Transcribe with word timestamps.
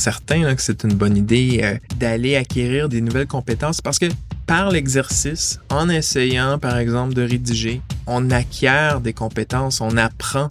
certain 0.00 0.54
que 0.54 0.62
c'est 0.62 0.84
une 0.84 0.94
bonne 0.94 1.16
idée 1.16 1.60
euh, 1.62 1.76
d'aller 1.96 2.36
acquérir 2.36 2.88
des 2.88 3.00
nouvelles 3.00 3.26
compétences 3.26 3.80
parce 3.80 3.98
que 3.98 4.06
par 4.46 4.70
l'exercice, 4.70 5.58
en 5.70 5.88
essayant 5.88 6.58
par 6.58 6.78
exemple 6.78 7.14
de 7.14 7.22
rédiger, 7.22 7.80
on 8.06 8.30
acquiert 8.30 9.00
des 9.00 9.12
compétences, 9.12 9.80
on 9.80 9.96
apprend, 9.96 10.48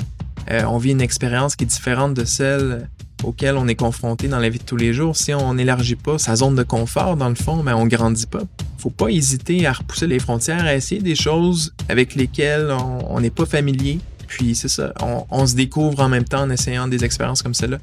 euh, 0.52 0.64
on 0.64 0.78
vit 0.78 0.92
une 0.92 1.02
expérience 1.02 1.56
qui 1.56 1.64
est 1.64 1.68
différente 1.68 2.14
de 2.14 2.26
celle 2.26 2.90
auquel 3.24 3.56
on 3.56 3.68
est 3.68 3.76
confronté 3.76 4.28
dans 4.28 4.40
la 4.40 4.50
vie 4.50 4.60
de 4.60 4.64
tous 4.64 4.76
les 4.78 4.94
jours. 4.94 5.16
Si 5.16 5.34
on 5.34 5.54
n'élargit 5.54 5.96
pas 5.96 6.18
sa 6.18 6.36
zone 6.36 6.56
de 6.56 6.64
confort, 6.64 7.16
dans 7.16 7.30
le 7.30 7.36
fond, 7.36 7.64
ben, 7.64 7.76
on 7.76 7.86
grandit 7.86 8.26
pas. 8.26 8.42
Faut 8.78 8.90
pas 8.90 9.10
hésiter 9.10 9.66
à 9.66 9.74
repousser 9.74 10.08
les 10.08 10.20
frontières, 10.20 10.66
à 10.66 10.76
essayer 10.76 11.02
des 11.02 11.16
choses 11.16 11.74
avec 11.88 12.16
lesquelles 12.16 12.76
on 13.10 13.20
n'est 13.22 13.30
pas 13.30 13.46
familier. 13.46 14.00
Puis 14.28 14.56
c'est 14.56 14.68
ça, 14.68 14.94
on, 15.02 15.26
on 15.30 15.46
se 15.46 15.56
découvre 15.56 16.00
en 16.00 16.10
même 16.10 16.26
temps 16.26 16.42
en 16.42 16.50
essayant 16.50 16.88
des 16.88 17.06
expériences 17.06 17.44
comme 17.44 17.54
celle-là. 17.54 17.78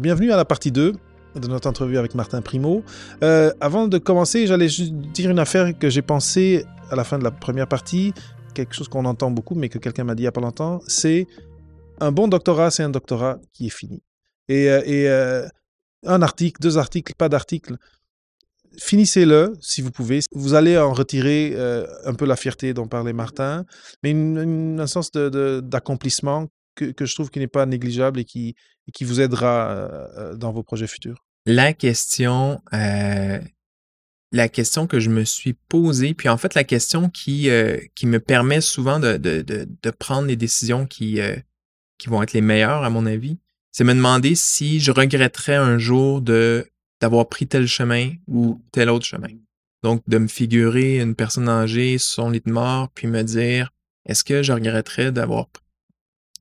Bienvenue 0.00 0.32
à 0.32 0.36
la 0.38 0.46
partie 0.46 0.72
2 0.72 0.94
de 1.34 1.46
notre 1.48 1.68
entrevue 1.68 1.98
avec 1.98 2.14
Martin 2.14 2.40
Primo. 2.40 2.82
Euh, 3.22 3.52
avant 3.60 3.86
de 3.86 3.98
commencer, 3.98 4.46
j'allais 4.46 4.70
juste 4.70 4.94
dire 4.94 5.28
une 5.28 5.38
affaire 5.38 5.78
que 5.78 5.90
j'ai 5.90 6.00
pensé 6.00 6.64
à 6.90 6.96
la 6.96 7.04
fin 7.04 7.18
de 7.18 7.22
la 7.24 7.30
première 7.30 7.68
partie, 7.68 8.14
quelque 8.54 8.74
chose 8.74 8.88
qu'on 8.88 9.04
entend 9.04 9.30
beaucoup, 9.30 9.54
mais 9.54 9.68
que 9.68 9.76
quelqu'un 9.76 10.04
m'a 10.04 10.14
dit 10.14 10.22
il 10.22 10.24
n'y 10.24 10.28
a 10.28 10.32
pas 10.32 10.40
longtemps, 10.40 10.80
c'est 10.86 11.26
un 12.00 12.12
bon 12.12 12.28
doctorat, 12.28 12.70
c'est 12.70 12.82
un 12.82 12.88
doctorat 12.88 13.40
qui 13.52 13.66
est 13.66 13.76
fini. 13.76 14.02
Et, 14.48 14.70
euh, 14.70 14.80
euh, 14.88 15.46
un 16.06 16.22
article, 16.22 16.62
deux 16.62 16.78
articles, 16.78 17.12
pas 17.14 17.28
d'article, 17.28 17.76
finissez-le 18.78 19.52
si 19.60 19.82
vous 19.82 19.90
pouvez. 19.90 20.20
Vous 20.32 20.54
allez 20.54 20.78
en 20.78 20.94
retirer 20.94 21.54
un 22.06 22.14
peu 22.14 22.24
la 22.24 22.36
fierté 22.36 22.72
dont 22.72 22.88
parlait 22.88 23.12
Martin, 23.12 23.66
mais 24.02 24.14
un 24.14 24.86
sens 24.86 25.12
d'accomplissement 25.12 26.48
que, 26.92 27.06
je 27.06 27.14
trouve 27.14 27.30
qui 27.30 27.38
n'est 27.38 27.46
pas 27.46 27.66
négligeable 27.66 28.20
et 28.20 28.24
qui, 28.24 28.54
qui 28.92 29.04
vous 29.04 29.20
aidera 29.20 29.70
euh, 29.70 30.06
euh, 30.16 30.34
dans 30.34 30.52
vos 30.52 30.62
projets 30.62 30.86
futurs? 30.86 31.24
La 31.46 31.72
question, 31.72 32.60
euh, 32.72 33.38
la 34.32 34.48
question 34.48 34.86
que 34.86 35.00
je 35.00 35.10
me 35.10 35.24
suis 35.24 35.54
posée, 35.54 36.14
puis 36.14 36.28
en 36.28 36.36
fait 36.36 36.54
la 36.54 36.64
question 36.64 37.08
qui, 37.08 37.48
qui 37.94 38.06
me 38.06 38.20
permet 38.20 38.60
souvent 38.60 39.00
de, 39.00 39.16
de, 39.16 39.42
de, 39.42 39.90
prendre 39.90 40.28
les 40.28 40.36
décisions 40.36 40.86
qui, 40.86 41.18
qui 41.98 42.08
vont 42.08 42.22
être 42.22 42.34
les 42.34 42.40
meilleures 42.42 42.84
à 42.84 42.90
mon 42.90 43.06
avis, 43.06 43.38
c'est 43.72 43.84
me 43.84 43.94
demander 43.94 44.34
si 44.34 44.80
je 44.80 44.92
regretterais 44.92 45.56
un 45.56 45.78
jour 45.78 46.20
de 46.20 46.66
d'avoir 47.00 47.28
pris 47.28 47.46
tel 47.46 47.66
chemin 47.66 48.12
ou 48.28 48.62
tel 48.72 48.90
autre 48.90 49.06
chemin. 49.06 49.30
Donc, 49.82 50.02
de 50.06 50.18
me 50.18 50.28
figurer 50.28 51.00
une 51.00 51.14
personne 51.14 51.48
âgée 51.48 51.96
sur 51.98 52.24
son 52.24 52.30
lit 52.30 52.42
de 52.44 52.52
mort, 52.52 52.90
puis 52.90 53.06
me 53.06 53.22
dire, 53.22 53.70
est-ce 54.06 54.24
que 54.24 54.42
je 54.42 54.52
regretterais 54.52 55.12
d'avoir 55.12 55.48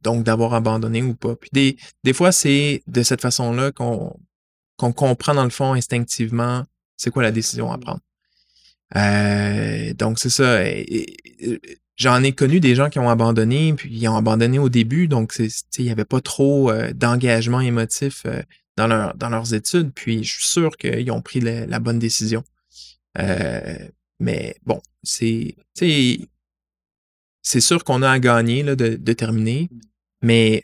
donc 0.01 0.23
d'avoir 0.23 0.53
abandonné 0.53 1.01
ou 1.03 1.15
pas. 1.15 1.35
Puis 1.35 1.49
des, 1.53 1.77
des 2.03 2.13
fois, 2.13 2.31
c'est 2.31 2.83
de 2.87 3.03
cette 3.03 3.21
façon-là 3.21 3.71
qu'on 3.71 4.15
qu'on 4.77 4.93
comprend 4.93 5.35
dans 5.35 5.43
le 5.43 5.49
fond 5.49 5.73
instinctivement 5.73 6.63
c'est 6.99 7.11
quoi 7.11 7.23
la 7.23 7.31
décision 7.31 7.71
à 7.71 7.77
prendre. 7.77 8.01
Euh, 8.95 9.93
donc 9.93 10.19
c'est 10.19 10.29
ça. 10.29 10.61
J'en 11.95 12.23
ai 12.23 12.33
connu 12.33 12.59
des 12.59 12.75
gens 12.75 12.89
qui 12.89 12.99
ont 12.99 13.09
abandonné, 13.09 13.73
puis 13.73 13.89
ils 13.91 14.07
ont 14.07 14.15
abandonné 14.15 14.59
au 14.59 14.69
début, 14.69 15.07
donc 15.07 15.33
il 15.37 15.83
n'y 15.83 15.91
avait 15.91 16.05
pas 16.05 16.21
trop 16.21 16.71
euh, 16.71 16.93
d'engagement 16.93 17.61
émotif 17.61 18.23
euh, 18.25 18.41
dans, 18.77 18.87
leur, 18.87 19.15
dans 19.15 19.29
leurs 19.29 19.53
études, 19.53 19.91
puis 19.93 20.23
je 20.23 20.33
suis 20.33 20.47
sûr 20.47 20.77
qu'ils 20.77 21.11
ont 21.11 21.21
pris 21.21 21.39
la, 21.39 21.79
bonne 21.79 21.99
décision. 21.99 22.43
mais 24.19 24.55
bon, 24.65 24.81
c'est 25.03 25.55
c'est 27.41 27.61
sûr 27.61 27.83
qu'on 27.83 28.01
a 28.01 28.09
à 28.11 28.19
gagner 28.19 28.63
là, 28.63 28.75
de, 28.75 28.95
de 28.95 29.13
terminer. 29.13 29.69
Mais 30.21 30.63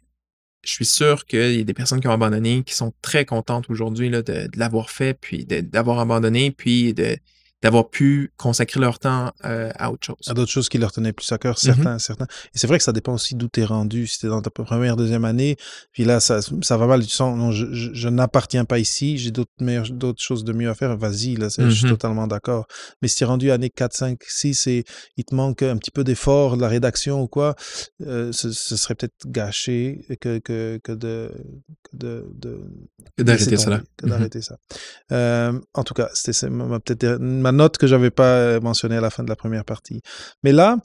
je 0.64 0.72
suis 0.72 0.86
sûr 0.86 1.26
qu'il 1.26 1.58
y 1.58 1.62
a 1.62 1.64
des 1.64 1.74
personnes 1.74 2.00
qui 2.02 2.08
ont 2.08 2.12
abandonné, 2.12 2.64
qui 2.64 2.74
sont 2.74 2.94
très 3.02 3.26
contentes 3.26 3.70
aujourd'hui 3.70 4.10
de, 4.10 4.22
de 4.22 4.50
l'avoir 4.56 4.90
fait, 4.90 5.14
puis 5.14 5.46
d'avoir 5.46 6.00
abandonné, 6.00 6.52
puis 6.52 6.94
de, 6.94 7.18
d'avoir 7.66 7.90
pu 7.90 8.32
consacrer 8.38 8.80
leur 8.80 9.00
temps 9.00 9.32
euh, 9.44 9.72
à 9.76 9.92
autre 9.92 10.06
chose. 10.06 10.18
À 10.28 10.36
d'autres 10.36 10.52
choses 10.52 10.70
qui 10.70 10.78
leur 10.78 10.92
tenaient 10.92 11.14
plus 11.14 11.32
à 11.32 11.40
cœur, 11.40 11.58
certains, 11.58 11.96
mm-hmm. 11.96 12.00
certains. 12.00 12.26
Et 12.54 12.60
c'est 12.60 12.68
vrai 12.68 12.78
que 12.78 12.84
ça 12.84 12.92
dépend 12.92 13.16
aussi 13.16 13.34
d'où 13.34 13.48
tu 13.52 13.62
es 13.62 13.66
rendu. 13.66 14.06
Si 14.06 14.20
tu 14.20 14.28
es 14.28 14.30
dans 14.30 14.44
ta 14.44 14.52
première, 14.52 14.96
deuxième 14.96 15.26
année, 15.26 15.58
puis 15.92 16.04
là, 16.04 16.20
ça, 16.20 16.42
ça 16.62 16.78
va 16.78 16.86
mal, 16.86 17.04
tu 17.04 17.10
sens, 17.10 17.36
non, 17.36 17.52
je, 17.52 17.66
je, 17.72 18.08
n'appartiens 18.08 18.66
pas 18.66 18.78
ici, 18.78 19.18
j'ai 19.18 19.32
d'autres, 19.32 19.50
d'autres 19.90 20.22
choses 20.22 20.44
de 20.44 20.54
mieux 20.54 20.70
à 20.70 20.76
faire, 20.76 20.96
vas-y, 20.96 21.38
là, 21.38 21.48
je 21.58 21.68
suis 21.70 21.86
mm-hmm. 21.86 21.90
totalement 21.90 22.28
d'accord. 22.28 22.68
Mais 23.02 23.08
si 23.08 23.16
tu 23.16 23.24
es 23.24 23.26
rendu 23.26 23.50
année 23.50 23.72
4, 23.72 23.94
5, 23.94 24.20
6 24.22 24.68
et 24.68 24.86
il 25.18 25.26
te 25.26 25.34
manque 25.34 25.64
un 25.64 25.78
petit 25.78 25.92
peu 25.92 26.04
d'effort, 26.04 26.58
de 26.58 26.62
la 26.62 26.68
rédaction 26.68 27.24
ou 27.24 27.28
quoi, 27.28 27.56
euh, 28.06 28.32
ce, 28.32 28.52
serait 28.52 28.94
peut-être 28.94 29.26
gâché 29.26 30.06
que, 30.22 30.38
que, 30.38 30.80
que 30.84 30.92
de... 30.92 31.32
de, 31.94 32.30
de 32.32 32.62
d'arrêter 33.18 33.58
ça. 33.58 33.82
Que 33.98 34.06
d'arrêter 34.06 34.42
ça. 34.44 34.58
Euh, 35.12 35.60
en 35.74 35.84
tout 35.84 35.96
cas, 35.96 36.10
c'était 36.14 36.48
peut-être 36.48 37.18
ma 37.20 37.55
note 37.56 37.78
que 37.78 37.88
j'avais 37.88 38.12
pas 38.12 38.38
euh, 38.38 38.62
mentionnée 38.62 38.98
à 38.98 39.02
la 39.02 39.10
fin 39.10 39.24
de 39.24 39.30
la 39.30 39.36
première 39.36 39.66
partie. 39.66 40.02
Mais 40.44 40.52
là, 40.52 40.78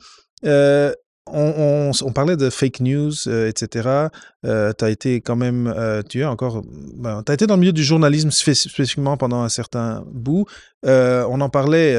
euh, 0.44 0.92
on, 1.26 1.92
parlait 2.12 2.36
de 2.36 2.50
fake 2.50 2.80
news, 2.80 3.12
euh, 3.28 3.48
etc. 3.48 4.08
tu 4.42 4.48
as 4.50 4.90
été 4.90 5.20
quand 5.20 5.36
même, 5.36 5.72
tu 6.08 6.20
es 6.20 6.24
encore, 6.24 6.62
ben, 6.96 7.22
tu 7.24 7.30
as 7.30 7.34
été 7.34 7.46
dans 7.46 7.54
le 7.54 7.60
milieu 7.60 7.72
du 7.72 7.84
journalisme 7.84 8.30
spécifiquement 8.30 9.16
pendant 9.16 9.42
un 9.42 9.48
certain 9.48 10.02
bout. 10.10 10.46
on 10.82 11.40
en 11.40 11.48
parlait 11.48 11.96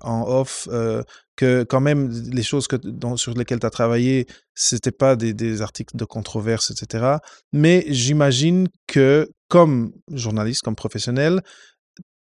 en 0.00 0.24
off 0.28 0.68
que 1.40 1.62
quand 1.62 1.80
même 1.80 2.10
les 2.30 2.42
choses 2.42 2.68
que, 2.68 2.76
sur 3.16 3.32
lesquelles 3.32 3.60
tu 3.60 3.66
as 3.66 3.70
travaillé, 3.70 4.26
c'était 4.54 4.92
pas 4.92 5.16
des, 5.16 5.62
articles 5.62 5.96
de 5.96 6.04
controverse, 6.04 6.70
etc. 6.70 7.16
Mais 7.54 7.86
j'imagine 7.88 8.68
que 8.86 9.30
comme 9.48 9.92
journaliste, 10.12 10.60
comme 10.60 10.76
professionnel, 10.76 11.40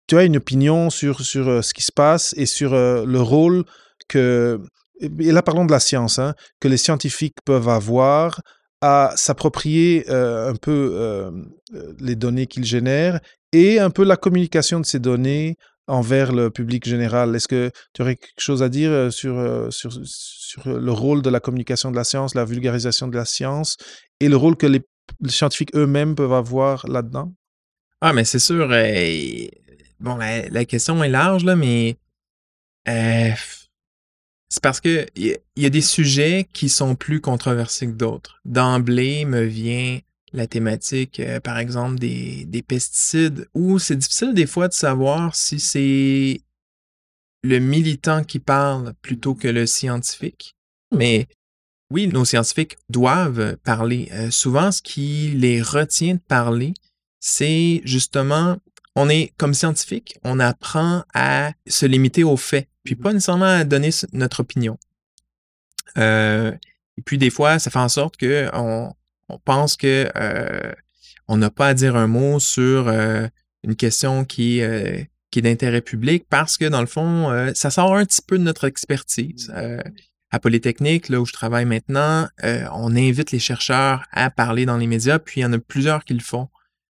tu 0.08 0.18
as 0.18 0.24
une 0.24 0.38
opinion 0.38 0.90
sur, 0.90 1.22
sur 1.22 1.48
euh, 1.48 1.62
ce 1.62 1.74
qui 1.74 1.84
se 1.84 1.92
passe 1.92 2.34
et 2.38 2.46
sur 2.46 2.74
euh, 2.74 3.06
le 3.06 3.22
rôle 3.22 3.64
que, 4.08 4.60
et 5.02 5.32
là 5.32 5.42
parlons 5.42 5.66
de 5.66 5.72
la 5.72 5.80
science, 5.80 6.20
hein, 6.20 6.36
que 6.60 6.68
les 6.68 6.78
scientifiques 6.78 7.38
peuvent 7.44 7.70
avoir 7.70 8.42
à 8.82 9.14
s'approprier 9.16 10.06
euh, 10.10 10.52
un 10.52 10.56
peu 10.56 11.32
les 12.00 12.16
données 12.16 12.46
qu'ils 12.46 12.66
génèrent 12.66 13.20
et 13.52 13.80
un 13.80 13.90
peu 13.90 14.04
la 14.04 14.16
communication 14.16 14.80
de 14.80 14.86
ces 14.86 15.00
données 15.00 15.56
envers 15.88 16.32
le 16.34 16.52
public 16.52 16.88
général. 16.88 17.36
Est-ce 17.36 17.48
que 17.48 17.72
tu 17.94 18.02
aurais 18.02 18.16
quelque 18.16 18.40
chose 18.40 18.62
à 18.62 18.70
dire 18.70 19.12
sur, 19.12 19.68
sur, 19.72 19.92
sur 20.04 20.68
le 20.68 20.92
rôle 20.92 21.22
de 21.22 21.30
la 21.30 21.40
communication 21.40 21.90
de 21.90 21.96
la 21.96 22.04
science, 22.04 22.36
la 22.36 22.46
vulgarisation 22.46 23.08
de 23.08 23.16
la 23.16 23.26
science 23.26 23.78
et 24.20 24.30
le 24.30 24.36
rôle 24.36 24.56
que 24.56 24.68
les, 24.68 24.82
scientifiques 25.28 25.76
eux-mêmes 25.76 26.16
peuvent 26.16 26.34
avoir 26.34 26.88
là-dedans? 26.88 27.34
Ah, 28.02 28.14
mais 28.14 28.26
c'est 28.26 28.40
sûr, 28.40 28.68
bon, 30.00 30.16
la, 30.16 30.66
question 30.66 31.04
est 31.04 31.10
large, 31.10 31.44
là, 31.44 31.56
mais 31.56 31.98
euh, 32.88 33.32
c'est 34.50 34.62
parce 34.62 34.82
que 34.82 35.08
il 35.16 35.38
y, 35.56 35.66
a 35.66 35.70
des 35.70 35.82
sujets 35.82 36.48
qui 36.54 36.70
sont 36.70 36.96
plus 36.96 37.22
controversés 37.22 37.88
que 37.88 37.94
d'autres. 37.94 38.40
D'emblée 38.46 39.26
me 39.26 39.44
vient 39.44 40.00
la 40.34 40.48
thématique, 40.48 41.20
euh, 41.20 41.40
par 41.40 41.58
exemple, 41.58 41.98
des, 41.98 42.46
des 42.46 42.62
pesticides, 42.62 43.48
où 43.54 43.80
c'est 43.80 43.96
difficile 43.96 44.34
des 44.34 44.46
fois 44.46 44.68
de 44.68 44.74
savoir 44.74 45.36
si 45.36 45.60
c'est 45.60 46.42
le 47.44 47.60
militant 47.60 48.24
qui 48.24 48.40
parle 48.40 48.94
plutôt 49.02 49.36
que 49.36 49.48
le 49.48 49.66
scientifique. 49.66 50.56
Mais 50.92 51.28
oui, 51.92 52.08
nos 52.08 52.26
scientifiques 52.26 52.78
doivent 52.90 53.58
parler. 53.58 54.10
Euh, 54.12 54.32
souvent, 54.32 54.72
ce 54.72 54.82
qui 54.82 55.30
les 55.36 55.62
retient 55.62 56.16
de 56.16 56.20
parler, 56.20 56.74
c'est 57.20 57.82
justement 57.86 58.58
on 58.96 59.10
est 59.10 59.34
comme 59.38 59.54
scientifique, 59.54 60.18
on 60.24 60.40
apprend 60.40 61.04
à 61.14 61.52
se 61.68 61.86
limiter 61.86 62.24
aux 62.24 62.38
faits, 62.38 62.68
puis 62.84 62.96
pas 62.96 63.12
nécessairement 63.12 63.46
à 63.46 63.64
donner 63.64 63.90
notre 64.14 64.40
opinion. 64.40 64.78
Euh, 65.98 66.52
et 66.98 67.02
puis 67.02 67.18
des 67.18 67.30
fois, 67.30 67.60
ça 67.60 67.70
fait 67.70 67.80
en 67.80 67.90
sorte 67.90 68.18
que 68.18 68.50
on, 68.54 68.94
pense 69.44 69.76
que 69.76 70.10
euh, 70.16 70.72
on 71.28 71.38
n'a 71.38 71.50
pas 71.50 71.70
à 71.70 71.74
dire 71.74 71.96
un 71.96 72.08
mot 72.08 72.40
sur 72.40 72.88
euh, 72.88 73.28
une 73.64 73.76
question 73.76 74.24
qui, 74.24 74.62
qui 75.32 75.40
est 75.40 75.42
d'intérêt 75.42 75.82
public 75.82 76.26
parce 76.30 76.58
que 76.58 76.66
dans 76.66 76.82
le 76.82 76.88
fond, 76.88 77.52
ça 77.54 77.72
sort 77.72 77.96
un 77.96 78.06
petit 78.06 78.22
peu 78.26 78.38
de 78.38 78.44
notre 78.44 78.66
expertise. 78.66 79.52
à 80.32 80.40
Polytechnique, 80.40 81.10
là 81.10 81.20
où 81.20 81.26
je 81.26 81.34
travaille 81.34 81.66
maintenant, 81.66 82.28
on 82.44 82.96
invite 82.96 83.32
les 83.32 83.40
chercheurs 83.40 84.06
à 84.12 84.30
parler 84.30 84.66
dans 84.66 84.78
les 84.78 84.88
médias, 84.88 85.18
puis 85.18 85.42
il 85.42 85.44
y 85.44 85.46
en 85.46 85.54
a 85.54 85.58
plusieurs 85.58 86.06
qui 86.06 86.14
le 86.14 86.22
font. 86.22 86.48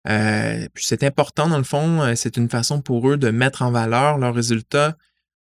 Euh, 0.09 0.67
puis 0.73 0.85
c'est 0.85 1.03
important 1.03 1.47
dans 1.47 1.57
le 1.57 1.63
fond, 1.63 2.01
euh, 2.01 2.15
c'est 2.15 2.37
une 2.37 2.49
façon 2.49 2.81
pour 2.81 3.07
eux 3.09 3.17
de 3.17 3.29
mettre 3.29 3.61
en 3.61 3.71
valeur 3.71 4.17
leurs 4.17 4.33
résultats. 4.33 4.97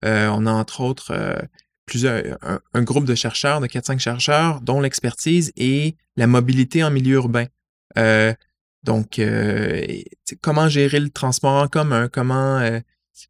Euh, 0.05 0.29
on 0.29 0.47
a 0.47 0.53
entre 0.53 0.81
autres 0.81 1.39
plusieurs, 1.87 2.39
un, 2.43 2.83
groupe 2.83 3.05
de 3.05 3.15
chercheurs, 3.15 3.61
de 3.61 3.67
4-5 3.67 3.99
chercheurs, 3.99 4.61
dont 4.61 4.81
l'expertise 4.81 5.53
est 5.57 5.97
la 6.17 6.27
mobilité 6.27 6.85
en 6.85 6.91
milieu 6.91 7.17
urbain. 7.17 7.47
donc, 8.85 9.21
comment 10.41 10.69
gérer 10.69 11.01
le 11.01 11.11
transport 11.11 11.63
en 11.63 11.69
commun, 11.69 12.09
comment 12.09 12.81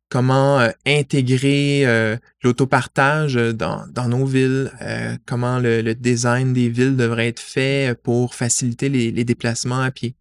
comment 0.09 0.61
euh, 0.61 0.71
intégrer 0.87 1.87
euh, 1.87 2.17
l'autopartage 2.43 3.35
dans, 3.35 3.87
dans 3.89 4.09
nos 4.09 4.25
villes, 4.25 4.71
euh, 4.83 5.17
comment 5.27 5.59
le, 5.59 5.83
le, 5.83 5.95
design 5.95 6.53
des 6.53 6.69
villes 6.69 6.97
devrait 6.97 7.29
être 7.29 7.41
fait 7.41 7.97
pour 8.03 8.35
faciliter 8.35 8.89
les, 8.89 9.11
les 9.11 9.25
déplacements 9.25 9.81
à 9.81 9.91
pied. 9.91 10.15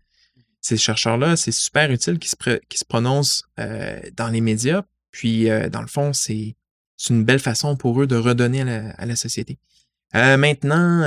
Ces 0.67 0.75
chercheurs-là, 0.75 1.37
c'est 1.37 1.53
super 1.53 1.89
utile 1.91 2.19
qu'ils 2.19 2.29
se, 2.29 2.85
prononcent 2.85 3.45
dans 3.57 4.27
les 4.29 4.41
médias, 4.41 4.83
puis 5.11 5.47
dans 5.71 5.79
le 5.79 5.87
fond, 5.87 6.11
c'est 6.11 6.57
une 7.09 7.23
belle 7.23 7.39
façon 7.39 7.77
pour 7.77 8.01
eux 8.01 8.05
de 8.05 8.17
redonner 8.17 8.61
à 8.61 8.65
la, 8.65 8.89
à 8.91 9.05
la 9.05 9.15
société. 9.15 9.59
maintenant, 10.13 11.03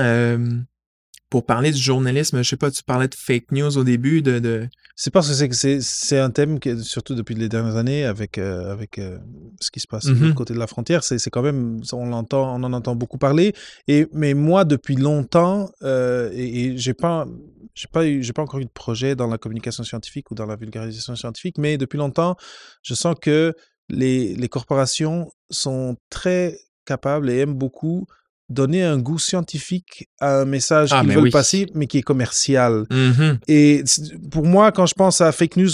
pour 1.30 1.46
parler 1.46 1.70
du 1.70 1.78
journalisme, 1.78 2.42
je 2.42 2.48
sais 2.48 2.56
pas, 2.56 2.70
tu 2.70 2.82
parlais 2.82 3.08
de 3.08 3.14
fake 3.14 3.52
news 3.52 3.78
au 3.78 3.84
début, 3.84 4.20
de... 4.20 4.40
de... 4.40 4.68
C'est 4.96 5.12
parce 5.12 5.28
que 5.28 5.54
c'est, 5.54 5.80
c'est 5.80 6.18
un 6.18 6.30
thème, 6.30 6.58
que, 6.58 6.82
surtout 6.82 7.14
depuis 7.14 7.36
les 7.36 7.48
dernières 7.48 7.76
années, 7.76 8.04
avec, 8.04 8.36
euh, 8.36 8.70
avec 8.72 8.98
euh, 8.98 9.16
ce 9.60 9.70
qui 9.70 9.78
se 9.80 9.86
passe 9.86 10.06
mm-hmm. 10.06 10.18
de 10.18 10.24
l'autre 10.24 10.34
côté 10.34 10.54
de 10.54 10.58
la 10.58 10.66
frontière, 10.66 11.04
c'est, 11.04 11.18
c'est 11.18 11.30
quand 11.30 11.42
même, 11.42 11.80
on, 11.92 12.06
l'entend, 12.06 12.54
on 12.56 12.62
en 12.64 12.72
entend 12.72 12.96
beaucoup 12.96 13.16
parler. 13.16 13.54
Et, 13.86 14.08
mais 14.12 14.34
moi, 14.34 14.64
depuis 14.64 14.96
longtemps, 14.96 15.70
euh, 15.82 16.30
et, 16.34 16.64
et 16.64 16.76
j'ai 16.76 16.94
pas... 16.94 17.26
J'ai 17.72 17.86
pas, 17.86 18.04
eu, 18.04 18.20
j'ai 18.22 18.32
pas 18.32 18.42
encore 18.42 18.58
eu 18.58 18.64
de 18.64 18.70
projet 18.70 19.14
dans 19.14 19.28
la 19.28 19.38
communication 19.38 19.84
scientifique 19.84 20.32
ou 20.32 20.34
dans 20.34 20.44
la 20.44 20.56
vulgarisation 20.56 21.14
scientifique, 21.14 21.56
mais 21.56 21.78
depuis 21.78 21.98
longtemps, 21.98 22.34
je 22.82 22.94
sens 22.94 23.14
que 23.18 23.54
les, 23.88 24.34
les 24.34 24.48
corporations 24.48 25.30
sont 25.50 25.96
très 26.10 26.58
capables 26.84 27.30
et 27.30 27.38
aiment 27.38 27.54
beaucoup 27.54 28.06
donner 28.50 28.82
un 28.82 28.98
goût 28.98 29.18
scientifique 29.18 30.08
à 30.18 30.40
un 30.40 30.44
message 30.44 30.90
ah, 30.92 31.00
qu'ils 31.00 31.12
veulent 31.12 31.30
passer, 31.30 31.66
mais 31.74 31.86
qui 31.86 31.98
est 31.98 32.02
commercial. 32.02 32.84
Mm-hmm. 32.90 33.38
Et 33.48 33.84
pour 34.30 34.44
moi, 34.44 34.72
quand 34.72 34.86
je 34.86 34.94
pense 34.94 35.20
à 35.20 35.30
fake 35.30 35.56
news 35.56 35.70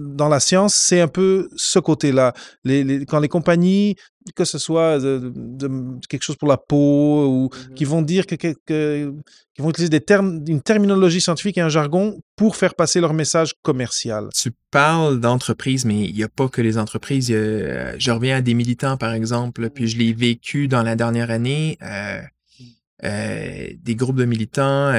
dans 0.00 0.28
la 0.28 0.40
science, 0.40 0.74
c'est 0.74 1.00
un 1.00 1.08
peu 1.08 1.48
ce 1.54 1.78
côté-là. 1.78 2.32
Les, 2.64 3.04
quand 3.04 3.20
les 3.20 3.28
compagnies, 3.28 3.96
que 4.34 4.44
ce 4.44 4.58
soit 4.58 4.98
de, 4.98 5.32
quelque 6.08 6.22
chose 6.22 6.36
pour 6.36 6.48
la 6.48 6.56
peau, 6.56 7.26
ou 7.26 7.48
mm-hmm. 7.48 7.74
qui 7.74 7.84
vont 7.84 8.02
dire 8.02 8.26
que, 8.26 8.36
que, 8.36 8.54
qui 9.54 9.62
vont 9.62 9.70
utiliser 9.70 9.90
des 9.90 10.00
termes, 10.00 10.42
une 10.48 10.62
terminologie 10.62 11.20
scientifique 11.20 11.58
et 11.58 11.60
un 11.60 11.68
jargon 11.68 12.20
pour 12.36 12.56
faire 12.56 12.74
passer 12.74 13.00
leur 13.00 13.14
message 13.14 13.54
commercial. 13.62 14.28
Tu 14.34 14.50
parles 14.70 15.20
d'entreprises, 15.20 15.84
mais 15.84 16.04
il 16.04 16.14
n'y 16.14 16.24
a 16.24 16.28
pas 16.28 16.48
que 16.48 16.60
les 16.60 16.78
entreprises. 16.78 17.28
je 17.28 18.10
reviens 18.10 18.38
à 18.38 18.40
des 18.40 18.54
militants, 18.54 18.96
par 18.96 19.12
exemple, 19.12 19.70
puis 19.70 19.86
je 19.86 19.98
l'ai 19.98 20.12
vécu 20.12 20.68
dans 20.68 20.82
la 20.82 20.96
dernière 20.96 21.30
année. 21.30 21.78
Euh, 21.82 22.20
euh, 23.04 23.68
des 23.82 23.94
groupes 23.94 24.16
de 24.16 24.24
militants, 24.24 24.92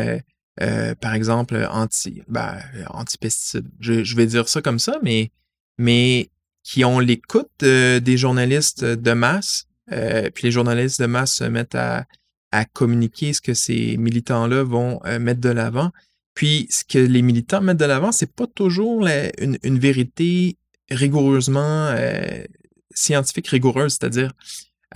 euh, 0.62 0.96
par 0.96 1.14
exemple, 1.14 1.68
anti, 1.70 2.22
ben, 2.28 2.58
anti-pesticides. 2.90 3.68
Je, 3.80 4.16
vais 4.16 4.26
dire 4.26 4.48
ça 4.48 4.62
comme 4.62 4.80
ça, 4.80 4.98
mais, 5.02 5.32
mais 5.78 6.30
qui 6.66 6.84
ont 6.84 7.00
l'écoute 7.00 7.52
des 7.60 8.18
journalistes 8.18 8.84
de 8.84 9.14
masse, 9.14 9.68
puis 9.88 10.44
les 10.44 10.52
journalistes 10.52 11.00
de 11.00 11.06
masse 11.06 11.36
se 11.36 11.44
mettent 11.44 11.78
à 12.56 12.66
communiquer 12.66 13.34
ce 13.34 13.42
que 13.42 13.54
ces 13.54 13.98
militants-là 13.98 14.64
vont 14.64 15.02
euh, 15.06 15.20
mettre 15.20 15.42
de 15.42 15.50
l'avant. 15.50 15.92
Puis, 16.34 16.68
ce 16.70 16.84
que 16.86 17.00
les 17.00 17.22
militants 17.22 17.62
mettent 17.62 17.78
de 17.78 17.86
l'avant, 17.86 18.12
c'est 18.12 18.32
pas 18.32 18.48
toujours 18.48 19.06
une, 19.06 19.80
vérité 19.80 20.58
rigoureusement 20.90 21.88
euh, 21.90 22.44
scientifique 22.94 23.48
rigoureuse, 23.48 23.94
c'est-à-dire. 23.94 24.32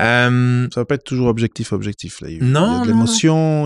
Euh, 0.02 0.68
ça 0.74 0.82
va 0.82 0.86
pas 0.86 0.96
être 0.96 1.04
toujours 1.04 1.28
objectif, 1.28 1.74
objectif. 1.74 2.22
Là. 2.22 2.30
Il 2.30 2.44
non, 2.44 2.78
y 2.78 2.82
a 2.82 2.82
de 2.84 2.88
l'émotion. 2.88 3.66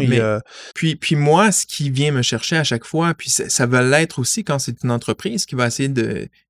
puis, 0.73 0.95
puis 0.95 1.15
moi, 1.15 1.51
ce 1.51 1.65
qui 1.65 1.89
vient 1.89 2.11
me 2.11 2.21
chercher 2.21 2.57
à 2.57 2.63
chaque 2.63 2.85
fois, 2.85 3.13
puis 3.13 3.29
ça, 3.29 3.49
ça 3.49 3.65
va 3.65 3.83
l'être 3.83 4.19
aussi 4.19 4.43
quand 4.43 4.59
c'est 4.59 4.83
une 4.83 4.91
entreprise 4.91 5.45
qui 5.45 5.55
va 5.55 5.67
essayer 5.67 5.89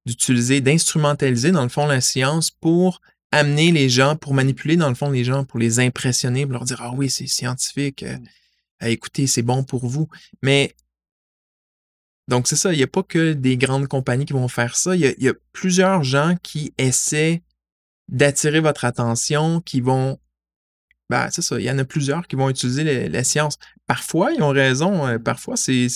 d'utiliser, 0.06 0.62
d'instrumentaliser, 0.62 1.52
dans 1.52 1.64
le 1.64 1.70
fond, 1.70 1.86
la 1.86 2.02
science 2.02 2.50
pour 2.50 3.02
amener 3.34 3.72
les 3.72 3.90
gens, 3.90 4.16
pour 4.16 4.34
manipuler 4.34 4.78
dans 4.78 4.90
le 4.90 4.96
fond 4.96 5.10
les 5.10 5.24
gens, 5.24 5.44
pour 5.44 5.60
les 5.60 5.80
impressionner, 5.80 6.46
pour 6.46 6.54
leur 6.54 6.66
dire, 6.66 6.82
ah 6.82 6.92
oui, 6.96 7.10
c'est 7.10 7.28
scientifique, 7.28 8.04
euh, 8.04 8.18
écoutez, 8.82 9.28
c'est 9.28 9.42
bon 9.42 9.64
pour 9.64 9.88
vous. 9.88 10.08
Mais 10.44 10.76
donc 12.28 12.48
c'est 12.48 12.56
ça, 12.56 12.72
il 12.72 12.78
n'y 12.78 12.84
a 12.84 12.88
pas 12.88 13.04
que 13.04 13.34
des 13.34 13.58
grandes 13.58 13.88
compagnies 13.88 14.26
qui 14.26 14.34
vont 14.34 14.48
faire 14.48 14.76
ça, 14.76 14.96
il 14.96 15.02
y 15.02 15.30
a, 15.30 15.34
plusieurs 15.52 16.04
gens 16.04 16.36
qui 16.42 16.74
essaient 16.78 17.42
d'attirer 18.10 18.60
votre 18.60 18.86
attention, 18.86 19.62
qui 19.62 19.82
vont... 19.82 20.20
Ben, 21.10 21.30
c'est 21.32 21.42
ça, 21.42 21.60
il 21.60 21.66
y 21.66 21.72
en 21.72 21.78
a 21.78 21.86
plusieurs 21.86 22.28
qui 22.28 22.36
vont 22.36 22.50
utiliser 22.50 23.10
la 23.10 23.24
science. 23.24 23.58
Parfois, 23.88 24.32
ils 24.32 24.42
ont 24.42 24.50
raison, 24.50 25.06
euh, 25.08 25.20
parfois, 25.20 25.56
c'est, 25.58 25.88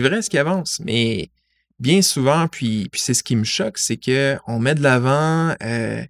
vrai 0.00 0.22
ce 0.22 0.30
qui 0.30 0.38
avance, 0.38 0.80
mais 0.84 1.30
bien 1.78 2.02
souvent, 2.02 2.48
puis, 2.48 2.88
puis 2.90 3.00
c'est 3.00 3.14
ce 3.14 3.22
qui 3.22 3.36
me 3.36 3.44
choque, 3.44 3.78
c'est 3.78 3.98
qu'on 3.98 4.58
met 4.58 4.74
de 4.74 4.82
l'avant 4.82 5.54
euh, 5.62 6.04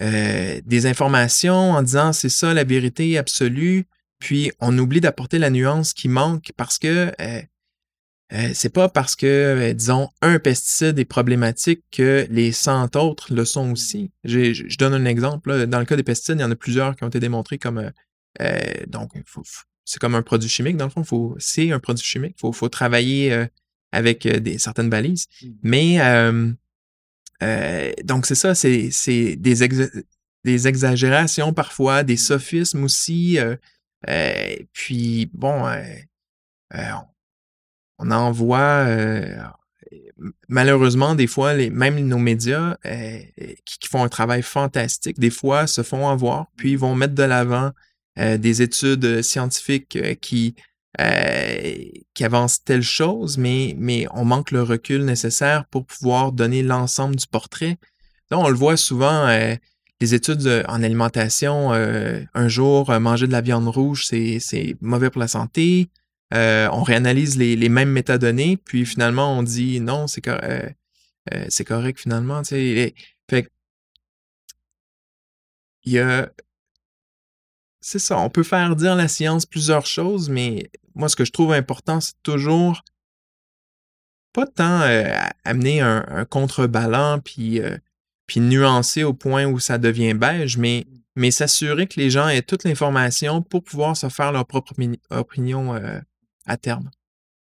euh, 0.00 0.60
des 0.64 0.86
informations 0.86 1.72
en 1.72 1.82
disant 1.82 2.12
c'est 2.12 2.30
ça 2.30 2.54
la 2.54 2.64
vérité 2.64 3.18
absolue, 3.18 3.86
puis 4.18 4.50
on 4.60 4.76
oublie 4.78 5.00
d'apporter 5.00 5.38
la 5.38 5.50
nuance 5.50 5.92
qui 5.92 6.08
manque 6.08 6.52
parce 6.56 6.78
que 6.78 7.12
euh, 8.34 8.38
euh, 8.38 8.50
c'est 8.54 8.68
pas 8.68 8.88
parce 8.88 9.16
que, 9.16 9.72
disons, 9.72 10.08
un 10.22 10.38
pesticide 10.38 10.98
est 10.98 11.04
problématique 11.04 11.82
que 11.90 12.26
les 12.30 12.52
100 12.52 12.96
autres 12.96 13.32
le 13.32 13.44
sont 13.44 13.72
aussi. 13.72 14.10
Je 14.24 14.76
donne 14.76 14.94
un 14.94 15.04
exemple. 15.04 15.66
Dans 15.66 15.78
le 15.78 15.84
cas 15.84 15.96
des 15.96 16.02
pesticides, 16.02 16.38
il 16.38 16.42
y 16.42 16.44
en 16.44 16.50
a 16.50 16.56
plusieurs 16.56 16.96
qui 16.96 17.04
ont 17.04 17.08
été 17.08 17.20
démontrés 17.20 17.58
comme... 17.58 17.90
donc, 18.86 19.12
c'est 19.84 20.00
comme 20.00 20.14
un 20.14 20.22
produit 20.22 20.48
chimique, 20.48 20.76
dans 20.76 20.86
le 20.86 21.04
fond. 21.04 21.34
C'est 21.38 21.70
un 21.70 21.80
produit 21.80 22.04
chimique. 22.04 22.34
Il 22.38 22.40
faut, 22.40 22.52
faut, 22.52 22.68
travailler 22.68 23.46
avec 23.92 24.26
des, 24.26 24.58
certaines 24.58 24.90
balises. 24.90 25.26
Mmh. 25.42 25.48
Mais 25.62 26.00
euh, 27.42 27.92
donc, 28.04 28.26
c'est 28.26 28.34
ça, 28.34 28.54
c'est 28.54 29.36
des, 29.36 29.68
des 30.44 30.68
exagérations 30.68 31.52
parfois, 31.52 32.02
des 32.02 32.16
sophismes 32.16 32.84
aussi. 32.84 33.38
Euh, 33.38 33.56
euh, 34.08 34.56
puis, 34.72 35.30
bon, 35.32 35.64
on 36.72 37.02
en 38.10 38.32
voit 38.32 38.86
malheureusement, 40.48 41.14
des 41.14 41.26
fois, 41.26 41.54
les, 41.54 41.70
même 41.70 41.98
nos 41.98 42.18
médias 42.18 42.76
qui, 43.64 43.88
font 43.88 44.02
un 44.02 44.08
travail 44.08 44.42
fantastique, 44.42 45.18
des 45.18 45.30
fois 45.30 45.66
se 45.66 45.82
font 45.82 46.08
avoir, 46.08 46.46
puis 46.56 46.76
vont 46.76 46.94
mettre 46.94 47.14
de 47.14 47.22
l'avant 47.22 47.72
des 48.16 48.62
études 48.62 49.22
scientifiques 49.22 49.98
qui 50.20 50.54
euh, 51.00 51.74
qui 52.14 52.24
avance 52.24 52.62
telle 52.62 52.82
chose, 52.82 53.36
mais, 53.36 53.74
mais 53.76 54.06
on 54.12 54.24
manque 54.24 54.52
le 54.52 54.62
recul 54.62 55.04
nécessaire 55.04 55.64
pour 55.66 55.84
pouvoir 55.86 56.30
donner 56.30 56.62
l'ensemble 56.62 57.16
du 57.16 57.26
portrait. 57.26 57.78
Donc, 58.30 58.44
on 58.44 58.48
le 58.48 58.54
voit 58.54 58.76
souvent, 58.76 59.26
euh, 59.26 59.56
les 60.00 60.14
études 60.14 60.46
euh, 60.46 60.62
en 60.68 60.84
alimentation, 60.84 61.72
un 61.72 62.48
jour, 62.48 62.92
manger 63.00 63.26
de 63.26 63.32
la 63.32 63.40
viande 63.40 63.66
rouge, 63.66 64.06
c'est 64.06 64.76
mauvais 64.80 65.10
pour 65.10 65.18
la 65.18 65.26
santé. 65.26 65.88
On 66.32 66.82
réanalyse 66.82 67.36
les, 67.36 67.68
mêmes 67.68 67.90
métadonnées, 67.90 68.56
puis 68.56 68.86
finalement, 68.86 69.38
on 69.38 69.42
dit 69.42 69.80
non, 69.80 70.06
c'est 70.06 70.22
c'est 71.48 71.64
correct 71.64 72.00
finalement. 72.00 72.42
Fait 72.44 72.94
il 75.86 75.92
y 75.92 75.98
a 75.98 76.30
c'est 77.84 77.98
ça, 77.98 78.18
on 78.18 78.30
peut 78.30 78.42
faire 78.42 78.76
dire 78.76 78.96
la 78.96 79.08
science 79.08 79.44
plusieurs 79.44 79.84
choses, 79.84 80.30
mais 80.30 80.70
moi, 80.94 81.10
ce 81.10 81.16
que 81.16 81.26
je 81.26 81.32
trouve 81.32 81.52
important, 81.52 82.00
c'est 82.00 82.14
toujours 82.22 82.82
pas 84.32 84.46
tant 84.46 84.80
euh, 84.80 85.14
amener 85.44 85.82
un, 85.82 86.24
contrebalan 86.24 87.20
puis, 87.20 87.60
euh, 87.60 87.76
puis 88.26 88.40
nuancer 88.40 89.04
au 89.04 89.12
point 89.12 89.44
où 89.44 89.58
ça 89.58 89.76
devient 89.76 90.14
beige, 90.14 90.56
mais, 90.56 90.86
s'assurer 91.30 91.86
que 91.86 92.00
les 92.00 92.08
gens 92.08 92.26
aient 92.26 92.40
toute 92.40 92.64
l'information 92.64 93.42
pour 93.42 93.62
pouvoir 93.62 93.98
se 93.98 94.08
faire 94.08 94.32
leur 94.32 94.46
propre 94.46 94.72
opinion 95.10 95.74
euh, 95.74 96.00
à 96.46 96.56
terme. 96.56 96.90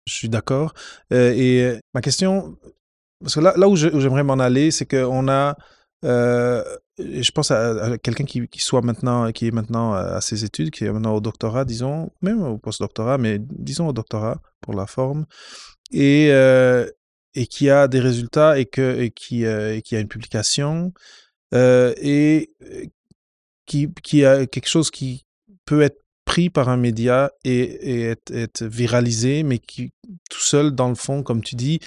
Je 0.05 0.13
suis 0.13 0.29
d'accord. 0.29 0.73
et 1.11 1.77
ma 1.93 2.01
question, 2.01 2.57
parce 3.19 3.35
que 3.35 3.39
là, 3.41 3.53
là 3.57 3.67
où 3.67 3.75
j'aimerais 3.75 4.23
m'en 4.23 4.39
aller, 4.39 4.71
c'est 4.71 4.85
qu'on 4.85 5.27
a 5.27 5.57
je 6.99 7.31
pense 7.31 7.51
à, 7.51 7.97
quelqu'un 7.99 8.25
qui, 8.25 8.47
soit 8.59 8.81
maintenant, 8.81 9.31
qui 9.31 9.47
est 9.47 9.51
maintenant 9.51 9.93
à 9.93 10.21
ses 10.21 10.43
études, 10.43 10.71
qui 10.71 10.85
est 10.85 10.91
maintenant 10.91 11.15
au 11.15 11.21
doctorat, 11.21 11.65
disons, 11.65 12.11
même 12.21 12.41
au 12.41 12.57
post-doctorat, 12.57 13.17
mais 13.17 13.37
disons 13.39 13.87
au 13.87 13.93
doctorat 13.93 14.41
pour 14.61 14.73
la 14.73 14.87
forme, 14.87 15.25
et, 15.91 16.29
euh, 16.31 16.89
et 17.35 17.47
qui 17.47 17.69
a 17.69 17.87
des 17.87 17.99
résultats 17.99 18.59
et, 18.59 18.65
que, 18.65 18.99
et 18.99 19.11
qui, 19.11 19.45
euh, 19.45 19.75
et 19.75 19.81
qui 19.81 19.95
a 19.95 19.99
une 19.99 20.07
publication, 20.07 20.93
euh, 21.53 21.93
et 21.97 22.51
qui, 23.65 23.93
qui 24.03 24.25
a 24.25 24.47
quelque 24.47 24.69
chose 24.69 24.89
qui 24.89 25.25
peut 25.65 25.81
être 25.81 26.01
pris 26.27 26.49
par 26.49 26.67
un 26.67 26.77
média 26.77 27.31
et, 27.45 27.61
et 27.61 28.01
être, 28.03 28.31
être, 28.31 28.63
viralisé, 28.65 29.43
mais 29.43 29.59
qui, 29.59 29.93
tout 30.29 30.41
seul, 30.41 30.71
dans 30.71 30.89
le 30.89 30.95
fond, 30.95 31.23
comme 31.23 31.41
tu 31.41 31.55
dis, 31.55 31.79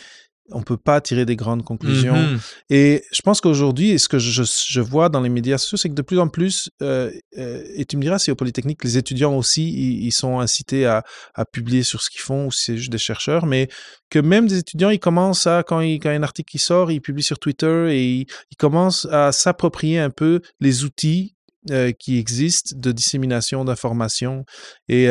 on 0.51 0.63
peut 0.63 0.79
pas 0.79 1.01
tirer 1.01 1.27
des 1.27 1.37
grandes 1.37 1.63
conclusions. 1.63 2.17
Mhm. 2.17 2.41
Et 2.71 3.05
je 3.13 3.23
pense 3.23 3.41
qu'aujourd'hui, 3.41 3.91
et 3.91 3.99
ce 3.99 4.09
que 4.09 4.19
je, 4.19 4.43
je 4.43 4.81
vois 4.81 5.11
dans 5.11 5.21
les 5.21 5.29
médias 5.29 5.59
sociaux, 5.59 5.77
c'est 5.77 5.91
que 5.91 5.95
de 5.95 6.03
plus 6.03 6.19
en 6.19 6.27
plus, 6.29 6.71
euh, 6.83 7.13
euh, 7.39 7.63
et 7.77 7.85
tu 7.85 7.99
me 7.99 8.03
diras 8.03 8.19
si 8.19 8.31
au 8.31 8.35
Polytechnique, 8.35 8.83
les 8.83 8.97
étudiants 8.97 9.37
aussi, 9.37 9.69
ils, 9.69 10.07
ils 10.07 10.13
sont 10.13 10.41
incités 10.41 10.87
à, 10.87 11.05
à 11.35 11.45
publier 11.45 11.83
sur 11.83 12.01
ce 12.01 12.09
qu'ils 12.11 12.23
font, 12.23 12.47
ou 12.47 12.51
si 12.51 12.65
c'est 12.65 12.77
juste 12.79 12.91
des 12.91 12.99
chercheurs, 12.99 13.45
mais 13.45 13.69
que 14.09 14.19
même 14.19 14.49
des 14.49 14.59
étudiants, 14.59 14.91
ils 14.91 14.99
commencent 14.99 15.47
à, 15.47 15.63
quand, 15.63 15.81
il, 15.81 16.01
quand 16.01 16.09
il 16.09 16.15
y 16.15 16.17
a 16.17 16.19
un 16.19 16.25
article 16.25 16.51
qui 16.51 16.59
sort, 16.59 16.91
ils 16.91 17.01
publient 17.01 17.23
sur 17.23 17.39
Twitter 17.39 17.95
et 17.95 18.05
ils, 18.05 18.27
ils 18.51 18.57
commencent 18.57 19.07
à 19.11 19.33
s'approprier 19.33 19.99
un 19.99 20.11
peu 20.11 20.41
les 20.61 20.83
outils 20.83 21.35
euh, 21.71 21.93
qui 21.93 22.19
existent 22.19 22.75
de 22.77 22.93
dissémination 22.93 23.65
d'informations. 23.65 24.45
Et 24.89 25.07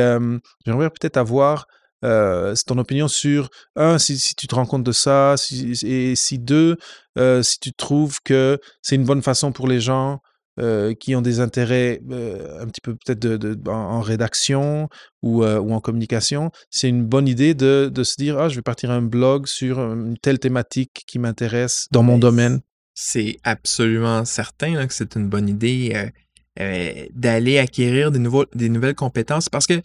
j'aimerais 0.65 0.89
peut-être 0.89 1.18
avoir 1.18 1.65
euh, 2.06 2.56
c'est 2.56 2.65
ton 2.65 2.77
opinion 2.77 3.08
sur 3.10 3.50
un 3.75 3.98
si, 3.98 4.18
si, 4.18 4.34
tu 4.34 4.48
te 4.48 4.56
rends 4.56 4.65
compte 4.65 4.84
de 4.84 4.91
ça 4.94 5.36
si, 5.38 5.74
et 5.86 6.15
si 6.15 6.39
deux 6.39 6.77
euh, 7.18 7.44
si 7.44 7.60
tu 7.60 7.74
trouves 7.74 8.20
que 8.24 8.58
c'est 8.82 8.96
une 8.96 9.03
bonne 9.03 9.22
façon 9.22 9.51
pour 9.51 9.68
les 9.68 9.82
gens 9.82 10.22
euh, 10.62 10.94
qui 10.94 11.13
ont 11.15 11.22
des 11.22 11.41
intérêts 11.41 12.01
un 12.10 12.68
petit 12.68 12.79
peu 12.82 12.96
peut-être 12.96 13.20
de, 13.20 13.36
de, 13.36 13.70
en, 13.70 13.74
en, 13.74 14.01
rédaction 14.01 14.88
ou, 15.24 15.44
ou 15.44 15.74
en 15.74 15.82
communication 15.82 16.51
c'est 16.70 16.88
une 16.88 17.03
bonne 17.03 17.27
idée 17.27 17.53
de, 17.53 17.91
de, 17.94 18.03
se 18.06 18.15
dire 18.15 18.39
ah 18.39 18.48
je 18.48 18.56
vais 18.56 18.62
partir 18.62 18.91
un 18.91 19.01
blog 19.01 19.46
sur 19.46 19.79
une 19.79 20.18
telle 20.18 20.39
thématique 20.39 21.03
qui 21.06 21.20
m'intéresse 21.20 21.88
dans 21.91 22.03
mon 22.03 22.18
domaine? 22.18 22.62
c'est 22.94 23.38
absolument 23.44 24.25
certain 24.25 24.75
là, 24.75 24.88
que 24.88 24.94
c'est 24.94 25.15
une 25.15 25.29
bonne 25.29 25.48
idée 25.48 26.12
euh, 26.59 27.05
d'aller 27.13 27.57
acquérir 27.57 28.11
des, 28.11 28.19
nouveaux, 28.19 28.45
des 28.53 28.69
nouvelles 28.69 28.95
compétences 28.95 29.49
parce 29.49 29.67
que 29.67 29.81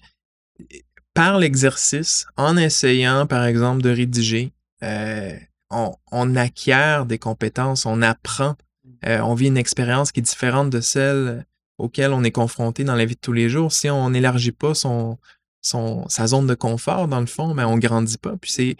par 1.14 1.38
l'exercice, 1.38 2.26
en 2.36 2.56
essayant, 2.56 3.26
par 3.26 3.44
exemple, 3.44 3.82
de 3.82 3.90
rédiger, 3.90 4.52
euh, 4.82 5.32
on, 5.70 5.94
on, 6.10 6.34
acquiert 6.34 7.06
des 7.06 7.18
compétences, 7.18 7.86
on 7.86 8.02
apprend, 8.02 8.56
euh, 9.06 9.20
on 9.20 9.34
vit 9.34 9.46
une 9.46 9.56
expérience 9.56 10.10
qui 10.10 10.20
est 10.20 10.24
différente 10.24 10.70
de 10.70 10.80
celle 10.80 11.46
auquel 11.78 12.12
on 12.12 12.24
est 12.24 12.32
confronté 12.32 12.82
dans 12.82 12.96
la 12.96 13.04
vie 13.04 13.14
de 13.14 13.20
tous 13.20 13.32
les 13.32 13.48
jours. 13.48 13.72
Si 13.72 13.88
on 13.88 14.10
n'élargit 14.10 14.52
pas 14.52 14.74
son, 14.74 15.18
son, 15.62 16.08
sa 16.08 16.26
zone 16.26 16.48
de 16.48 16.54
confort, 16.54 17.06
dans 17.06 17.20
le 17.20 17.26
fond, 17.26 17.54
ben 17.54 17.66
on 17.66 17.78
grandit 17.78 18.18
pas. 18.18 18.36
Puis 18.40 18.50
c'est 18.50 18.76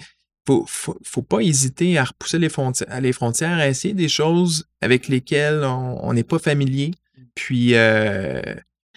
faut, 0.47 0.65
faut, 0.69 0.99
faut 1.03 1.23
pas 1.23 1.41
hésiter 1.41 1.97
à 1.97 2.05
repousser 2.05 2.39
les 2.39 2.49
frontières, 2.49 3.01
les 3.01 3.13
frontières, 3.13 3.59
à 3.59 3.69
essayer 3.69 3.95
des 3.95 4.09
choses 4.09 4.67
avec 4.81 5.09
lesquelles 5.09 5.65
on 5.65 6.13
n'est 6.13 6.25
pas 6.25 6.39
familier. 6.39 6.91
Puis 7.35 7.75
euh, 7.75 8.41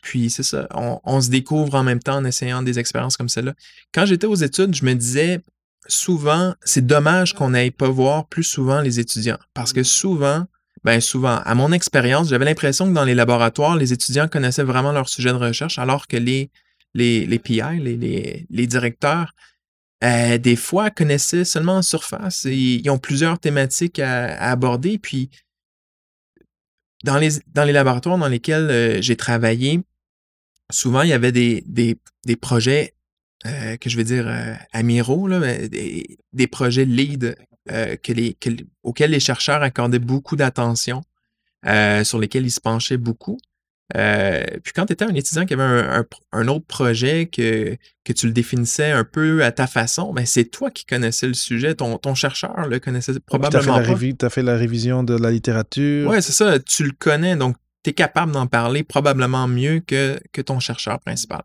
puis 0.02 0.30
c'est 0.30 0.44
ça, 0.44 0.68
on, 0.74 1.00
on, 1.04 1.20
se 1.20 1.30
découvre 1.30 1.76
en 1.76 1.84
même 1.84 2.00
temps 2.00 2.16
en 2.16 2.24
essayant 2.24 2.62
des 2.64 2.80
expériences 2.80 3.18
comme 3.18 3.30
celle-là. 3.30 3.54
Quand 3.94 4.06
j'étais 4.06 4.28
aux 4.28 4.36
études, 4.36 4.74
je 4.74 4.86
me 4.86 4.94
disais 4.94 5.42
souvent, 5.88 6.54
c'est 6.64 6.86
dommage 6.86 7.34
qu'on 7.34 7.50
n'aille 7.50 7.72
pas 7.72 7.90
voir 7.90 8.28
plus 8.28 8.44
souvent 8.44 8.82
les 8.82 9.00
étudiants. 9.00 9.40
Parce 9.54 9.74
que 9.74 9.84
souvent, 9.84 10.46
ben 10.84 11.02
souvent, 11.02 11.42
à 11.44 11.56
mon 11.56 11.72
expérience, 11.72 12.30
j'avais 12.30 12.46
l'impression 12.46 12.88
que 12.88 12.94
dans 12.94 13.04
les 13.04 13.16
laboratoires, 13.16 13.76
les 13.76 13.94
étudiants 13.94 14.28
connaissaient 14.28 14.64
vraiment 14.64 14.92
leur 14.92 15.10
sujet 15.10 15.30
de 15.30 15.36
recherche, 15.36 15.80
alors 15.80 16.08
que 16.08 16.18
les, 16.18 16.52
les, 16.94 17.26
les 17.26 17.40
PI, 17.40 17.80
les, 17.80 17.98
les, 17.98 18.46
les 18.50 18.68
directeurs, 18.68 19.34
euh, 20.04 20.38
des 20.38 20.56
fois 20.56 20.90
connaissaient 20.90 21.46
seulement 21.46 21.78
en 21.78 21.82
surface. 21.82 22.46
Et 22.46 22.56
ils 22.56 22.90
ont 22.90 23.00
plusieurs 23.00 23.40
thématiques 23.40 24.00
à, 24.00 24.38
à 24.38 24.52
aborder. 24.52 25.00
Puis 25.00 25.30
dans 27.04 27.18
les, 27.18 27.30
dans 27.54 27.64
les 27.64 27.74
laboratoires 27.74 28.18
dans 28.18 28.28
lesquels 28.28 28.70
euh, 28.70 29.02
j'ai 29.02 29.16
travaillé, 29.16 29.82
souvent, 30.72 31.02
il 31.02 31.10
y 31.10 31.14
avait 31.14 31.32
des, 31.32 31.64
des, 31.66 31.98
des 32.26 32.36
projets 32.36 32.96
euh, 33.46 33.78
que 33.78 33.90
je 33.90 33.98
vais 33.98 34.04
dire 34.04 34.28
euh, 34.28 34.56
amiraux, 34.74 35.28
là, 35.28 35.68
des, 35.68 36.18
des 36.34 36.48
projets 36.48 36.86
lead 36.86 37.38
euh, 37.70 37.96
que 37.96 38.12
les, 38.12 38.34
que, 38.34 38.50
auxquels 38.84 39.12
les 39.12 39.20
chercheurs 39.20 39.62
accordaient 39.62 40.00
beaucoup 40.00 40.36
d'attention, 40.36 41.04
sur 42.04 42.18
lesquels 42.20 42.46
ils 42.46 42.52
se 42.52 42.62
penchaient 42.62 42.98
beaucoup. 42.98 43.38
Euh, 43.96 44.44
puis 44.64 44.74
quand 44.74 44.86
tu 44.86 44.94
étais 44.94 45.06
un 45.06 45.16
étudiant 45.16 45.46
qui 45.46 45.54
avait 45.54 45.64
un, 45.64 46.02
un, 46.02 46.06
un, 46.34 46.48
autre 46.50 46.66
projet, 46.66 47.28
que, 47.28 47.78
que 48.04 48.14
tu 48.14 48.28
le 48.28 48.34
définissais 48.34 48.92
un 48.92 49.06
peu 49.06 49.44
à 49.44 49.52
ta 49.52 49.66
façon, 49.66 50.12
ben 50.14 50.26
c'est 50.26 50.46
toi 50.46 50.72
qui 50.72 50.86
connaissais 50.86 51.28
le 51.28 51.34
sujet. 51.34 51.76
Ton, 51.76 51.98
ton 51.98 52.14
chercheur 52.14 52.68
le 52.68 52.80
connaissait 52.80 53.14
probablement 53.26 53.82
Tu 53.82 54.26
as, 54.26 54.30
fait 54.30 54.44
la 54.44 54.58
révision 54.58 55.04
de 55.04 55.16
la 55.16 55.32
littérature. 55.32 56.10
Oui, 56.10 56.22
c'est 56.22 56.34
ça. 56.34 56.60
Tu 56.60 56.84
le 56.84 56.92
connais, 56.92 57.38
donc 57.38 57.56
tu 57.84 57.92
es 57.92 57.94
capable 57.94 58.34
d'en 58.34 58.48
parler 58.48 58.84
probablement 58.84 59.48
mieux 59.48 59.80
que, 59.80 60.20
que 60.34 60.42
ton 60.42 60.60
chercheur 60.60 61.00
principal. 61.00 61.44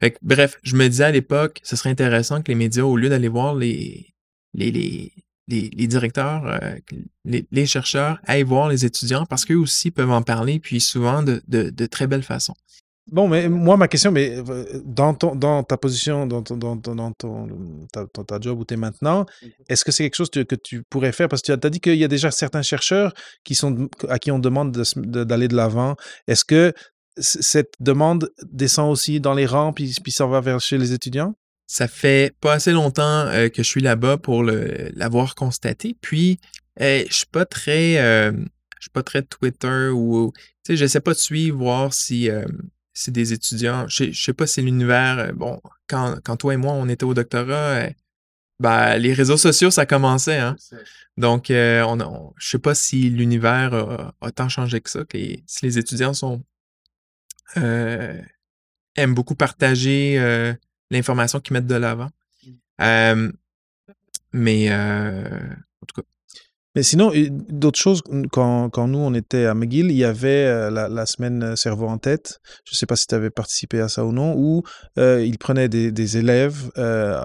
Fait 0.00 0.12
que, 0.12 0.18
bref, 0.22 0.58
je 0.62 0.74
me 0.74 0.88
disais 0.88 1.04
à 1.04 1.12
l'époque, 1.12 1.60
ce 1.62 1.76
serait 1.76 1.90
intéressant 1.90 2.42
que 2.42 2.50
les 2.50 2.56
médias, 2.56 2.82
au 2.82 2.96
lieu 2.96 3.10
d'aller 3.10 3.28
voir 3.28 3.54
les, 3.54 4.14
les, 4.54 4.72
les, 4.72 5.12
les, 5.50 5.70
les 5.74 5.86
directeurs, 5.86 6.46
euh, 6.46 6.76
les, 7.24 7.46
les, 7.50 7.66
chercheurs, 7.66 8.18
aillent 8.26 8.42
voir 8.42 8.68
les 8.68 8.84
étudiants 8.84 9.26
parce 9.26 9.44
qu'eux 9.44 9.56
aussi 9.56 9.90
peuvent 9.90 10.10
en 10.10 10.22
parler, 10.22 10.60
puis 10.60 10.80
souvent 10.80 11.22
de, 11.22 11.42
de, 11.48 11.70
de 11.70 11.86
très 11.86 12.06
belle 12.06 12.22
façon. 12.22 12.54
Bon, 13.10 13.26
mais 13.26 13.48
moi, 13.48 13.76
ma 13.76 13.88
question, 13.88 14.12
mais 14.12 14.36
euh, 14.36 14.64
dans, 14.84 15.14
ton, 15.14 15.34
dans 15.34 15.64
ta 15.64 15.76
position, 15.76 16.26
dans, 16.26 16.42
ton, 16.42 16.56
dans, 16.56 16.76
dans 16.76 17.12
ton, 17.12 17.48
ta, 17.92 18.06
ta 18.06 18.40
job 18.40 18.60
où 18.60 18.64
tu 18.64 18.74
es 18.74 18.76
maintenant, 18.76 19.26
est-ce 19.68 19.84
que 19.84 19.90
c'est 19.90 20.04
quelque 20.04 20.14
chose 20.14 20.30
que 20.30 20.54
tu 20.54 20.84
pourrais 20.88 21.10
faire? 21.10 21.28
Parce 21.28 21.42
que 21.42 21.52
tu 21.52 21.66
as, 21.66 21.70
dit 21.70 21.80
qu'il 21.80 21.96
y 21.96 22.04
a 22.04 22.08
déjà 22.08 22.30
certains 22.30 22.62
chercheurs 22.62 23.12
qui 23.42 23.56
sont, 23.56 23.88
à 24.08 24.20
qui 24.20 24.30
on 24.30 24.38
demande 24.38 24.70
d'aller 24.70 25.48
de, 25.48 25.52
de 25.52 25.56
l'avant. 25.56 25.96
Est-ce 26.28 26.44
que 26.44 26.72
cette 27.18 27.74
demande 27.80 28.30
descend 28.44 28.90
aussi 28.92 29.18
dans 29.18 29.34
les 29.34 29.46
rangs 29.46 29.72
puis, 29.72 29.96
puis 30.02 30.12
ça 30.12 30.26
va 30.26 30.40
vers 30.40 30.60
chez 30.60 30.78
les 30.78 30.92
étudiants? 30.92 31.34
Ça 31.72 31.86
fait 31.86 32.34
pas 32.40 32.54
assez 32.54 32.72
longtemps 32.72 33.28
euh, 33.28 33.48
que 33.48 33.62
je 33.62 33.68
suis 33.68 33.80
là-bas 33.80 34.16
pour 34.16 34.42
l'avoir 34.42 35.36
constaté. 35.36 35.96
Puis, 36.00 36.40
euh, 36.80 37.04
je 37.08 37.14
suis 37.14 37.26
pas 37.26 37.44
très, 37.44 37.98
euh, 37.98 38.32
je 38.32 38.82
suis 38.82 38.90
pas 38.90 39.04
très 39.04 39.22
Twitter 39.22 39.86
ou, 39.94 40.32
tu 40.34 40.42
sais, 40.66 40.76
je 40.76 40.84
sais 40.86 40.98
pas 40.98 41.12
de 41.12 41.18
suivre 41.18 41.58
voir 41.58 41.94
si 41.94 42.28
c'est 42.92 43.12
des 43.12 43.32
étudiants. 43.32 43.86
Je, 43.86 44.10
sais 44.10 44.32
pas 44.32 44.48
si 44.48 44.62
l'univers, 44.62 45.32
bon, 45.32 45.60
quand, 45.86 46.16
quand 46.24 46.36
toi 46.36 46.54
et 46.54 46.56
moi, 46.56 46.72
on 46.72 46.88
était 46.88 47.04
au 47.04 47.14
doctorat, 47.14 47.84
ben, 48.58 48.96
les 48.96 49.12
réseaux 49.12 49.36
sociaux, 49.36 49.70
ça 49.70 49.86
commençait. 49.86 50.38
Hein? 50.38 50.56
Donc, 51.18 51.52
on, 51.52 52.00
on, 52.00 52.34
je 52.36 52.48
sais 52.48 52.58
pas 52.58 52.74
si 52.74 53.10
l'univers 53.10 53.74
a, 53.74 54.12
a, 54.20 54.32
tant 54.32 54.48
changé 54.48 54.80
que 54.80 54.90
ça, 54.90 55.04
que 55.04 55.18
si 55.46 55.66
les 55.66 55.78
étudiants 55.78 56.14
sont 56.14 56.42
aiment 57.54 59.14
beaucoup 59.14 59.36
partager 59.36 60.56
l'information 60.90 61.40
qu'ils 61.40 61.54
mettent 61.54 61.66
de 61.66 61.74
l'avant. 61.74 62.10
Euh, 62.80 63.30
mais 64.32 64.72
en 64.72 65.86
tout 65.86 66.00
cas, 66.00 66.06
mais 66.76 66.84
sinon, 66.84 67.10
d'autres 67.48 67.80
choses, 67.80 68.00
quand, 68.30 68.70
quand, 68.70 68.86
nous, 68.86 68.98
on 68.98 69.12
était 69.12 69.44
à 69.46 69.54
McGill, 69.54 69.90
il 69.90 69.96
y 69.96 70.04
avait 70.04 70.46
euh, 70.46 70.70
la, 70.70 70.88
la, 70.88 71.04
semaine 71.04 71.56
Cerveau 71.56 71.88
en 71.88 71.98
tête, 71.98 72.40
je 72.64 72.74
ne 72.74 72.76
sais 72.76 72.86
pas 72.86 72.94
si 72.94 73.08
tu 73.08 73.14
avais 73.16 73.30
participé 73.30 73.80
à 73.80 73.88
ça 73.88 74.04
ou 74.04 74.12
non, 74.12 74.34
où 74.36 74.62
euh, 74.96 75.24
ils 75.24 75.36
prenaient 75.36 75.68
des, 75.68 75.90
des 75.90 76.16
élèves 76.16 76.70
euh, 76.78 77.24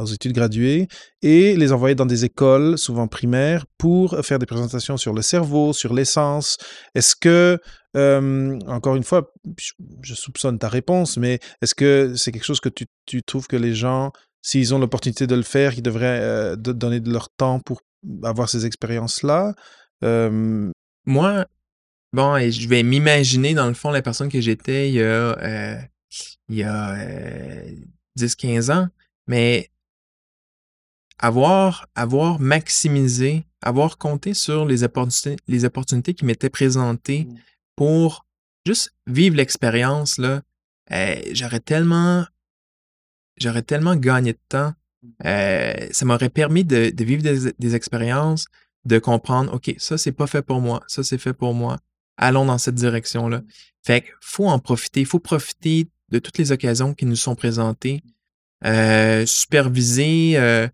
aux 0.00 0.06
études 0.06 0.32
graduées 0.32 0.88
et 1.22 1.56
les 1.56 1.72
envoyaient 1.72 1.94
dans 1.94 2.04
des 2.04 2.24
écoles, 2.24 2.76
souvent 2.76 3.06
primaires, 3.06 3.64
pour 3.78 4.18
faire 4.24 4.40
des 4.40 4.46
présentations 4.46 4.96
sur 4.96 5.12
le 5.12 5.22
cerveau, 5.22 5.72
sur 5.72 5.94
l'essence. 5.94 6.56
Est-ce 6.96 7.14
que, 7.14 7.60
euh, 7.96 8.58
encore 8.66 8.96
une 8.96 9.04
fois, 9.04 9.32
je 10.02 10.14
soupçonne 10.14 10.58
ta 10.58 10.68
réponse, 10.68 11.16
mais 11.16 11.38
est-ce 11.62 11.74
que 11.74 12.14
c'est 12.16 12.32
quelque 12.32 12.44
chose 12.44 12.60
que 12.60 12.68
tu, 12.68 12.86
tu 13.06 13.22
trouves 13.22 13.46
que 13.46 13.56
les 13.56 13.74
gens 13.74 14.12
s'ils 14.44 14.74
ont 14.74 14.78
l'opportunité 14.78 15.26
de 15.26 15.34
le 15.34 15.42
faire, 15.42 15.72
ils 15.74 15.82
devraient 15.82 16.20
euh, 16.20 16.54
de 16.54 16.72
donner 16.72 17.00
de 17.00 17.10
leur 17.10 17.30
temps 17.30 17.60
pour 17.60 17.80
avoir 18.22 18.48
ces 18.48 18.66
expériences-là? 18.66 19.54
Euh... 20.04 20.70
Moi, 21.06 21.46
bon, 22.12 22.36
et 22.36 22.52
je 22.52 22.68
vais 22.68 22.82
m'imaginer, 22.82 23.54
dans 23.54 23.66
le 23.66 23.74
fond, 23.74 23.90
la 23.90 24.02
personne 24.02 24.28
que 24.28 24.40
j'étais 24.40 24.90
il 24.90 24.96
y 24.96 25.02
a, 25.02 25.04
euh, 25.04 25.76
il 26.48 26.56
y 26.56 26.62
a 26.62 26.94
euh, 26.94 27.70
10-15 28.18 28.70
ans, 28.70 28.88
mais 29.26 29.70
avoir, 31.18 31.86
avoir 31.94 32.38
maximisé, 32.38 33.46
avoir 33.62 33.96
compté 33.96 34.34
sur 34.34 34.66
les 34.66 34.84
opportunités, 34.84 35.42
les 35.48 35.64
opportunités 35.64 36.12
qui 36.12 36.26
m'étaient 36.26 36.50
présentées 36.50 37.24
mmh. 37.24 37.34
Pour 37.76 38.26
juste 38.66 38.94
vivre 39.06 39.36
l'expérience, 39.36 40.18
là, 40.18 40.42
euh, 40.92 41.16
j'aurais 41.32 41.60
tellement 41.60 42.24
j'aurais 43.36 43.62
tellement 43.62 43.96
gagné 43.96 44.32
de 44.32 44.38
temps. 44.48 44.72
Euh, 45.26 45.74
ça 45.90 46.04
m'aurait 46.04 46.30
permis 46.30 46.64
de, 46.64 46.90
de 46.90 47.04
vivre 47.04 47.22
des, 47.22 47.52
des, 47.58 47.74
expériences, 47.74 48.46
de 48.86 48.98
comprendre, 48.98 49.52
OK, 49.52 49.74
ça, 49.76 49.98
c'est 49.98 50.12
pas 50.12 50.26
fait 50.26 50.40
pour 50.40 50.60
moi, 50.60 50.82
ça, 50.86 51.02
c'est 51.02 51.18
fait 51.18 51.34
pour 51.34 51.52
moi. 51.52 51.78
Allons 52.16 52.46
dans 52.46 52.56
cette 52.56 52.74
direction-là. 52.74 53.42
Fait 53.84 54.02
qu'il 54.02 54.12
faut 54.20 54.46
en 54.46 54.58
profiter, 54.58 55.00
il 55.00 55.06
faut 55.06 55.18
profiter 55.18 55.88
de 56.10 56.18
toutes 56.18 56.38
les 56.38 56.52
occasions 56.52 56.94
qui 56.94 57.06
nous 57.06 57.16
sont 57.16 57.34
présentées. 57.34 58.02
Euh, 58.64 59.26
superviser 59.26 60.34
euh, 60.36 60.68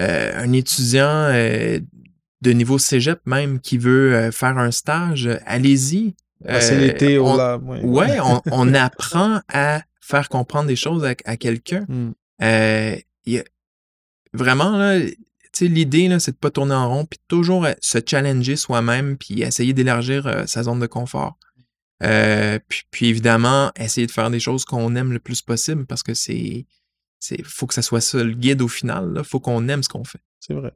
euh 0.00 0.32
un 0.34 0.52
étudiant 0.52 1.28
de 1.28 2.50
niveau 2.50 2.78
cégep 2.78 3.20
même 3.24 3.60
qui 3.60 3.78
veut 3.78 4.30
faire 4.32 4.58
un 4.58 4.70
stage, 4.72 5.28
allez-y. 5.44 6.14
C'est 6.46 6.78
l'été 6.78 7.18
on, 7.18 7.36
là. 7.36 7.58
Ouais, 7.58 7.82
ouais 7.82 8.20
on, 8.20 8.40
on 8.52 8.74
apprend 8.74 9.40
à 9.52 9.82
faire 10.00 10.28
comprendre 10.28 10.66
des 10.66 10.76
choses 10.76 11.04
à, 11.04 11.14
à 11.24 11.36
quelqu'un. 11.36 11.84
Mm. 11.88 12.10
Euh, 12.42 12.96
y 13.26 13.38
a, 13.38 13.44
vraiment, 14.32 14.76
là, 14.76 14.98
l'idée, 15.60 16.08
là, 16.08 16.18
c'est 16.20 16.32
de 16.32 16.36
pas 16.36 16.50
tourner 16.50 16.74
en 16.74 16.88
rond, 16.88 17.04
puis 17.04 17.18
toujours 17.28 17.64
euh, 17.64 17.72
se 17.80 17.98
challenger 18.04 18.56
soi-même, 18.56 19.16
puis 19.16 19.42
essayer 19.42 19.72
d'élargir 19.72 20.26
euh, 20.26 20.46
sa 20.46 20.62
zone 20.62 20.80
de 20.80 20.86
confort. 20.86 21.38
Euh, 22.02 22.58
puis, 22.68 22.82
puis, 22.90 23.06
évidemment, 23.08 23.72
essayer 23.76 24.06
de 24.06 24.12
faire 24.12 24.30
des 24.30 24.40
choses 24.40 24.64
qu'on 24.64 24.94
aime 24.96 25.12
le 25.12 25.18
plus 25.18 25.42
possible, 25.42 25.86
parce 25.86 26.02
que 26.02 26.14
c'est, 26.14 26.66
c'est, 27.18 27.42
faut 27.44 27.66
que 27.66 27.74
ça 27.74 27.82
soit 27.82 28.00
ça 28.00 28.22
le 28.22 28.32
guide 28.32 28.62
au 28.62 28.68
final. 28.68 29.14
Il 29.16 29.24
faut 29.24 29.40
qu'on 29.40 29.68
aime 29.68 29.82
ce 29.82 29.88
qu'on 29.88 30.04
fait. 30.04 30.20
C'est 30.40 30.54
vrai. 30.54 30.72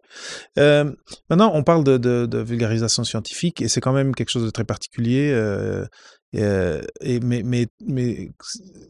Euh, 0.58 0.92
maintenant, 1.30 1.50
on 1.54 1.62
parle 1.62 1.84
de, 1.84 1.96
de, 1.96 2.26
de, 2.26 2.38
vulgarisation 2.38 3.02
scientifique 3.02 3.62
et 3.62 3.68
c'est 3.68 3.80
quand 3.80 3.94
même 3.94 4.14
quelque 4.14 4.28
chose 4.28 4.44
de 4.44 4.50
très 4.50 4.64
particulier. 4.64 5.30
Euh, 5.32 5.86
euh, 6.36 6.82
et, 7.00 7.20
mais, 7.20 7.42
mais, 7.44 7.66
mais 7.86 8.30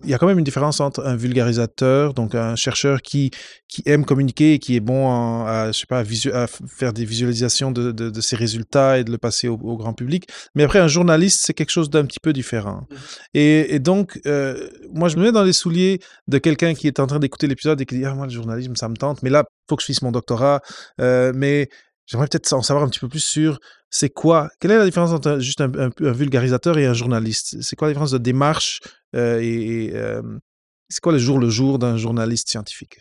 il 0.03 0.11
y 0.11 0.15
a 0.15 0.19
quand 0.19 0.27
même 0.27 0.39
une 0.39 0.45
différence 0.45 0.81
entre 0.81 1.05
un 1.05 1.17
vulgarisateur, 1.17 2.15
donc 2.15 2.35
un 2.35 2.57
chercheur 2.57 3.03
qui, 3.03 3.31
qui 3.69 3.83
aime 3.87 4.05
communiquer 4.05 4.55
et 4.55 4.59
qui 4.59 4.77
est 4.77 4.81
bon 4.81 5.11
à, 5.11 5.71
je 5.73 5.79
sais 5.79 5.87
pas, 5.87 6.01
à, 6.01 6.47
faire 6.47 6.93
des 6.93 7.05
visualisations 7.05 7.71
de, 7.71 7.93
de, 7.93 8.11
de, 8.11 8.21
ses 8.21 8.37
résultats 8.37 8.99
et 8.99 9.05
de 9.05 9.11
le 9.11 9.19
passer 9.19 9.49
au, 9.49 9.59
grand 9.59 9.93
public. 9.93 10.29
Mais 10.55 10.63
après, 10.63 10.79
un 10.79 10.89
journaliste, 10.89 11.41
c'est 11.45 11.55
quelque 11.55 11.71
chose 11.71 11.91
d'un 11.91 12.07
petit 12.07 12.21
peu 12.21 12.33
différent. 12.33 12.87
Mmh. 12.89 12.95
Et, 13.35 13.75
et, 13.75 13.79
donc, 13.79 14.21
euh, 14.27 14.71
moi, 14.93 15.09
je 15.09 15.17
me 15.17 15.25
mets 15.25 15.33
dans 15.33 15.45
les 15.45 15.53
souliers 15.53 16.01
de 16.29 16.39
quelqu'un 16.39 16.75
qui 16.75 16.87
est 16.87 17.01
en 17.01 17.07
train 17.07 17.19
d'écouter 17.19 17.47
l'épisode 17.47 17.81
et 17.81 17.87
qui 17.87 17.99
dit, 17.99 18.05
ah, 18.05 18.15
moi, 18.15 18.27
le 18.27 18.33
journalisme, 18.33 18.75
ça 18.77 18.89
me 18.89 18.97
tente, 18.97 19.23
mais 19.23 19.31
là, 19.31 19.45
faut 19.69 19.77
que 19.77 19.83
je 19.83 19.87
fasse 19.87 20.03
mon 20.03 20.13
doctorat. 20.13 20.61
Euh, 21.01 21.33
mais 21.35 21.69
j'aimerais 22.07 22.29
peut-être 22.29 22.53
en 22.53 22.63
savoir 22.63 22.85
un 22.85 22.89
petit 22.89 23.01
peu 23.01 23.09
plus 23.09 23.25
sur 23.25 23.59
c'est 23.91 24.11
quoi 24.11 24.51
Quelle 24.61 24.73
est 24.73 24.79
la 24.79 24.85
différence 24.85 25.13
entre 25.13 25.39
juste 25.39 25.61
un, 25.61 25.91
vulgarisateur 25.99 26.79
et 26.79 26.87
un 26.87 26.95
journaliste? 26.95 27.63
C'est 27.63 27.77
quoi 27.77 27.89
la 27.89 27.93
différence 27.93 28.11
de 28.11 28.19
démarche 28.19 28.81
euh, 29.15 29.39
et, 29.41 29.93
euh, 29.95 30.23
c'est 30.89 31.01
quoi 31.01 31.13
le 31.13 31.19
jour 31.19 31.39
le 31.39 31.49
jour 31.49 31.79
d'un 31.79 31.97
journaliste 31.97 32.51
scientifique? 32.51 33.01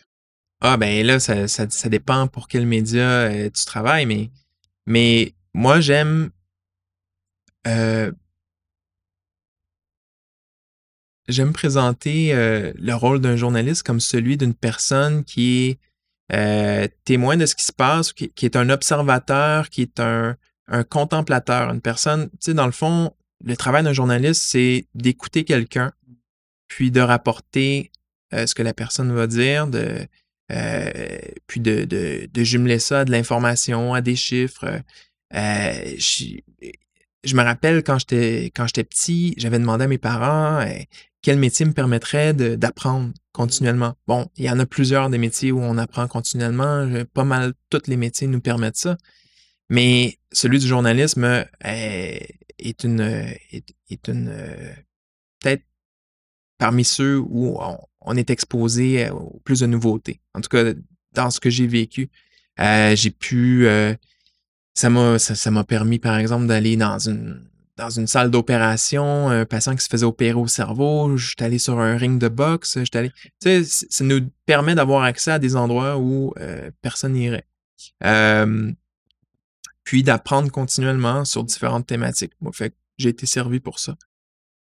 Ah 0.60 0.76
ben 0.76 1.04
là, 1.04 1.18
ça, 1.20 1.88
dépend 1.88 2.26
pour 2.28 2.48
quel 2.48 2.66
média 2.66 3.28
tu 3.50 3.64
travailles, 3.66 4.06
mais, 4.06 4.30
mais 4.86 5.34
moi 5.52 5.80
j'aime 5.80 6.30
j'aime 11.28 11.52
présenter 11.52 12.32
le 12.32 12.94
rôle 12.94 13.20
d'un 13.20 13.36
journaliste 13.36 13.82
comme 13.82 14.00
celui 14.00 14.38
d'une 14.38 14.54
personne 14.54 15.24
qui 15.24 15.68
est 15.68 15.78
témoin 17.04 17.36
de 17.36 17.46
ce 17.46 17.54
qui 17.54 17.64
se 17.64 17.72
passe, 17.72 18.12
qui 18.12 18.32
est 18.44 18.56
un 18.56 18.70
observateur, 18.70 19.68
qui 19.68 19.82
est 19.82 20.00
un, 20.00 20.36
contemplateur, 20.88 21.70
une 21.70 21.82
personne, 21.82 22.30
tu 22.30 22.36
sais, 22.40 22.54
dans 22.54 22.66
le 22.66 22.72
fond, 22.72 23.12
le 23.44 23.56
travail 23.56 23.84
d'un 23.84 23.92
journaliste, 23.92 24.42
c'est 24.42 24.86
d'écouter 24.94 25.44
quelqu'un, 25.44 25.92
puis 26.68 26.90
de 26.90 27.00
rapporter 27.00 27.92
euh, 28.32 28.46
ce 28.46 28.54
que 28.54 28.62
la 28.62 28.72
personne 28.74 29.12
va 29.12 29.26
dire, 29.26 29.68
euh, 30.52 31.18
puis 31.46 31.60
de, 31.60 31.84
de, 31.84 32.44
jumeler 32.44 32.78
ça 32.78 33.00
à 33.00 33.04
de 33.04 33.10
l'information, 33.10 33.94
à 33.94 34.00
des 34.00 34.16
chiffres. 34.16 34.80
Euh, 35.34 35.94
je, 35.98 37.36
me 37.36 37.42
rappelle 37.42 37.82
quand 37.82 37.98
j'étais 37.98 38.46
quand 38.54 38.66
j'étais 38.66 38.84
petit, 38.84 39.34
j'avais 39.36 39.58
demandé 39.58 39.84
à 39.84 39.88
mes 39.88 39.98
parents 39.98 40.64
quel 41.24 41.38
métier 41.38 41.64
me 41.64 41.72
permettrait 41.72 42.34
d'apprendre 42.34 43.10
continuellement? 43.32 43.94
Bon, 44.06 44.30
il 44.36 44.44
y 44.44 44.50
en 44.50 44.58
a 44.58 44.66
plusieurs 44.66 45.08
des 45.08 45.16
métiers 45.16 45.52
où 45.52 45.58
on 45.58 45.78
apprend 45.78 46.06
continuellement. 46.06 46.86
Pas 47.14 47.24
mal 47.24 47.54
tous 47.70 47.86
les 47.86 47.96
métiers 47.96 48.26
nous 48.26 48.42
permettent 48.42 48.76
ça. 48.76 48.98
Mais 49.70 50.18
celui 50.32 50.58
du 50.58 50.66
journalisme 50.66 51.24
euh, 51.24 51.46
est, 52.58 52.84
une, 52.84 53.00
est, 53.00 54.08
une 54.08 54.36
peut-être 55.40 55.62
parmi 56.58 56.84
ceux 56.84 57.18
où 57.18 57.58
on, 58.02 58.16
est 58.16 58.28
exposé 58.28 59.08
au 59.08 59.40
plus 59.44 59.60
de 59.60 59.66
nouveautés. 59.66 60.20
En 60.34 60.42
tout 60.42 60.50
cas, 60.50 60.74
dans 61.12 61.30
ce 61.30 61.40
que 61.40 61.48
j'ai 61.48 61.66
vécu, 61.66 62.10
euh, 62.60 62.94
j'ai 62.94 63.10
pu, 63.10 63.66
euh, 63.66 63.94
ça 64.74 64.90
m'a, 64.90 65.18
ça, 65.18 65.50
m'a 65.50 65.64
permis, 65.64 65.98
par 65.98 66.18
exemple, 66.18 66.46
d'aller 66.46 66.76
dans 66.76 66.98
une 66.98 67.48
dans 67.76 67.90
une 67.90 68.06
salle 68.06 68.30
d'opération, 68.30 69.28
un 69.28 69.44
patient 69.44 69.74
qui 69.74 69.82
se 69.82 69.88
faisait 69.88 70.06
opérer 70.06 70.38
au 70.38 70.46
cerveau, 70.46 71.16
je 71.16 71.28
suis 71.28 71.36
allé 71.40 71.58
sur 71.58 71.80
un 71.80 71.96
ring 71.96 72.20
de 72.20 72.28
boxe, 72.28 72.78
je 72.78 72.98
allé, 72.98 73.10
tu 73.40 73.64
sais, 73.64 73.86
ça 73.90 74.04
nous 74.04 74.20
permet 74.46 74.74
d'avoir 74.74 75.02
accès 75.02 75.32
à 75.32 75.38
des 75.38 75.56
endroits 75.56 75.98
où 75.98 76.32
personne 76.82 77.14
n'irait 77.14 77.46
puis 79.84 80.02
d'apprendre 80.02 80.50
continuellement 80.50 81.24
sur 81.24 81.44
différentes 81.44 81.86
thématiques. 81.86 82.32
Moi, 82.40 82.50
fait 82.52 82.74
j'ai 82.96 83.10
été 83.10 83.26
servi 83.26 83.60
pour 83.60 83.78
ça. 83.78 83.96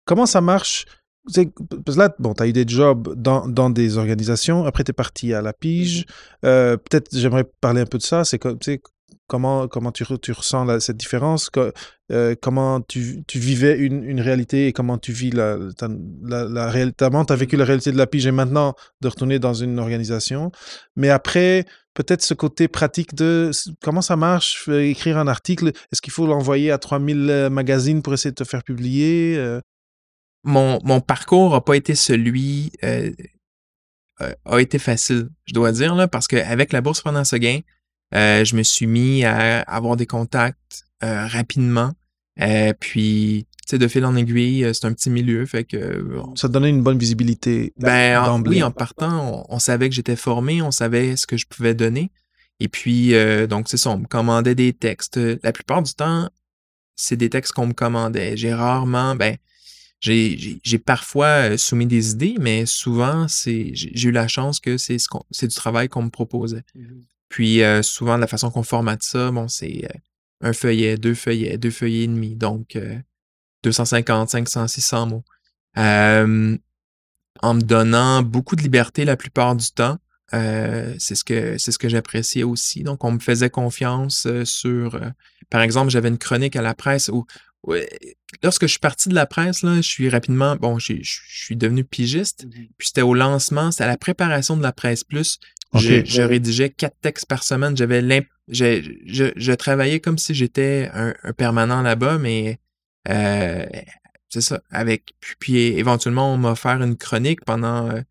Comment 0.05 0.25
ça 0.25 0.41
marche? 0.41 0.85
Parce 1.25 1.45
que 1.45 1.99
là, 1.99 2.13
bon, 2.17 2.33
tu 2.33 2.41
as 2.41 2.47
eu 2.47 2.53
des 2.53 2.65
jobs 2.67 3.13
dans, 3.15 3.47
dans 3.47 3.69
des 3.69 3.97
organisations, 3.97 4.65
après 4.65 4.83
tu 4.83 4.91
es 4.91 4.93
parti 4.93 5.33
à 5.33 5.41
la 5.41 5.53
pige. 5.53 6.05
Euh, 6.43 6.77
peut-être 6.77 7.15
j'aimerais 7.15 7.43
parler 7.43 7.81
un 7.81 7.85
peu 7.85 7.99
de 7.99 8.03
ça. 8.03 8.23
C'est 8.23 8.39
comment, 9.31 9.69
comment 9.69 9.93
tu, 9.93 10.03
ressens 10.03 10.81
cette 10.81 10.97
différence 10.97 11.49
euh, 12.11 12.35
Comment 12.41 12.81
tu, 12.81 13.23
tu 13.25 13.39
vivais 13.39 13.77
une, 13.77 14.03
une, 14.03 14.19
réalité 14.19 14.67
et 14.67 14.73
comment 14.73 14.97
tu 14.97 15.13
vis 15.13 15.31
la, 15.31 15.57
la, 16.21 16.43
la, 16.43 16.69
réalité 16.69 17.05
Tu 17.09 17.33
as 17.33 17.35
vécu 17.37 17.55
la 17.55 17.63
réalité 17.63 17.93
de 17.93 17.97
la 17.97 18.07
pige 18.07 18.27
et 18.27 18.31
maintenant 18.31 18.75
de 18.99 19.07
retourner 19.07 19.39
dans 19.39 19.53
une 19.53 19.79
organisation. 19.79 20.51
Mais 20.97 21.09
après, 21.09 21.63
peut-être 21.93 22.21
ce 22.21 22.33
côté 22.33 22.67
pratique 22.67 23.15
de 23.15 23.51
comment 23.81 24.01
ça 24.01 24.17
marche, 24.17 24.67
écrire 24.67 25.17
un 25.17 25.29
article, 25.29 25.69
est-ce 25.93 26.01
qu'il 26.01 26.11
faut 26.11 26.27
l'envoyer 26.27 26.69
à 26.69 26.77
3000 26.77 27.29
euh, 27.29 27.49
magazines 27.49 28.01
pour 28.01 28.13
essayer 28.13 28.31
de 28.31 28.35
te 28.35 28.43
faire 28.43 28.65
publier 28.65 29.37
euh? 29.37 29.61
mon, 30.43 30.79
mon, 30.83 30.99
parcours 30.99 31.51
n'a 31.51 31.61
pas 31.61 31.77
été 31.77 31.95
celui, 31.95 32.73
a 32.83 34.59
été 34.59 34.77
facile, 34.77 35.29
je 35.45 35.53
dois 35.53 35.71
dire, 35.71 35.95
là, 35.95 36.09
parce 36.09 36.27
qu'avec 36.27 36.73
la 36.73 36.81
bourse 36.81 37.01
pendant 37.01 37.23
ce 37.23 37.37
gain, 37.37 37.61
je 38.11 38.55
me 38.55 38.63
suis 38.63 38.87
mis 38.87 39.23
à 39.23 39.61
avoir 39.61 39.97
des 39.97 40.05
contacts 40.05 40.85
rapidement. 41.01 41.93
puis 42.79 43.47
de 43.77 43.87
fil 43.87 44.05
en 44.05 44.15
aiguille, 44.15 44.63
euh, 44.63 44.73
c'est 44.73 44.85
un 44.85 44.93
petit 44.93 45.09
milieu, 45.09 45.45
fait 45.45 45.63
que... 45.63 45.77
Euh, 45.77 46.23
ça 46.35 46.47
te 46.47 46.53
donnait 46.53 46.69
une 46.69 46.83
bonne 46.83 46.97
visibilité 46.97 47.73
ben, 47.77 48.41
Oui, 48.45 48.63
en 48.63 48.71
partant, 48.71 49.45
on, 49.49 49.59
savait 49.59 49.89
que 49.89 49.95
j'étais 49.95 50.15
formé, 50.15 50.61
on 50.61 50.71
savait 50.71 51.15
ce 51.15 51.27
que 51.27 51.37
je 51.37 51.45
pouvais 51.45 51.73
donner. 51.73 52.11
Et 52.59 52.67
puis, 52.67 53.15
euh, 53.15 53.47
donc, 53.47 53.69
c'est 53.69 53.77
ça, 53.77 53.89
on 53.89 53.97
me 53.97 54.05
commandait 54.05 54.55
des 54.55 54.73
textes. 54.73 55.19
La 55.43 55.51
plupart 55.51 55.81
du 55.81 55.93
temps, 55.93 56.29
c'est 56.95 57.17
des 57.17 57.29
textes 57.29 57.53
qu'on 57.53 57.67
me 57.67 57.73
commandait. 57.73 58.37
J'ai 58.37 58.53
rarement, 58.53 59.15
ben, 59.15 59.37
j'ai 59.99 60.77
parfois 60.83 61.57
soumis 61.57 61.87
des 61.87 62.11
idées, 62.11 62.35
mais 62.39 62.65
souvent, 62.65 63.27
c'est 63.27 63.71
j'ai 63.73 64.09
eu 64.09 64.11
la 64.11 64.27
chance 64.27 64.59
que 64.59 64.77
c'est 64.77 64.97
c'est 65.29 65.47
du 65.47 65.55
travail 65.55 65.89
qu'on 65.89 66.03
me 66.03 66.09
proposait. 66.09 66.63
Puis, 67.31 67.61
souvent, 67.81 68.17
la 68.17 68.27
façon 68.27 68.51
qu'on 68.51 68.63
formate 68.63 69.03
ça, 69.03 69.31
bon, 69.31 69.47
c'est 69.47 69.87
un 70.41 70.53
feuillet, 70.53 70.97
deux 70.97 71.13
feuillets, 71.13 71.57
deux 71.57 71.71
feuillets 71.71 72.03
et 72.03 72.07
demi. 72.07 72.35
Donc, 72.35 72.77
250, 73.63 74.29
500, 74.29 74.67
600 74.67 75.05
mots. 75.07 75.23
Euh, 75.77 76.57
en 77.41 77.53
me 77.53 77.61
donnant 77.61 78.21
beaucoup 78.21 78.55
de 78.55 78.61
liberté 78.61 79.05
la 79.05 79.17
plupart 79.17 79.55
du 79.55 79.71
temps. 79.71 79.97
Euh, 80.33 80.93
c'est 80.99 81.15
ce 81.15 81.23
que 81.23 81.57
c'est 81.57 81.71
ce 81.71 81.77
que 81.77 81.89
j'appréciais 81.89 82.43
aussi. 82.43 82.83
Donc, 82.83 83.03
on 83.03 83.11
me 83.13 83.19
faisait 83.19 83.49
confiance 83.49 84.25
euh, 84.25 84.45
sur. 84.45 84.99
par 85.49 85.61
exemple, 85.61 85.89
j'avais 85.89 86.09
une 86.09 86.17
chronique 86.17 86.55
à 86.55 86.61
la 86.61 86.73
presse 86.73 87.09
où, 87.09 87.25
lorsque 88.43 88.63
je 88.63 88.71
suis 88.71 88.79
parti 88.79 89.09
de 89.09 89.15
la 89.15 89.25
presse, 89.25 89.63
là, 89.63 89.75
je 89.77 89.81
suis 89.81 90.09
rapidement. 90.09 90.55
Bon, 90.55 90.79
je 90.79 90.99
suis 91.03 91.55
devenu 91.55 91.83
pigiste. 91.83 92.45
Mmh 92.45 92.49
puis 92.77 92.87
c'était 92.87 93.01
au 93.01 93.13
lancement, 93.13 93.71
c'était 93.71 93.83
à 93.83 93.87
la 93.87 93.97
préparation 93.97 94.57
de 94.57 94.63
la 94.63 94.71
presse 94.71 95.03
plus. 95.03 95.39
Je, 95.73 96.21
rédigeais 96.21 96.69
quatre 96.69 96.97
textes 97.01 97.25
par 97.27 97.43
semaine. 97.43 97.77
J'avais 97.77 98.01
je, 98.49 98.81
je, 99.05 99.25
je, 99.35 99.51
travaillais 99.53 99.99
comme 99.99 100.17
si 100.17 100.33
j'étais 100.33 100.89
un, 100.93 101.13
permanent 101.33 101.81
là-bas, 101.81 102.17
mais 102.17 102.59
euh, 103.09 103.65
c'est 104.29 104.41
ça. 104.41 104.61
Avec 104.69 105.13
puis, 105.39 105.57
éventuellement 105.57 106.33
on 106.33 106.37
m'a 106.37 106.51
offert 106.51 106.81
une 106.81 106.97
chronique 106.97 107.45
pendant 107.45 107.89
euh, 107.89 108.01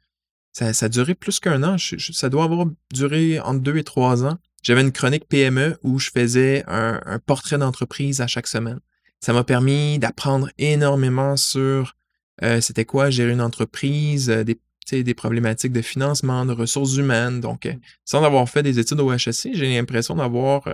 ça, 0.53 0.73
ça 0.73 0.87
a 0.87 0.89
duré 0.89 1.15
plus 1.15 1.39
qu'un 1.39 1.63
an. 1.63 1.77
ça 1.79 2.29
doit 2.29 2.45
avoir 2.45 2.67
duré 2.93 3.41
entre 3.41 3.61
deux 3.61 3.77
et 3.77 3.85
trois 3.85 4.25
ans. 4.25 4.39
J'avais 4.63 4.81
une 4.81 4.93
chronique 4.93 5.29
PME 5.29 5.79
où 5.83 5.99
je 5.99 6.11
faisais 6.11 6.65
un, 6.67 7.01
un 7.05 7.19
portrait 7.19 7.59
d'entreprise 7.59 8.21
à 8.21 8.27
chaque 8.27 8.47
semaine. 8.47 8.81
Ça 9.21 9.33
m'a 9.33 9.45
permis 9.45 9.99
d'apprendre 9.99 10.51
énormément 10.59 11.37
sur 11.37 11.95
euh, 12.43 12.61
c'était 12.61 12.87
quoi 12.87 13.11
gérer 13.11 13.33
une 13.33 13.43
entreprise, 13.43 14.29
des, 14.29 14.59
des 14.93 15.15
problématiques 15.15 15.73
de 15.73 15.83
financement, 15.83 16.45
de 16.47 16.53
ressources 16.53 16.97
humaines. 16.97 17.41
Donc, 17.41 17.69
sans 18.05 18.23
avoir 18.25 18.49
fait 18.49 18.63
des 18.63 18.79
études 18.79 19.01
au 19.01 19.13
HSC, 19.13 19.51
j'ai 19.55 19.75
l'impression 19.75 20.15
d'avoir 20.17 20.65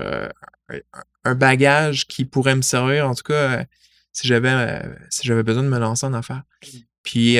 un 1.24 1.34
bagage 1.34 2.06
qui 2.06 2.24
pourrait 2.24 2.56
me 2.56 2.62
servir, 2.62 3.08
en 3.08 3.14
tout 3.14 3.24
cas, 3.24 3.64
si 4.12 4.26
j'avais 4.26 4.50
euh, 4.50 4.80
si 5.10 5.26
j'avais 5.26 5.42
besoin 5.42 5.62
de 5.62 5.68
me 5.68 5.78
lancer 5.78 6.06
en 6.06 6.14
affaires. 6.14 6.42
Mmh. 6.62 6.78
Puis 7.02 7.36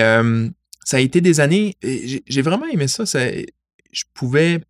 ça 0.84 0.98
a 0.98 1.00
été 1.00 1.20
des 1.20 1.40
années, 1.40 1.76
j'ai 1.82 2.42
vraiment 2.42 2.66
aimé 2.66 2.86
ça, 2.86 3.04
Je 3.04 4.04
pouvais 4.14 4.60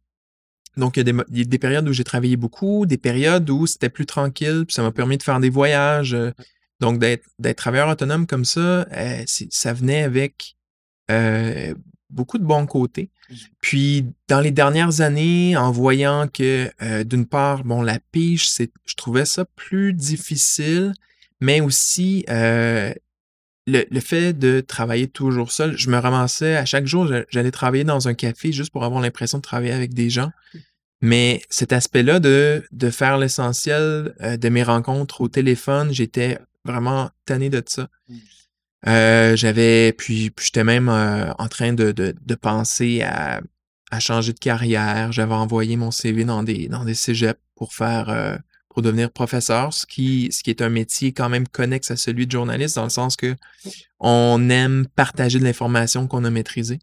donc, 0.76 0.96
il 0.96 1.06
y, 1.06 1.10
a 1.10 1.24
des, 1.28 1.44
des 1.46 1.58
périodes 1.58 1.88
où 1.88 1.92
j'ai 1.92 2.04
travaillé 2.04 2.36
beaucoup, 2.36 2.84
des 2.84 2.98
périodes 2.98 3.48
où 3.48 3.66
c'était 3.66 3.88
plus 3.88 4.04
tranquille, 4.04 4.64
puis 4.66 4.74
ça 4.74 4.82
m'a 4.82 4.92
permis 4.92 5.16
de 5.16 5.22
faire 5.22 5.40
des 5.40 5.48
voyages. 5.48 6.12
Euh, 6.12 6.32
donc, 6.80 6.98
d'être 6.98 7.56
travailleur 7.56 7.88
autonome 7.88 8.26
comme 8.26 8.44
ça, 8.44 8.86
euh, 8.92 9.24
ça 9.26 9.72
venait 9.72 10.02
avec 10.02 10.54
beaucoup 12.10 12.38
de 12.38 12.44
bons 12.44 12.66
côtés. 12.66 13.10
Puis, 13.60 14.06
dans 14.28 14.40
les 14.40 14.50
dernières 14.50 15.00
années, 15.00 15.56
en 15.56 15.70
voyant 15.70 16.28
que, 16.28 16.70
euh, 16.82 17.04
d'une 17.04 17.26
part, 17.26 17.64
bon, 17.64 17.82
la 17.82 17.98
pige, 17.98 18.48
c'est, 18.48 18.70
je 18.84 18.94
trouvais 18.94 19.24
ça 19.24 19.44
plus 19.44 19.92
difficile, 19.92 20.92
mais 21.40 21.60
aussi 21.60 22.24
euh, 22.30 22.92
le, 23.66 23.84
le, 23.90 24.00
fait 24.00 24.32
de 24.32 24.60
travailler 24.60 25.08
toujours 25.08 25.50
seul. 25.50 25.76
Je 25.76 25.90
me 25.90 25.98
ramassais 25.98 26.56
à 26.56 26.64
chaque 26.64 26.86
jour, 26.86 27.10
j'allais 27.30 27.50
travailler 27.50 27.84
dans 27.84 28.08
un 28.08 28.14
café 28.14 28.52
juste 28.52 28.70
pour 28.70 28.84
avoir 28.84 29.00
l'impression 29.00 29.38
de 29.38 29.42
travailler 29.42 29.72
avec 29.72 29.92
des 29.92 30.08
gens. 30.08 30.30
Mais 31.02 31.42
cet 31.50 31.72
aspect-là 31.72 32.20
de, 32.20 32.64
de 32.72 32.90
faire 32.90 33.18
l'essentiel 33.18 34.14
euh, 34.22 34.36
de 34.36 34.48
mes 34.48 34.62
rencontres 34.62 35.20
au 35.20 35.28
téléphone, 35.28 35.92
j'étais 35.92 36.38
vraiment 36.64 37.10
tanné 37.26 37.50
de 37.50 37.62
ça. 37.66 37.88
Euh, 38.88 39.34
j'avais, 39.36 39.92
puis, 39.92 40.30
puis 40.30 40.46
j'étais 40.46 40.64
même 40.64 40.88
euh, 40.88 41.32
en 41.38 41.48
train 41.48 41.72
de, 41.72 41.92
de, 41.92 42.14
de 42.24 42.34
penser 42.34 43.02
à, 43.02 43.40
à, 43.90 44.00
changer 44.00 44.32
de 44.32 44.38
carrière. 44.38 45.12
J'avais 45.12 45.34
envoyé 45.34 45.76
mon 45.76 45.90
CV 45.90 46.24
dans 46.24 46.42
des, 46.42 46.68
dans 46.68 46.84
des 46.84 46.94
cégeps 46.94 47.40
pour 47.56 47.74
faire, 47.74 48.08
euh, 48.10 48.36
pour 48.68 48.82
devenir 48.82 49.10
professeur, 49.10 49.72
ce 49.72 49.86
qui, 49.86 50.28
ce 50.30 50.42
qui 50.42 50.50
est 50.50 50.62
un 50.62 50.68
métier 50.68 51.12
quand 51.12 51.28
même 51.28 51.48
connexe 51.48 51.90
à 51.90 51.96
celui 51.96 52.26
de 52.26 52.32
journaliste, 52.32 52.76
dans 52.76 52.84
le 52.84 52.90
sens 52.90 53.16
que 53.16 53.34
on 53.98 54.50
aime 54.50 54.86
partager 54.94 55.38
de 55.38 55.44
l'information 55.44 56.06
qu'on 56.06 56.24
a 56.24 56.30
maîtrisée. 56.30 56.78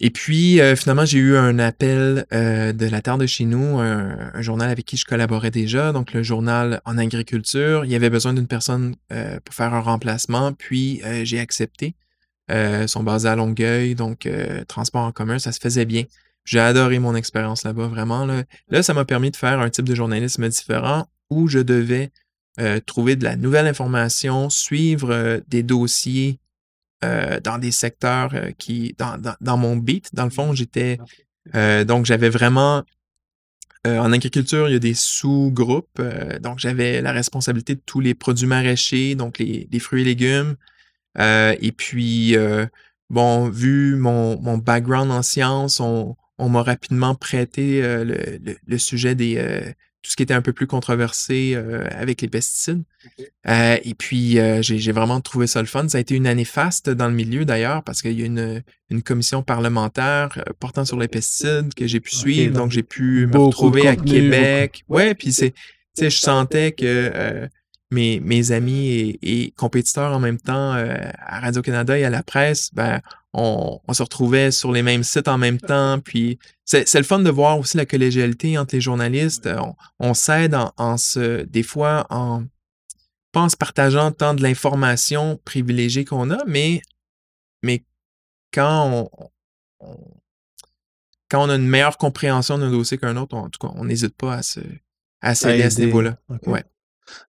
Et 0.00 0.10
puis, 0.10 0.60
euh, 0.60 0.74
finalement, 0.74 1.04
j'ai 1.04 1.18
eu 1.18 1.36
un 1.36 1.58
appel 1.60 2.26
euh, 2.32 2.72
de 2.72 2.86
la 2.86 3.00
Terre 3.00 3.16
de 3.16 3.26
chez 3.26 3.44
nous, 3.44 3.78
un, 3.78 4.42
journal 4.42 4.68
avec 4.68 4.84
qui 4.84 4.96
je 4.96 5.04
collaborais 5.04 5.52
déjà, 5.52 5.92
donc 5.92 6.12
le 6.12 6.22
journal 6.22 6.80
en 6.84 6.98
agriculture. 6.98 7.84
Il 7.84 7.92
y 7.92 7.94
avait 7.94 8.10
besoin 8.10 8.34
d'une 8.34 8.48
personne 8.48 8.96
euh, 9.12 9.38
pour 9.44 9.54
faire 9.54 9.72
un 9.72 9.80
remplacement, 9.80 10.52
puis 10.52 11.00
j'ai 11.22 11.38
accepté. 11.38 11.94
ils 12.50 12.88
sont 12.88 13.04
basés 13.04 13.28
à 13.28 13.36
Longueuil, 13.36 13.94
donc 13.94 14.28
transport 14.68 15.02
en 15.02 15.12
commun, 15.12 15.38
ça 15.38 15.52
se 15.52 15.60
faisait 15.60 15.84
bien. 15.84 16.04
J'ai 16.44 16.60
adoré 16.60 16.98
mon 16.98 17.14
expérience 17.14 17.62
là-bas, 17.62 17.86
vraiment. 17.86 18.26
Là, 18.26 18.42
là 18.68 18.82
ça 18.82 18.94
m'a 18.94 19.04
permis 19.04 19.30
de 19.30 19.36
faire 19.36 19.60
un 19.60 19.70
type 19.70 19.88
de 19.88 19.94
journalisme 19.94 20.48
différent 20.48 21.06
où 21.30 21.48
je 21.48 21.60
devais 21.60 22.10
trouver 22.86 23.16
de 23.16 23.24
la 23.24 23.36
nouvelle 23.36 23.66
information, 23.68 24.50
suivre 24.50 25.40
des 25.48 25.62
dossiers 25.62 26.40
euh, 27.04 27.40
dans 27.40 27.58
des 27.58 27.70
secteurs 27.70 28.30
euh, 28.34 28.50
qui, 28.56 28.94
dans, 28.98 29.18
dans, 29.18 29.36
dans, 29.40 29.56
mon 29.56 29.76
beat, 29.76 30.14
dans 30.14 30.24
le 30.24 30.30
fond, 30.30 30.54
j'étais, 30.54 30.98
euh, 31.54 31.84
donc 31.84 32.06
j'avais 32.06 32.30
vraiment, 32.30 32.82
en 33.86 34.12
agriculture, 34.14 34.70
il 34.70 34.72
y 34.72 34.76
a 34.76 34.78
des 34.78 34.94
sous-groupes, 34.94 36.00
donc 36.40 36.58
j'avais 36.58 37.02
la 37.02 37.12
responsabilité 37.12 37.74
de 37.74 37.82
tous 37.84 38.00
les 38.00 38.14
produits 38.14 38.46
maraîchers, 38.46 39.14
donc 39.14 39.38
les, 39.38 39.68
les 39.70 39.78
fruits 39.78 40.00
et 40.00 40.04
légumes, 40.06 40.56
et 41.18 41.72
puis, 41.76 42.34
bon, 43.10 43.50
vu 43.50 43.96
mon, 43.96 44.40
mon 44.40 44.56
background 44.56 45.10
en 45.10 45.20
sciences, 45.20 45.80
on, 45.80 46.16
on 46.38 46.48
m'a 46.48 46.62
rapidement 46.62 47.14
prêté 47.14 47.82
le, 47.82 48.38
le, 48.42 48.56
le, 48.66 48.78
sujet 48.78 49.14
des 49.14 49.74
tout 50.04 50.10
ce 50.10 50.16
qui 50.16 50.22
était 50.22 50.34
un 50.34 50.42
peu 50.42 50.52
plus 50.52 50.66
controversé 50.66 51.54
euh, 51.54 51.88
avec 51.90 52.20
les 52.20 52.28
pesticides. 52.28 52.82
Euh, 53.48 53.78
et 53.82 53.94
puis, 53.94 54.38
euh, 54.38 54.60
j'ai 54.60 54.92
vraiment 54.92 55.22
trouvé 55.22 55.46
ça 55.46 55.60
le 55.60 55.66
fun. 55.66 55.88
Ça 55.88 55.96
a 55.96 56.00
été 56.02 56.14
une 56.14 56.26
année 56.26 56.44
faste 56.44 56.90
dans 56.90 57.08
le 57.08 57.14
milieu 57.14 57.46
d'ailleurs, 57.46 57.82
parce 57.82 58.02
qu'il 58.02 58.20
y 58.20 58.22
a 58.22 58.26
une, 58.26 58.62
une 58.90 59.02
commission 59.02 59.42
parlementaire 59.42 60.44
portant 60.60 60.84
sur 60.84 60.98
les 60.98 61.08
pesticides 61.08 61.72
que 61.72 61.86
j'ai 61.86 62.00
pu 62.00 62.14
suivre. 62.14 62.52
donc, 62.52 62.70
j'ai 62.70 62.82
pu 62.82 63.26
me 63.26 63.38
retrouver 63.38 63.88
à 63.88 63.96
Québec. 63.96 64.84
Ouais, 64.88 65.14
puis 65.14 65.32
c'est, 65.32 65.52
tu 65.52 65.56
sais, 65.94 66.10
je 66.10 66.18
sentais 66.18 66.72
que 66.72 67.48
mes, 67.90 68.20
mes 68.20 68.52
amis 68.52 68.88
et, 68.88 69.18
et, 69.22 69.50
compétiteurs 69.52 70.12
en 70.12 70.20
même 70.20 70.38
temps 70.38 70.72
à 70.72 71.40
Radio-Canada 71.40 71.98
et 71.98 72.04
à 72.04 72.10
la 72.10 72.22
presse, 72.22 72.70
ben, 72.74 73.00
on, 73.34 73.80
on, 73.86 73.92
se 73.92 74.02
retrouvait 74.02 74.50
sur 74.50 74.72
les 74.72 74.82
mêmes 74.82 75.02
sites 75.02 75.28
en 75.28 75.38
même 75.38 75.58
temps. 75.58 76.00
Puis 76.00 76.38
c'est 76.64 76.94
le 76.94 77.02
fun 77.02 77.18
de 77.18 77.30
voir 77.30 77.58
aussi 77.58 77.76
la 77.76 77.84
collégialité 77.84 78.56
entre 78.56 78.74
les 78.74 78.80
journalistes. 78.80 79.46
On, 79.46 79.74
on 79.98 80.14
s'aide 80.14 80.54
en, 80.54 80.72
en, 80.76 80.96
se, 80.96 81.42
des 81.42 81.62
fois, 81.62 82.06
en 82.10 82.44
pas 83.32 83.40
en 83.40 83.48
se 83.48 83.56
partageant 83.56 84.12
tant 84.12 84.32
de 84.32 84.42
l'information 84.42 85.40
privilégiée 85.44 86.04
qu'on 86.04 86.30
a, 86.30 86.38
mais, 86.46 86.82
mais 87.62 87.84
quand 88.52 89.08
on, 89.80 89.90
quand 91.28 91.44
on 91.44 91.50
a 91.50 91.56
une 91.56 91.66
meilleure 91.66 91.98
compréhension 91.98 92.58
d'un 92.58 92.70
dossier 92.70 92.96
qu'un 92.96 93.16
autre, 93.16 93.34
en 93.34 93.50
tout 93.50 93.58
cas, 93.58 93.74
on 93.74 93.84
n'hésite 93.84 94.16
pas 94.16 94.34
à 94.34 94.42
se 94.42 94.60
à 95.20 95.34
s'aider 95.34 95.62
à, 95.62 95.70
ce 95.70 95.80
niveau-là. 95.80 96.18
Ouais. 96.46 96.62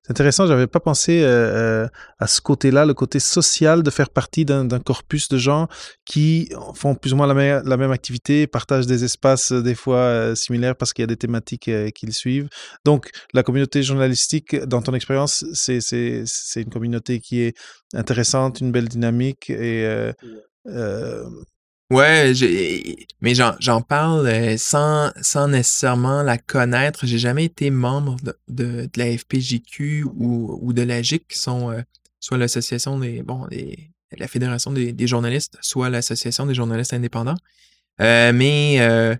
C'est 0.03 0.11
intéressant, 0.11 0.47
j'avais 0.47 0.67
pas 0.67 0.79
pensé 0.79 1.21
euh, 1.21 1.83
euh, 1.85 1.87
à 2.19 2.27
ce 2.27 2.41
côté-là, 2.41 2.85
le 2.85 2.93
côté 2.93 3.19
social 3.19 3.83
de 3.83 3.89
faire 3.89 4.09
partie 4.09 4.45
d'un 4.45 4.67
corpus 4.79 5.27
de 5.29 5.37
gens 5.37 5.67
qui 6.05 6.49
font 6.73 6.95
plus 6.95 7.13
ou 7.13 7.17
moins 7.17 7.31
la, 7.31 7.63
la 7.63 7.77
même 7.77 7.91
activité, 7.91 8.47
partagent 8.47 8.87
des 8.87 9.03
espaces 9.03 9.51
euh, 9.51 9.61
des 9.61 9.75
fois 9.75 9.97
euh, 9.97 10.35
similaires 10.35 10.75
parce 10.75 10.93
qu'il 10.93 11.03
y 11.03 11.05
a 11.05 11.07
des 11.07 11.17
thématiques 11.17 11.69
qu'ils 11.93 12.13
suivent. 12.13 12.49
Donc, 12.85 13.09
la 13.33 13.43
communauté 13.43 13.83
journalistique, 13.83 14.55
dans 14.65 14.81
ton 14.81 14.93
expérience, 14.93 15.45
c'est 15.53 15.81
une 16.55 16.69
communauté 16.69 17.19
qui 17.19 17.41
est 17.41 17.57
intéressante, 17.93 18.61
une 18.61 18.71
belle 18.71 18.87
dynamique 18.87 19.49
et 19.49 20.11
Ouais, 21.91 22.33
mais 23.21 23.33
j'en 23.35 23.81
parle 23.81 24.25
euh, 24.25 24.57
sans, 24.57 25.11
sans 25.21 25.47
nécessairement 25.47 26.23
la 26.23 26.39
connaître. 26.39 27.05
J'ai 27.05 27.19
jamais 27.19 27.45
été 27.45 27.69
membre 27.69 28.15
de, 28.23 28.35
de, 28.47 28.89
la 28.95 29.15
FPJQ 29.15 30.05
ou, 30.15 30.57
ou 30.61 30.73
de 30.73 30.81
la 30.81 31.03
GIC, 31.03 31.27
qui 31.27 31.37
sont 31.37 31.71
euh, 31.71 31.81
soit 32.19 32.39
l'association 32.39 32.97
des, 32.97 33.21
bon, 33.21 33.45
des, 33.47 33.91
la 34.17 34.27
Fédération 34.27 34.71
des, 34.71 34.93
des 34.93 35.07
journalistes, 35.07 35.57
soit 35.61 35.89
l'association 35.89 36.47
des 36.47 36.55
journalistes 36.55 36.93
indépendants. 36.93 37.37
Euh, 38.01 38.33
mais 38.33 38.77
euh, 38.79 39.15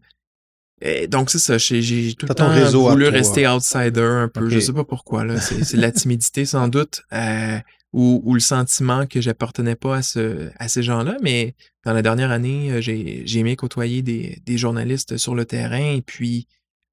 donc 1.08 1.30
c'est 1.30 1.40
ça, 1.40 1.58
j'ai 1.58 2.14
tout 2.16 2.26
le 2.28 2.36
temps 2.36 2.52
voulu 2.70 3.08
rester 3.08 3.48
outsider 3.48 4.02
un 4.02 4.28
peu. 4.28 4.50
Je 4.50 4.60
sais 4.60 4.74
pas 4.74 4.84
pourquoi 4.84 5.24
là, 5.24 5.40
c'est 5.40 5.76
de 5.76 5.82
la 5.82 5.92
timidité 5.94 6.46
sans 6.46 6.68
doute. 6.68 7.04
Euh, 7.14 7.58
ou, 7.94 8.22
ou, 8.26 8.34
le 8.34 8.42
sentiment 8.42 9.06
que 9.06 9.22
j'appartenais 9.22 9.78
pas 9.78 9.98
à, 9.98 10.02
ce, 10.02 10.50
à 10.60 10.68
ces 10.68 10.84
gens-là, 10.84 11.16
mais 11.22 11.56
dans 11.86 11.94
la 11.94 12.02
dernière 12.02 12.32
année, 12.32 12.72
euh, 12.72 12.82
j'ai 12.82 13.40
aimé 13.40 13.56
côtoyer 13.56 14.02
des, 14.02 14.42
des, 14.46 14.58
journalistes 14.58 15.18
sur 15.18 15.36
le 15.36 15.46
terrain 15.46 15.94
et 15.94 16.02
puis 16.02 16.48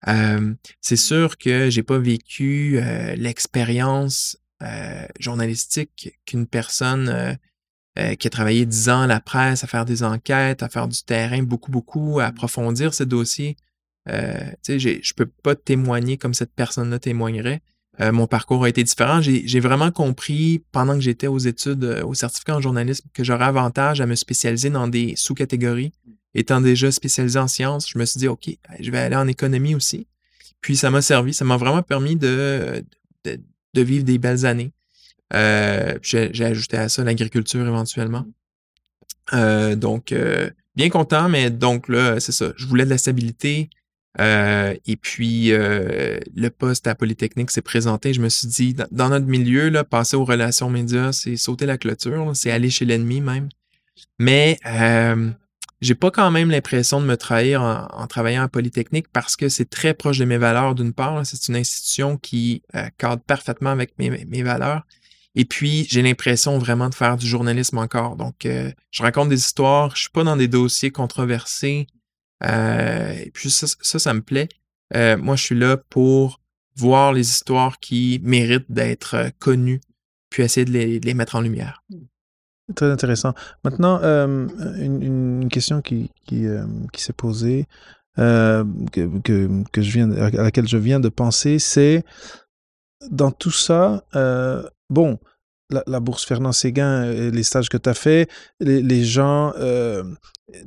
euh, 0.09 0.55
c'est 0.81 0.96
sûr 0.96 1.38
que 1.38 1.70
j'ai 1.70 1.83
pas 1.83 1.98
vécu 1.98 2.78
euh, 2.78 3.14
l'expérience 3.16 4.37
euh, 4.62 5.07
journalistique 5.18 6.18
qu'une 6.26 6.46
personne 6.46 7.38
qui 8.18 8.26
a 8.26 8.31
travaillé 8.31 8.64
dix 8.64 8.88
ans 8.88 9.02
à 9.02 9.07
la 9.07 9.20
presse, 9.20 9.64
à 9.64 9.66
faire 9.66 9.85
des 9.85 10.02
enquêtes, 10.02 10.62
à 10.62 10.70
faire 10.70 10.88
du 10.88 11.02
terrain, 11.02 11.42
beaucoup, 11.42 11.70
beaucoup, 11.70 12.20
à 12.20 12.24
approfondir 12.24 12.94
ces 12.94 13.05
dossiers. 13.05 13.55
tu 14.07 14.14
sais, 14.62 14.78
je 14.78 15.14
peux 15.14 15.26
pas 15.26 15.55
témoigner 15.55 16.16
comme 16.16 16.33
cette 16.33 16.55
personne-là 16.55 16.98
témoignerait. 16.98 17.61
Euh, 18.00 18.11
mon 18.11 18.26
parcours 18.26 18.64
a 18.64 18.68
été 18.68 18.83
différent. 18.83 19.20
J'ai 19.20 19.61
vraiment 19.61 19.90
compris 19.90 20.64
pendant 20.72 20.94
que 20.94 21.00
j'étais 21.00 21.26
aux 21.26 21.38
études, 21.38 21.85
euh, 21.85 22.05
au 22.05 22.14
certificat 22.14 22.57
en 22.57 22.61
journalisme, 22.61 23.07
que 23.12 23.22
j'aurais 23.22 23.44
avantage 23.44 24.00
à 24.00 24.07
me 24.07 24.14
spécialiser 24.14 24.70
dans 24.70 24.88
des 24.88 25.14
sous-catégories. 25.16 25.92
Étant 26.35 26.62
déjà 26.62 26.90
spécialisé 26.90 27.38
en 27.38 27.48
sciences, 27.48 27.90
je 27.90 27.98
me 27.98 28.07
suis 28.07 28.18
dit, 28.18 28.28
OK, 28.28 28.48
je 28.81 28.90
vais 28.90 28.98
aller 28.98 29.16
en 29.16 29.28
économie 29.28 29.74
aussi. 29.74 30.07
Puis 30.62 30.76
ça 30.76 30.90
m'a 30.90 31.02
servi, 31.02 31.35
ça 31.35 31.44
m'a 31.44 31.59
vraiment 31.59 31.83
permis 31.83 32.16
de, 32.16 32.83
vivre 33.74 34.05
des 34.05 34.16
belles 34.16 34.46
années. 34.46 34.72
Euh, 35.35 35.98
J'ai 36.00 36.44
ajouté 36.44 36.78
à 36.78 36.88
ça 36.88 37.05
l'agriculture 37.05 37.66
éventuellement. 37.66 38.24
Donc, 39.33 40.14
bien 40.74 40.88
content, 40.88 41.28
mais 41.28 41.50
donc 41.50 41.88
là, 41.88 42.18
c'est 42.20 42.33
ça. 42.33 42.55
Je 42.57 42.66
voulais 42.66 42.85
de 42.85 42.90
la 42.90 42.98
stabilité, 42.98 43.68
euh, 44.20 44.75
et 44.87 44.96
puis, 44.96 45.53
euh, 45.53 46.18
le 46.35 46.51
poste 46.51 46.87
à 46.87 46.94
Polytechnique 46.94 47.51
s'est 47.51 47.62
présenté. 47.62 48.12
Je 48.12 48.20
me 48.20 48.29
suis 48.29 48.48
dit, 48.48 48.75
dans, 48.90 49.09
notre 49.09 49.27
milieu, 49.27 49.68
là, 49.68 49.85
passer 49.85 50.16
aux 50.16 50.25
relations 50.25 50.68
médias, 50.68 51.12
c'est 51.12 51.37
sauter 51.37 51.66
la 51.66 51.79
clôture, 51.79 52.33
c'est 52.35 52.51
aller 52.51 52.70
chez 52.70 52.85
l'ennemi 52.85 53.20
même. 53.20 53.48
Mais 54.18 54.59
euh, 54.66 55.31
j'ai 55.81 55.94
pas 55.94 56.11
quand 56.11 56.31
même 56.31 56.51
l'impression 56.51 57.01
de 57.01 57.07
me 57.07 57.16
trahir 57.16 57.62
en, 57.62 58.07
travaillant 58.07 58.42
à 58.42 58.48
Polytechnique 58.48 59.07
parce 59.12 59.37
que 59.37 59.48
c'est 59.48 59.68
très 59.68 59.94
proche 59.94 60.18
de 60.18 60.25
mes 60.25 60.38
valeurs 60.38 60.75
d'une 60.75 60.92
part. 60.92 61.25
C'est 61.25 61.48
une 61.48 61.57
institution 61.57 62.18
qui 62.18 62.62
euh, 62.75 62.88
cadre 62.98 63.22
parfaitement 63.22 63.70
avec 63.70 63.98
mes, 63.98 64.25
mes 64.27 64.42
valeurs. 64.42 64.83
Et 65.35 65.46
puis, 65.46 65.87
j'ai 65.88 66.03
l'impression 66.03 66.59
vraiment 66.59 66.90
de 66.90 66.94
faire 66.94 67.16
du 67.16 67.27
journalisme 67.27 67.79
encore. 67.79 68.16
Donc, 68.16 68.35
je 68.44 69.03
raconte 69.03 69.31
des 69.31 69.40
histoires, 69.40 69.96
je 69.96 70.03
suis 70.03 70.11
pas 70.11 70.25
dans 70.25 70.37
des 70.37 70.46
dossiers 70.46 70.90
controversés. 70.90 71.87
Euh, 72.44 73.12
et 73.12 73.31
puis 73.31 73.50
ça, 73.50 73.66
ça, 73.81 74.14
me 74.14 74.20
plaît. 74.20 74.48
Euh, 74.94 75.16
moi, 75.16 75.37
je 75.37 75.44
suis 75.44 75.59
là 75.59 75.76
pour 75.76 76.40
voir 76.76 77.12
les 77.12 77.28
histoires 77.28 77.78
qui 77.78 78.20
méritent 78.22 78.70
d'être 78.70 79.14
euh, 79.14 79.28
connues, 79.38 79.81
puis 80.31 80.42
essayer 80.42 80.64
de 80.64 80.72
les, 80.72 81.14
mettre 81.14 81.37
en 81.37 81.40
lumière. 81.40 81.83
Très 82.74 82.90
intéressant. 82.90 83.35
Maintenant, 83.64 84.00
une, 84.02 85.48
question 85.50 85.83
qui, 85.83 86.11
s'est 86.96 87.12
posée, 87.12 87.66
que, 88.16 88.22
je 89.76 89.92
viens, 89.92 90.11
à 90.11 90.31
laquelle 90.31 90.68
je 90.68 90.78
viens 90.78 91.00
de 91.00 91.11
penser, 91.11 91.59
c'est 91.59 92.05
dans 93.11 93.31
tout 93.31 93.50
ça, 93.50 94.05
bon, 94.88 95.18
la, 95.87 96.01
bourse 96.01 96.25
Fernand 96.25 96.53
Séguin, 96.53 97.05
euh, 97.05 97.31
les 97.31 97.43
stages 97.43 97.69
que 97.69 97.77
tu 97.77 97.89
as 97.89 97.95
fait, 97.95 98.29
les, 98.61 99.05
gens, 99.05 99.53
euh, 99.57 100.05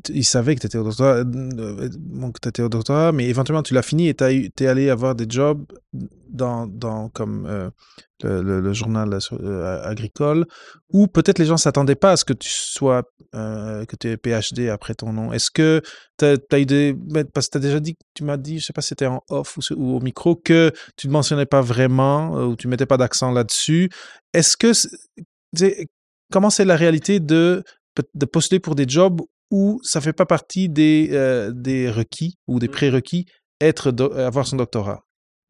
ils 0.10 0.26
savaient 0.26 0.56
que 0.56 0.62
tu 0.62 0.68
étais 0.68 0.78
au 0.78 0.84
doctorat, 0.84 1.18
euh, 1.18 1.90
bon, 2.00 2.32
que 2.32 2.40
t'étais 2.40 2.62
au 2.62 2.70
doctorat, 2.70 3.12
mais 3.12 3.26
éventuellement 3.26 3.64
tu 3.64 3.74
l'as 3.74 3.82
fini 3.82 4.10
et 4.10 4.14
tu 4.16 4.64
es 4.64 4.68
allé 4.68 4.90
avoir 4.90 5.16
des 5.16 5.26
jobs 5.28 5.66
dans, 6.36 6.68
dans 6.68 7.10
comme 7.10 7.46
euh, 7.48 7.70
le, 8.24 8.42
le- 8.42 8.60
le 8.62 8.74
journal 8.74 9.14
euh, 9.14 9.20
euh, 9.42 9.84
agricole, 9.84 10.46
où 10.94 11.08
peut-être 11.08 11.40
les 11.40 11.46
gens 11.46 11.58
s'attendaient 11.58 11.96
pas 11.96 12.12
à 12.12 12.18
ce 12.18 12.26
que 12.26 12.34
tu 12.34 12.50
sois, 12.50 13.04
euh, 13.34 13.86
que 13.86 13.96
tu 13.96 14.10
aies 14.10 14.18
PhD 14.18 14.70
après 14.70 14.94
ton 14.96 15.12
nom. 15.14 15.34
Est-ce 15.34 15.50
que 15.52 15.82
tu 16.18 16.26
as, 16.26 16.60
eu 16.60 16.66
des. 16.66 16.96
Parce 17.34 17.48
que 17.48 17.52
tu 17.54 17.58
as 17.58 17.62
déjà 17.62 17.80
dit, 17.80 17.96
tu 18.14 18.24
m'as 18.24 18.38
dit, 18.38 18.60
je 18.60 18.66
sais 18.66 18.74
pas 18.74 18.82
si 18.82 18.90
c'était 18.90 19.08
en 19.08 19.22
off 19.30 19.58
ou, 19.58 19.62
ou 19.76 19.96
au 19.98 20.00
micro, 20.00 20.36
que 20.36 20.72
tu 20.98 21.08
ne 21.08 21.14
mentionnais 21.14 21.46
pas 21.46 21.62
vraiment, 21.62 22.32
ou 22.46 22.56
tu 22.56 22.68
mettais 22.68 22.86
pas 22.86 22.98
d'accent 22.98 23.32
là-dessus. 23.32 23.90
Est-ce 24.34 24.56
que. 24.58 24.72
Comment 26.32 26.50
c'est 26.50 26.66
la 26.66 26.76
réalité 26.76 27.20
de, 27.20 27.64
de 28.14 28.26
postuler 28.26 28.60
pour 28.60 28.76
des 28.76 28.86
jobs 28.88 29.22
où 29.52 29.80
ça 29.84 30.02
fait 30.02 30.12
pas 30.14 30.26
partie 30.26 30.70
des, 30.70 31.08
des 31.54 31.90
requis 31.90 32.36
ou 32.48 32.60
des 32.60 32.68
Mm. 32.68 32.72
prérequis 32.72 33.26
être 33.62 33.94
avoir 34.18 34.48
son 34.48 34.58
doctorat? 34.58 35.02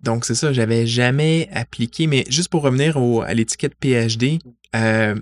Donc, 0.03 0.25
c'est 0.25 0.35
ça, 0.35 0.53
j'avais 0.53 0.85
jamais 0.85 1.49
appliqué, 1.51 2.05
mais 2.07 2.25
juste 2.29 2.49
pour 2.49 2.61
revenir 2.61 2.97
au- 2.97 3.21
à 3.21 3.33
l'étiquette 3.33 3.75
PhD, 3.79 4.39
euh, 4.75 5.15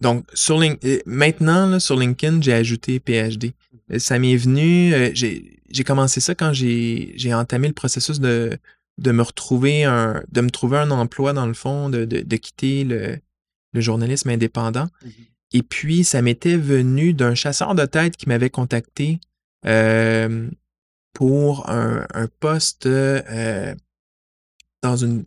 donc, 0.00 0.24
sur 0.34 0.58
Lin- 0.58 0.76
euh, 0.84 0.98
maintenant, 1.06 1.66
là, 1.68 1.78
sur 1.80 1.96
LinkedIn, 1.98 2.40
j'ai 2.42 2.52
ajouté 2.52 3.00
PhD. 3.00 3.52
Euh, 3.92 3.98
Ça 3.98 4.18
m'est 4.18 4.36
venu, 4.36 4.94
euh, 4.94 5.10
j'ai 5.14 5.84
commencé 5.84 6.20
ça 6.20 6.34
quand 6.34 6.52
j'ai 6.52 7.34
entamé 7.34 7.68
le 7.68 7.74
processus 7.74 8.18
de, 8.20 8.56
de 8.98 9.10
me 9.12 9.22
retrouver 9.22 9.84
un, 9.84 10.22
de 10.32 10.40
me 10.40 10.50
trouver 10.50 10.78
un 10.78 10.90
emploi 10.90 11.32
dans 11.32 11.46
le 11.46 11.54
fond, 11.54 11.90
de, 11.90 12.04
de, 12.04 12.20
de 12.22 12.36
quitter 12.36 12.84
le, 12.84 13.18
le 13.72 13.80
journalisme 13.80 14.30
indépendant. 14.30 14.88
Et 15.52 15.62
puis, 15.62 16.02
ça 16.04 16.22
m'était 16.22 16.56
venu 16.56 17.12
d'un 17.12 17.34
chasseur 17.34 17.74
de 17.74 17.84
tête 17.84 18.16
qui 18.16 18.28
m'avait 18.28 18.50
contacté 18.50 19.20
euh, 19.66 20.48
pour 21.12 21.68
un, 21.70 22.06
un 22.14 22.26
poste 22.40 22.86
euh, 22.86 23.74
dans 24.88 24.96
une. 24.96 25.24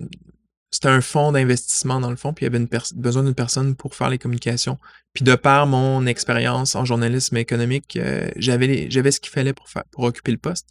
C'était 0.70 0.90
un 0.90 1.02
fonds 1.02 1.32
d'investissement 1.32 2.02
dans 2.02 2.10
le 2.10 2.18
fond, 2.18 2.34
puis 2.34 2.44
il 2.44 2.48
y 2.48 2.54
avait 2.54 2.58
une 2.58 2.68
besoin 2.96 3.24
d'une 3.24 3.34
personne 3.34 3.76
pour 3.76 3.96
faire 3.96 4.10
les 4.10 4.18
communications. 4.18 4.78
Puis 5.14 5.24
de 5.24 5.34
par 5.36 5.66
mon 5.66 6.06
expérience 6.06 6.76
en 6.76 6.84
journalisme 6.84 7.38
économique, 7.38 7.96
euh, 7.96 8.30
j'avais 8.36 9.12
ce 9.12 9.20
qu'il 9.20 9.32
fallait 9.32 9.54
pour 9.54 9.70
faire 9.70 9.86
pour 9.92 10.04
occuper 10.04 10.32
le 10.34 10.38
poste. 10.38 10.68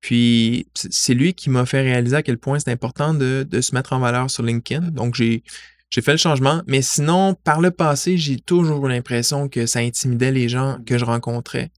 Puis 0.00 0.68
c- 0.74 0.88
c'est 0.90 1.14
lui 1.14 1.32
qui 1.32 1.48
m'a 1.50 1.64
fait 1.64 1.80
réaliser 1.80 2.16
à 2.16 2.22
quel 2.22 2.36
point 2.38 2.58
c'est 2.58 2.70
important 2.70 3.14
de, 3.14 3.46
de 3.48 3.60
se 3.62 3.74
mettre 3.74 3.94
en 3.94 3.98
valeur 4.00 4.30
sur 4.30 4.42
LinkedIn. 4.42 4.90
Donc 4.90 5.14
j'ai 5.14 5.42
fait 5.90 6.12
le 6.12 6.18
changement, 6.18 6.62
mais 6.66 6.82
sinon 6.82 7.34
par 7.34 7.60
le 7.62 7.70
passé, 7.70 8.18
j'ai 8.18 8.38
toujours 8.38 8.86
l'impression 8.86 9.48
que 9.48 9.64
ça 9.66 9.80
intimidait 9.80 10.30
les 10.30 10.48
gens 10.50 10.78
que 10.86 10.98
je 10.98 11.04
rencontrais. 11.06 11.70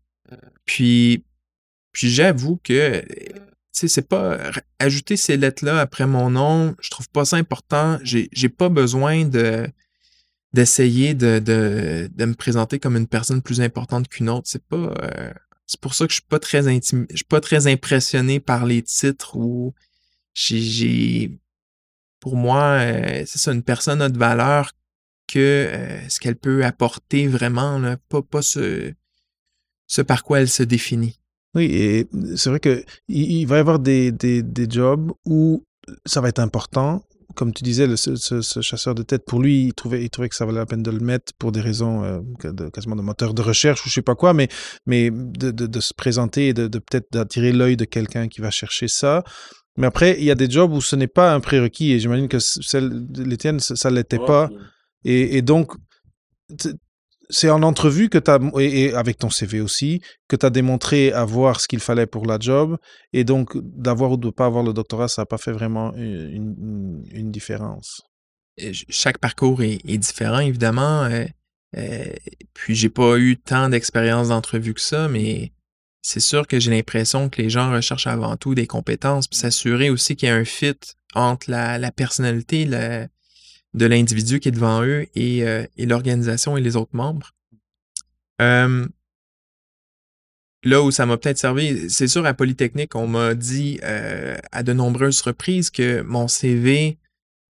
Puis 0.65 1.25
puis 1.93 2.09
j'avoue 2.11 2.61
que 2.63 3.01
tu 3.01 3.50
sais, 3.73 3.89
c'est 3.89 4.09
pas 4.09 4.37
r- 4.37 4.63
ajouter 4.79 5.17
ces 5.17 5.37
lettres-là 5.37 5.81
après 5.81 6.07
mon 6.07 6.31
nom, 6.31 6.75
je 6.81 6.91
trouve 6.91 7.09
pas 7.09 7.25
ça 7.25 7.37
important. 7.37 7.99
J'ai 8.03 8.49
pas 8.49 8.69
besoin 8.69 9.25
de 9.25 9.69
d'essayer 10.53 11.15
de, 11.15 11.39
de, 11.39 12.11
de 12.13 12.25
me 12.25 12.35
présenter 12.35 12.81
comme 12.81 12.97
une 12.97 13.07
personne 13.07 13.41
plus 13.41 13.61
importante 13.61 14.09
qu'une 14.09 14.29
autre. 14.29 14.49
C'est 14.49 14.65
pas 14.65 14.93
euh, 15.03 15.33
c'est 15.67 15.81
pour 15.81 15.95
ça 15.95 16.07
que 16.07 16.11
je 16.11 16.17
suis 16.17 16.27
pas 16.29 16.41
très 16.41 16.67
intimi- 16.67 17.07
je 17.11 17.17
suis 17.17 17.25
pas 17.25 17.41
très 17.41 17.69
impressionné 17.69 18.41
par 18.41 18.67
les 18.67 18.83
titres 18.83 19.37
ou 19.37 19.75
j'ai 20.35 21.39
pour 22.19 22.37
moi 22.37 22.81
euh, 22.81 23.23
c'est 23.27 23.39
ça 23.39 23.53
une 23.53 23.63
personne 23.63 24.03
a 24.03 24.09
de 24.09 24.19
valeur 24.19 24.73
que 25.29 25.39
euh, 25.39 26.09
ce 26.09 26.19
qu'elle 26.19 26.37
peut 26.37 26.65
apporter 26.65 27.29
vraiment 27.29 27.79
là, 27.79 27.97
pas 28.09 28.23
pas 28.23 28.43
ce 28.43 28.93
ce 29.87 30.03
par 30.03 30.25
quoi 30.25 30.41
elle 30.41 30.49
se 30.49 30.65
définit. 30.65 31.20
Oui, 31.55 31.65
et 31.65 32.09
c'est 32.37 32.51
vrai 32.51 32.61
que 32.61 32.85
il, 33.09 33.45
va 33.47 33.57
y 33.57 33.61
avoir 33.61 33.79
des, 33.81 34.13
des, 34.13 34.43
des 34.43 34.67
jobs 34.71 35.11
où 35.25 35.65
ça 36.07 36.21
va 36.21 36.29
être 36.29 36.39
important. 36.39 37.03
Comme 37.37 37.53
tu 37.53 37.63
disais, 37.63 37.87
le, 37.87 37.97
ce, 37.97 38.17
ce- 38.17 38.41
ce 38.43 38.61
chasseur 38.61 38.95
de 38.95 39.03
tête, 39.05 39.25
pour 39.25 39.41
lui, 39.41 39.67
il 39.67 39.75
trouvait, 39.75 40.03
il 40.03 40.11
trouvait 40.11 40.29
que 40.29 40.35
ça 40.35 40.45
valait 40.45 40.59
la 40.59 40.67
peine 40.67 40.83
de 40.83 40.91
le 40.91 40.99
mettre 41.01 41.33
pour 41.39 41.53
des 41.53 41.61
raisons 41.61 42.03
euh, 42.05 42.21
de, 42.45 42.69
quasiment 42.71 42.97
de 42.97 43.03
moteur 43.03 43.35
de 43.35 43.43
recherche 43.43 43.85
ou 43.87 43.89
je 43.89 43.95
sais 43.95 44.03
pas 44.03 44.17
quoi, 44.17 44.35
mais, 44.35 44.49
mais 44.87 45.11
de, 45.13 45.51
de, 45.53 45.67
de 45.67 45.81
se 45.81 45.95
présenter 45.95 46.49
et 46.49 46.55
de, 46.55 46.67
de 46.67 46.79
peut-être 46.79 47.07
d'attirer 47.13 47.53
l'œil 47.53 47.77
de 47.77 47.85
quelqu'un 47.85 48.27
qui 48.29 48.41
va 48.41 48.51
chercher 48.51 48.89
ça. 48.89 49.23
Mais 49.77 49.87
après, 49.87 50.17
il 50.19 50.25
y 50.25 50.31
a 50.33 50.35
des 50.35 50.51
jobs 50.51 50.73
où 50.73 50.81
ce 50.81 50.97
n'est 50.97 51.07
pas 51.07 51.33
un 51.33 51.39
prérequis 51.41 51.93
et 51.93 52.01
j'imagine 52.01 52.27
que 52.29 52.41
celle 52.41 53.07
de 53.11 53.23
l'Étienne, 53.23 53.61
ça, 53.61 53.77
ça 53.77 53.91
l'était 53.91 54.19
pas. 54.27 54.49
Et, 55.05 55.37
et 55.39 55.43
donc, 55.43 55.73
c'est 57.31 57.51
en 57.51 57.63
entrevue 57.63 58.09
que 58.09 58.19
tu 58.19 58.31
as, 58.31 58.39
et, 58.61 58.93
avec 58.95 59.19
ton 59.19 59.31
CV 59.31 59.61
aussi, 59.61 60.01
que 60.29 60.37
tu 60.37 60.45
as 60.47 60.51
démontré 60.51 61.13
avoir 61.13 61.61
ce 61.61 61.69
qu'il 61.69 61.81
fallait 61.81 62.07
pour 62.07 62.27
la 62.27 62.39
job. 62.39 62.77
Et 63.13 63.25
donc, 63.25 63.57
d'avoir 63.63 64.13
ou 64.13 64.17
de 64.17 64.27
ne 64.27 64.31
pas 64.33 64.47
avoir 64.47 64.63
le 64.65 64.73
doctorat, 64.73 65.09
ça 65.09 65.23
n'a 65.23 65.27
pas 65.27 65.39
fait 65.39 65.53
vraiment 65.53 65.95
une, 65.95 67.05
une- 67.13 67.31
différence. 67.31 68.03
Euh, 68.61 68.65
ch- 68.65 68.85
chaque 68.89 69.19
parcours 69.19 69.63
est, 69.63 69.79
est 69.87 69.99
différent, 69.99 70.41
évidemment. 70.41 71.05
euh, 71.05 71.25
euh, 71.77 72.05
puis 72.55 72.75
j'ai 72.75 72.89
pas 72.91 73.17
eu 73.19 73.37
tant 73.37 73.69
d'expérience 73.69 74.29
d'entrevue 74.29 74.75
que 74.75 74.81
ça, 74.81 75.09
mais 75.09 75.53
c'est 76.03 76.21
sûr 76.21 76.47
que 76.47 76.59
j'ai 76.59 76.71
l'impression 76.71 77.29
que 77.29 77.41
les 77.41 77.51
gens 77.51 77.71
recherchent 77.71 78.07
avant 78.09 78.37
tout 78.37 78.55
des 78.55 78.67
compétences, 78.67 79.29
puis 79.29 79.39
s'assurer 79.39 79.91
aussi 79.91 80.17
qu'il 80.17 80.29
y 80.29 80.33
a 80.33 80.35
un 80.35 80.45
fit 80.45 80.75
entre 81.15 81.51
la, 81.51 81.79
la 81.79 81.93
personnalité 81.93 82.65
la- 82.65 83.07
de 83.75 83.87
l'individu 83.87 84.41
qui 84.41 84.49
est 84.49 84.53
devant 84.53 84.83
eux 84.83 85.07
et, 85.15 85.47
euh, 85.47 85.65
l'organisation 85.79 86.57
et 86.57 86.61
les 86.61 86.77
autres 86.77 86.95
membres. 86.95 87.33
Euh, 88.41 88.87
là 90.65 90.83
où 90.83 90.91
ça 90.91 91.07
m'a 91.07 91.17
peut-être 91.17 91.39
servi, 91.39 91.89
c'est 91.89 92.09
sûr, 92.09 92.25
à 92.27 92.35
Polytechnique, 92.35 92.95
on 92.95 93.07
m'a 93.07 93.35
dit 93.35 93.79
euh, 93.83 94.37
à 94.53 94.63
de 94.63 94.73
nombreuses 94.73 95.21
reprises 95.21 95.71
que 95.71 96.03
mon 96.03 96.29
CV 96.29 96.99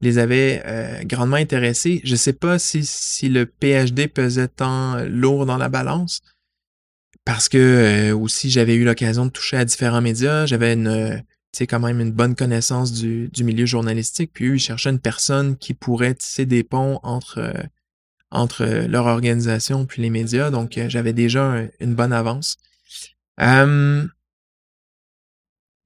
les 0.02 0.18
avait 0.18 1.04
grandement 1.04 1.36
intéressés. 1.36 2.00
Je 2.04 2.16
sais 2.16 2.32
pas 2.32 2.58
si, 2.58 2.84
si 2.86 3.28
le 3.28 3.44
PhD 3.44 4.08
pesait 4.08 4.48
tant 4.48 4.96
lourd 5.04 5.44
dans 5.44 5.58
la 5.58 5.68
balance, 5.68 6.22
parce 7.26 7.50
que 7.50 8.10
aussi 8.12 8.48
j'avais 8.48 8.76
eu 8.76 8.84
l'occasion 8.86 9.26
de 9.26 9.30
toucher 9.30 9.58
à 9.58 9.66
différents 9.66 10.00
médias, 10.00 10.46
j'avais 10.46 10.72
une, 10.72 11.22
sais, 11.58 11.66
quand 11.66 11.80
même 11.80 12.00
une 12.00 12.12
bonne 12.12 12.34
connaissance 12.34 12.92
du, 12.92 13.28
du 13.28 13.44
milieu 13.44 13.66
journalistique, 13.66 14.30
puis 14.32 14.46
eux, 14.48 14.54
ils 14.56 14.60
cherchaient 14.60 14.90
une 14.90 15.00
personne 15.00 15.56
qui 15.56 15.74
pourrait 15.74 16.14
tisser 16.14 16.46
des 16.46 16.62
ponts 16.64 17.00
entre, 17.02 17.38
euh, 17.38 17.52
entre 18.30 18.62
euh, 18.62 18.86
leur 18.86 19.06
organisation 19.06 19.86
puis 19.86 20.02
les 20.02 20.10
médias, 20.10 20.50
donc 20.50 20.78
euh, 20.78 20.88
j'avais 20.88 21.12
déjà 21.12 21.44
un- 21.44 21.68
une 21.80 21.94
bonne 21.94 22.12
avance. 22.12 22.56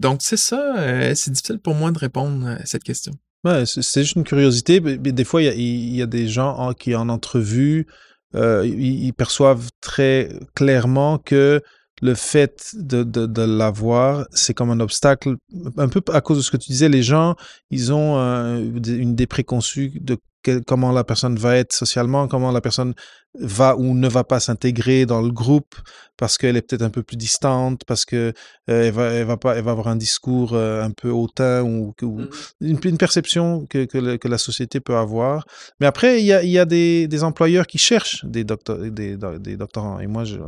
Donc 0.01 0.19
c'est 0.21 0.37
ça, 0.37 1.15
c'est 1.15 1.31
difficile 1.31 1.59
pour 1.61 1.75
moi 1.75 1.93
de 1.93 1.99
répondre 1.99 2.47
à 2.49 2.67
cette 2.67 2.83
question. 2.83 3.13
Ouais, 3.45 3.65
c'est 3.67 3.83
c'est 3.83 4.03
juste 4.03 4.17
une 4.17 4.25
curiosité. 4.25 4.81
des 4.81 5.25
fois, 5.25 5.41
il 5.43 5.95
y 5.95 6.03
a, 6.03 6.07
des 6.07 6.29
gens 6.29 6.57
en- 6.57 6.75
qui, 6.75 6.95
en 6.95 7.09
entrevue, 7.09 7.87
ils 8.35 9.13
perçoivent 9.17 9.69
très 9.81 10.31
clairement 10.55 11.19
que 11.19 11.63
le 12.03 12.15
fait 12.15 12.75
de, 12.75 13.03
de, 13.03 13.43
l'avoir, 13.43 14.27
c'est 14.33 14.55
comme 14.55 14.71
un 14.71 14.81
obstacle. 14.81 15.37
Un 15.77 15.89
peu 15.89 16.03
à 16.13 16.21
cause 16.21 16.39
de 16.39 16.43
ce 16.43 16.51
que 16.51 16.57
tu 16.57 16.71
disais, 16.71 16.89
les 16.89 17.03
gens, 17.03 17.37
ils 17.71 17.93
ont 17.93 18.19
euh, 18.19 18.59
une 18.59 19.11
idée 19.11 19.27
préconçue 19.27 19.93
de 20.01 20.19
que- 20.45 20.61
comment 20.61 20.93
la 20.93 21.03
personne 21.03 21.37
va 21.37 21.57
être 21.57 21.73
socialement, 21.73 22.29
comment 22.29 22.53
la 22.53 22.61
personne 22.61 22.95
va 23.41 23.77
ou 23.77 23.95
ne 23.95 24.07
va 24.09 24.23
pas 24.23 24.39
s'intégrer 24.39 25.07
dans 25.07 25.21
le 25.21 25.33
groupe 25.33 25.75
parce 26.17 26.39
qu'elle 26.39 26.57
est 26.57 26.63
peut-être 26.63 26.83
un 26.83 26.91
peu 26.91 27.03
plus 27.03 27.17
distante, 27.17 27.81
parce 27.85 28.05
que 28.05 28.33
euh, 28.71 28.85
elle 28.87 28.93
va, 28.93 29.07
elle 29.11 29.27
va 29.27 29.37
pas, 29.37 29.57
elle 29.57 29.65
va 29.65 29.73
avoir 29.73 29.89
un 29.89 29.97
discours 29.97 30.53
euh, 30.55 30.85
un 30.85 30.93
peu 30.93 31.11
hautain 31.11 31.63
ou, 31.65 31.93
ou 32.03 32.21
une, 32.61 32.79
une 32.85 32.99
perception 32.99 33.67
que, 33.67 33.85
que, 33.87 33.99
le- 33.99 34.17
que 34.19 34.29
la 34.29 34.39
société 34.39 34.79
peut 34.79 34.97
avoir. 34.97 35.45
Mais 35.81 35.87
après, 35.87 36.21
il 36.21 36.27
y 36.27 36.33
a, 36.33 36.45
il 36.45 36.51
y 36.51 36.59
a 36.61 36.65
des, 36.65 37.09
des 37.09 37.25
employeurs 37.25 37.67
qui 37.67 37.79
cherchent 37.79 38.25
des, 38.25 38.45
des, 38.45 39.17
do- 39.17 39.39
des 39.39 39.57
doctorants. 39.57 39.99
Et 39.99 40.07
moi, 40.07 40.25
je- 40.25 40.39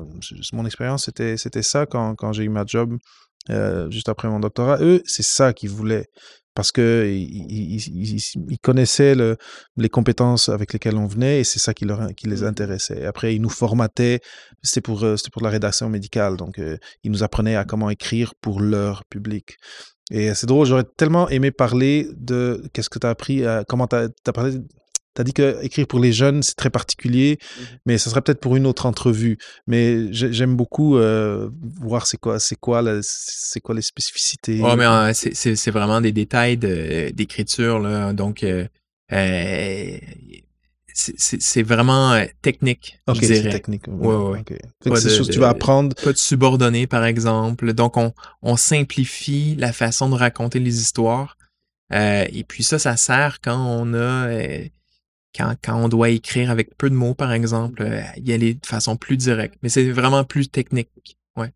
mon 0.52 0.64
expérience, 0.66 1.06
c'était, 1.06 1.36
c'était 1.36 1.62
ça 1.62 1.86
quand, 1.86 2.14
quand 2.14 2.32
j'ai 2.32 2.44
eu 2.44 2.48
ma 2.50 2.64
job 2.64 2.96
euh, 3.50 3.90
juste 3.90 4.08
après 4.08 4.28
mon 4.28 4.38
doctorat. 4.40 4.78
Eux, 4.80 5.02
c'est 5.06 5.24
ça 5.24 5.52
qu'ils 5.52 5.70
voulaient. 5.70 6.06
Parce 6.56 6.72
que 6.72 7.06
ils, 7.08 7.52
ils- 7.52 8.14
ils- 8.16 8.44
ils 8.50 8.58
connaissaient 8.58 9.14
le- 9.14 9.36
les 9.76 9.88
compétences 9.88 10.48
avec 10.48 10.72
lesquelles 10.72 10.96
on 10.96 11.06
venait 11.06 11.40
et 11.40 11.44
c'est 11.44 11.60
ça 11.60 11.74
qui, 11.74 11.84
leur, 11.84 12.08
qui 12.16 12.26
les 12.28 12.42
intéressait. 12.42 12.98
Et 13.02 13.06
après, 13.06 13.34
ils 13.36 13.40
nous 13.42 13.50
formataient. 13.50 14.20
C'était 14.62 14.80
pour, 14.80 15.04
euh, 15.04 15.16
c'était 15.16 15.30
pour 15.30 15.42
la 15.42 15.50
rédaction 15.50 15.88
médicale. 15.88 16.36
Donc, 16.36 16.58
euh, 16.58 16.78
ils 17.04 17.10
nous 17.12 17.22
apprenaient 17.22 17.56
à 17.56 17.64
comment 17.64 17.90
écrire 17.90 18.34
pour 18.40 18.60
leur 18.60 19.04
public. 19.04 19.56
Et 20.10 20.34
c'est 20.34 20.46
drôle, 20.46 20.66
j'aurais 20.66 20.84
tellement 20.96 21.28
aimé 21.28 21.50
parler 21.50 22.08
de 22.16 22.62
qu'est-ce 22.72 22.88
que 22.88 22.98
tu 22.98 23.06
as 23.06 23.10
appris, 23.10 23.42
comment 23.68 23.86
tu 23.86 23.96
as, 23.96 24.08
parlé. 24.32 24.58
Tu 25.16 25.20
as 25.22 25.24
dit 25.24 25.32
que 25.32 25.58
écrire 25.64 25.86
pour 25.88 25.98
les 25.98 26.12
jeunes, 26.12 26.42
c'est 26.42 26.54
très 26.54 26.70
particulier, 26.70 27.38
mais 27.86 27.96
ça 27.98 28.10
serait 28.10 28.20
peut-être 28.20 28.40
pour 28.40 28.54
une 28.54 28.66
autre 28.66 28.86
entrevue. 28.86 29.38
Mais 29.66 30.12
j'ai- 30.12 30.32
j'aime 30.32 30.54
beaucoup 30.56 30.96
euh, 30.98 31.48
voir 31.80 32.06
c'est 32.06 32.18
quoi, 32.18 32.38
c'est 32.38 32.54
quoi, 32.56 32.84
c'est 33.02 33.60
quoi 33.60 33.74
les 33.74 33.82
spécificités. 33.82 34.60
Ouais, 34.60 34.76
mais 34.76 34.84
euh, 34.86 35.12
c'est- 35.14 35.70
vraiment 35.70 36.00
des 36.02 36.12
détails 36.12 36.58
de- 36.58 37.10
d'écriture, 37.14 37.78
là. 37.80 38.12
Donc, 38.12 38.44
euh, 38.44 38.66
c'est 40.94 41.62
vraiment 41.62 42.18
technique, 42.42 42.98
Ok, 43.06 43.18
c'est 43.20 43.50
technique. 43.50 43.86
Ouais, 43.88 44.14
ouais. 44.14 44.42
que 44.44 44.54
c'est 44.84 44.90
de- 44.90 45.08
des 45.10 45.16
choses 45.16 45.28
que 45.28 45.32
tu 45.32 45.38
vas 45.38 45.50
apprendre. 45.50 45.94
Pas 45.96 46.12
de 46.12 46.16
subordonné, 46.18 46.86
par 46.86 47.04
exemple. 47.04 47.72
Donc, 47.74 47.96
on, 47.96 48.12
on 48.42 48.56
simplifie 48.56 49.56
la 49.56 49.72
façon 49.72 50.08
de 50.08 50.14
raconter 50.14 50.58
les 50.58 50.80
histoires. 50.80 51.36
Euh, 51.92 52.24
et 52.32 52.44
puis 52.44 52.64
ça, 52.64 52.78
ça 52.78 52.96
sert 52.96 53.38
quand 53.42 53.58
on 53.58 53.92
a... 53.94 54.28
euh, 54.28 54.64
quand, 55.36 55.56
on 55.68 55.88
doit 55.88 56.10
écrire 56.10 56.50
avec 56.50 56.76
peu 56.76 56.90
de 56.90 56.94
mots, 56.94 57.14
par 57.14 57.32
exemple, 57.32 57.82
euh, 57.82 58.02
y 58.16 58.32
aller 58.32 58.54
de 58.54 58.66
façon 58.66 58.96
plus 58.96 59.16
directe. 59.16 59.56
Mais 59.62 59.68
c'est 59.68 59.90
vraiment 59.90 60.24
plus 60.24 60.48
technique. 60.48 61.16
Ouais. 61.36 61.52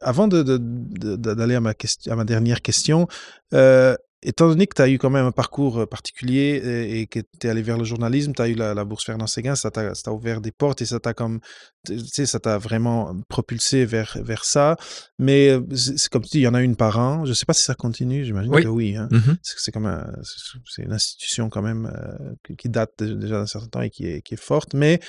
Avant 0.00 0.28
d'aller 0.28 1.54
à 1.54 1.60
ma, 1.60 1.74
question, 1.74 2.12
à 2.12 2.16
ma 2.16 2.24
dernière 2.24 2.62
question, 2.62 3.08
euh, 3.52 3.96
étant 4.24 4.48
donné 4.48 4.66
que 4.66 4.74
tu 4.74 4.82
as 4.82 4.88
eu 4.88 4.98
quand 4.98 5.10
même 5.10 5.26
un 5.26 5.32
parcours 5.32 5.86
particulier 5.88 6.60
et, 6.64 7.00
et 7.00 7.06
que 7.06 7.20
tu 7.20 7.46
es 7.46 7.50
allé 7.50 7.62
vers 7.62 7.78
le 7.78 7.84
journalisme, 7.84 8.32
tu 8.34 8.42
as 8.42 8.48
eu 8.48 8.54
la, 8.54 8.74
la 8.74 8.84
bourse 8.84 9.04
Fernand 9.04 9.26
Séguin, 9.26 9.54
ça 9.54 9.70
t'a, 9.70 9.92
ouvert 10.12 10.40
des 10.40 10.50
portes 10.50 10.82
et 10.82 10.86
ça 10.86 10.98
t'a 10.98 11.14
comme, 11.14 11.40
tu 11.86 11.98
sais, 12.00 12.26
ça 12.26 12.40
t'a 12.40 12.58
vraiment 12.58 13.14
propulsé 13.28 13.84
vers, 13.84 14.16
vers 14.22 14.44
ça. 14.44 14.76
Mais 15.18 15.58
c'est, 15.74 16.08
comme 16.08 16.22
tu 16.22 16.30
dis, 16.30 16.38
il 16.38 16.42
y 16.44 16.48
en 16.48 16.54
a 16.54 16.62
une 16.62 16.76
par 16.76 16.98
an. 16.98 17.24
Je 17.24 17.32
sais 17.32 17.44
pas 17.46 17.52
si 17.52 17.62
ça 17.62 17.74
continue, 17.74 18.24
j'imagine 18.24 18.52
Oui. 18.54 18.62
que 18.62 18.68
oui. 18.68 18.96
hein. 18.96 19.08
Mhm. 19.10 19.36
C'est, 19.42 19.56
c'est 19.58 19.72
comme 19.72 19.86
un- 19.86 20.10
c'est- 20.66 20.82
une 20.82 20.92
institution 20.92 21.48
quand 21.50 21.62
même 21.62 21.90
euh, 21.94 22.54
qui- 22.56 22.68
date 22.68 23.02
déjà 23.02 23.38
d'un 23.38 23.46
certain 23.46 23.68
temps 23.68 23.80
et 23.82 23.90
qui 23.90 24.06
est, 24.06 24.22
qui 24.22 24.34
est 24.34 24.40
forte. 24.42 24.74
Mais 24.74 25.00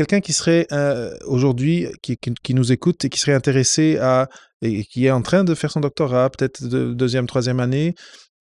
quelqu'un 0.00 0.20
qui 0.20 0.32
serait 0.32 0.66
euh, 0.72 1.14
aujourd'hui, 1.26 1.86
qui, 2.00 2.16
qui, 2.16 2.32
qui 2.32 2.54
nous 2.54 2.72
écoute 2.72 3.04
et 3.04 3.10
qui 3.10 3.18
serait 3.18 3.34
intéressé 3.34 3.98
à, 3.98 4.30
et 4.62 4.84
qui 4.84 5.04
est 5.04 5.10
en 5.10 5.20
train 5.20 5.44
de 5.44 5.54
faire 5.54 5.70
son 5.70 5.80
doctorat, 5.80 6.30
peut-être 6.30 6.64
de 6.64 6.94
deuxième, 6.94 7.26
troisième 7.26 7.60
année, 7.60 7.94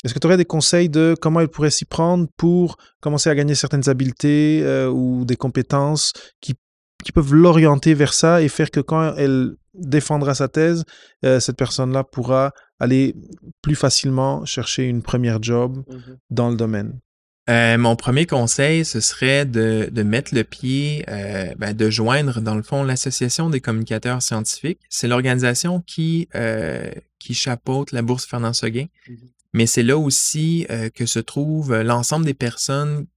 est-ce 0.06 0.14
que 0.14 0.20
tu 0.20 0.28
aurais 0.28 0.38
des 0.38 0.46
conseils 0.46 0.88
de 0.88 1.18
comment 1.20 1.42
il 1.42 1.50
pourrait 1.50 1.70
s'y 1.70 1.84
prendre 1.84 2.28
pour 2.38 2.78
commencer 3.02 3.30
à 3.30 3.36
gagner 3.36 3.56
certaines 3.56 3.90
habiletés 3.90 4.62
euh, 4.64 4.90
ou 4.90 5.26
des 5.26 5.36
compétences 5.36 6.14
qui, 6.40 6.56
qui 7.04 7.12
peuvent 7.12 7.34
l'orienter 7.34 7.94
vers 7.94 8.14
ça 8.14 8.42
et 8.42 8.48
faire 8.48 8.72
que 8.72 8.80
quand 8.80 9.16
elle 9.18 9.56
défendra 9.74 10.36
sa 10.36 10.48
thèse, 10.48 10.86
euh, 11.26 11.42
cette 11.42 11.58
personne-là 11.58 12.06
pourra 12.06 12.54
aller 12.80 13.16
plus 13.62 13.76
facilement 13.76 14.46
chercher 14.46 14.86
une 14.86 15.02
première 15.02 15.44
job 15.44 15.84
dans 16.30 16.50
le 16.50 16.56
domaine? 16.56 17.02
Euh, 17.50 17.80
mon 17.80 17.96
premier 17.96 18.28
conseil, 18.28 18.86
ce 18.86 19.00
serait 19.00 19.46
de, 19.46 19.90
de 19.92 20.04
mettre 20.04 20.36
le 20.36 20.44
pied, 20.44 21.04
euh, 21.10 21.54
ben, 21.58 21.76
de 21.76 21.90
joindre, 21.90 22.42
dans 22.42 22.54
le 22.54 22.62
fond, 22.62 22.84
l'Association 22.84 23.50
des 23.50 23.60
communicateurs 23.60 24.22
scientifiques. 24.22 24.80
C'est 24.90 25.08
l'organisation 25.08 25.82
qui, 25.82 26.28
euh, 26.36 26.92
qui 27.18 27.34
chapeaute 27.34 27.92
la 27.92 28.04
bourse 28.04 28.28
Fernand 28.28 28.54
Seguin. 28.54 28.86
Mhm. 29.08 29.18
Mais 29.54 29.66
c'est 29.66 29.82
là 29.82 29.98
aussi 29.98 30.68
euh, 30.70 30.90
que 30.90 31.08
se 31.08 31.18
trouve 31.18 31.76
l'ensemble 31.82 32.26
des 32.26 32.36
personnes 32.36 33.08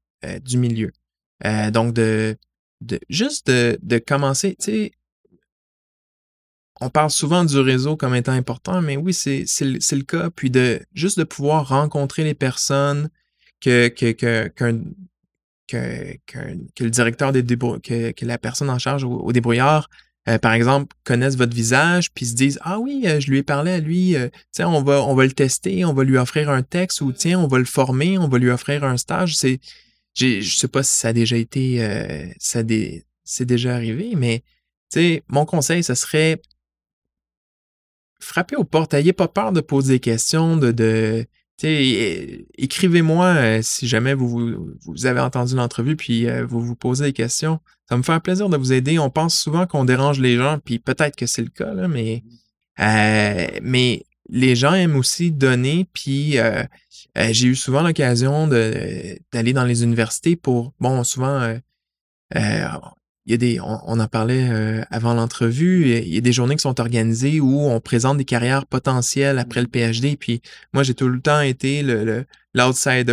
du 0.44 0.56
milieu. 0.56 0.92
Donc, 1.72 1.94
de, 1.94 2.36
de 2.80 3.00
juste 3.08 3.48
de, 3.48 3.76
de 3.82 3.98
commencer, 3.98 4.54
tu 4.60 4.64
sais, 4.64 4.92
on 6.80 6.90
parle 6.90 7.10
souvent 7.10 7.44
du 7.44 7.58
réseau 7.58 7.96
comme 7.96 8.14
étant 8.14 8.32
important, 8.32 8.80
mais 8.80 8.96
oui, 8.96 9.12
c'est 9.12 9.44
le, 9.60 9.80
c'est 9.80 9.96
le 9.96 10.04
cas. 10.04 10.30
Puis 10.30 10.48
de 10.48 10.80
juste 10.94 11.18
de 11.18 11.24
pouvoir 11.24 11.68
rencontrer 11.68 12.22
les 12.22 12.34
personnes 12.34 13.10
que, 13.62 13.88
que, 13.88 14.12
que, 14.12 14.48
que, 15.68 16.16
que 16.74 16.84
le 16.84 16.90
directeur 16.90 17.32
des 17.32 17.42
débrou- 17.42 17.80
que, 17.80 18.24
la 18.24 18.38
personne 18.38 18.68
en 18.68 18.78
charge 18.78 19.04
au, 19.04 19.32
débrouillard, 19.32 19.88
euh, 20.28 20.38
par 20.38 20.52
exemple, 20.52 20.94
connaissent 21.04 21.36
votre 21.36 21.54
visage, 21.54 22.12
puis 22.12 22.26
se 22.26 22.34
disent 22.34 22.58
Ah 22.62 22.78
oui, 22.78 23.04
euh, 23.06 23.20
je 23.20 23.30
lui 23.30 23.38
ai 23.38 23.42
parlé 23.42 23.72
à 23.72 23.78
lui, 23.78 24.16
euh, 24.16 24.28
tiens, 24.50 24.68
on 24.68 24.82
va, 24.82 25.02
on 25.02 25.14
va 25.14 25.24
le 25.24 25.32
tester, 25.32 25.84
on 25.84 25.94
va 25.94 26.04
lui 26.04 26.18
offrir 26.18 26.50
un 26.50 26.62
texte, 26.62 27.00
ou 27.00 27.12
tiens, 27.12 27.40
on 27.40 27.46
va 27.46 27.58
le 27.58 27.64
former, 27.64 28.18
on 28.18 28.28
va 28.28 28.38
lui 28.38 28.50
offrir 28.50 28.84
un 28.84 28.96
stage. 28.96 29.36
C'est, 29.36 29.60
je 30.14 30.42
sais 30.42 30.68
pas 30.68 30.82
si 30.82 30.94
ça 30.94 31.08
a 31.08 31.12
déjà 31.12 31.36
été, 31.36 31.80
ça 32.38 32.62
des- 32.62 33.04
c'est 33.24 33.46
déjà 33.46 33.74
arrivé, 33.74 34.14
mais 34.16 34.42
mon 35.28 35.46
conseil, 35.46 35.82
ce 35.82 35.94
serait 35.94 36.40
frappez 38.20 38.56
aux 38.56 38.64
portes. 38.64 38.94
Ayez 38.94 39.12
pas 39.12 39.28
peur 39.28 39.52
de 39.52 39.60
poser 39.60 39.94
des 39.94 40.00
questions, 40.00 40.56
de, 40.56 41.26
écrivez-moi 41.64 43.26
euh, 43.26 43.60
si 43.62 43.86
jamais 43.88 44.14
vous, 44.14 44.76
vous, 44.84 45.06
avez 45.06 45.20
entendu 45.20 45.54
l'entrevue 45.54 45.96
puis 45.96 46.28
euh, 46.28 46.44
vous 46.44 46.60
vous 46.60 46.76
posez 46.76 47.04
des 47.04 47.12
questions. 47.12 47.60
Ça 47.88 47.96
me 47.96 48.02
fait 48.02 48.12
un 48.12 48.20
plaisir 48.20 48.48
de 48.48 48.56
vous 48.56 48.72
aider. 48.72 48.98
On 48.98 49.10
pense 49.10 49.38
souvent 49.38 49.66
qu'on 49.66 49.84
dérange 49.84 50.18
les 50.20 50.36
gens, 50.36 50.58
puis 50.64 50.78
peut-être 50.78 51.16
que 51.16 51.26
c'est 51.26 51.42
le 51.42 51.50
cas, 51.50 51.74
là, 51.74 51.88
mais, 51.88 52.24
euh, 52.80 53.46
mais 53.62 54.04
les 54.28 54.56
gens 54.56 54.74
aiment 54.74 54.96
aussi 54.96 55.30
donner, 55.30 55.86
puis 55.92 56.36
j'ai 57.16 57.46
eu 57.46 57.54
souvent 57.54 57.82
l'occasion 57.82 58.46
d'aller 58.46 59.52
dans 59.52 59.64
les 59.64 59.82
universités 59.82 60.36
pour, 60.36 60.72
bon, 60.80 61.04
souvent, 61.04 61.54
il 63.26 63.32
y 63.32 63.34
a 63.34 63.38
des, 63.38 63.60
on, 63.60 63.78
on 63.86 64.00
en 64.00 64.08
parlait 64.08 64.48
euh, 64.50 64.82
avant 64.90 65.14
l'entrevue, 65.14 65.88
il 65.98 66.12
y 66.12 66.18
a 66.18 66.20
des 66.20 66.32
journées 66.32 66.56
qui 66.56 66.62
sont 66.62 66.80
organisées 66.80 67.40
où 67.40 67.60
on 67.60 67.80
présente 67.80 68.18
des 68.18 68.24
carrières 68.24 68.66
potentielles 68.66 69.38
après 69.38 69.60
le 69.60 69.68
PhD. 69.68 70.16
Puis 70.16 70.42
moi, 70.72 70.82
j'ai 70.82 70.94
tout 70.94 71.08
le 71.08 71.20
temps 71.20 71.40
été 71.40 71.82
le, 71.82 72.24
l'outsider 72.54 73.12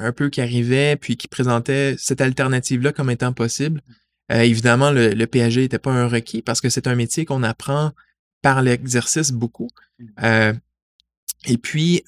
un, 0.00 0.12
peu 0.12 0.28
qui 0.28 0.40
arrivait 0.40 0.96
puis 0.96 1.16
qui 1.16 1.28
présentait 1.28 1.94
cette 1.98 2.20
alternative-là 2.20 2.92
comme 2.92 3.10
étant 3.10 3.32
possible. 3.32 3.80
Euh, 4.32 4.40
évidemment, 4.40 4.90
le, 4.90 5.10
le 5.10 5.26
PhD 5.26 5.60
n'était 5.60 5.78
pas 5.78 5.92
un 5.92 6.08
requis 6.08 6.42
parce 6.42 6.60
que 6.60 6.68
c'est 6.68 6.88
un 6.88 6.96
métier 6.96 7.24
qu'on 7.24 7.42
apprend 7.42 7.92
par 8.42 8.60
l'exercice 8.60 9.30
beaucoup. 9.30 9.68
Euh, 10.22 10.52
et 11.46 11.58
puis, 11.58 12.02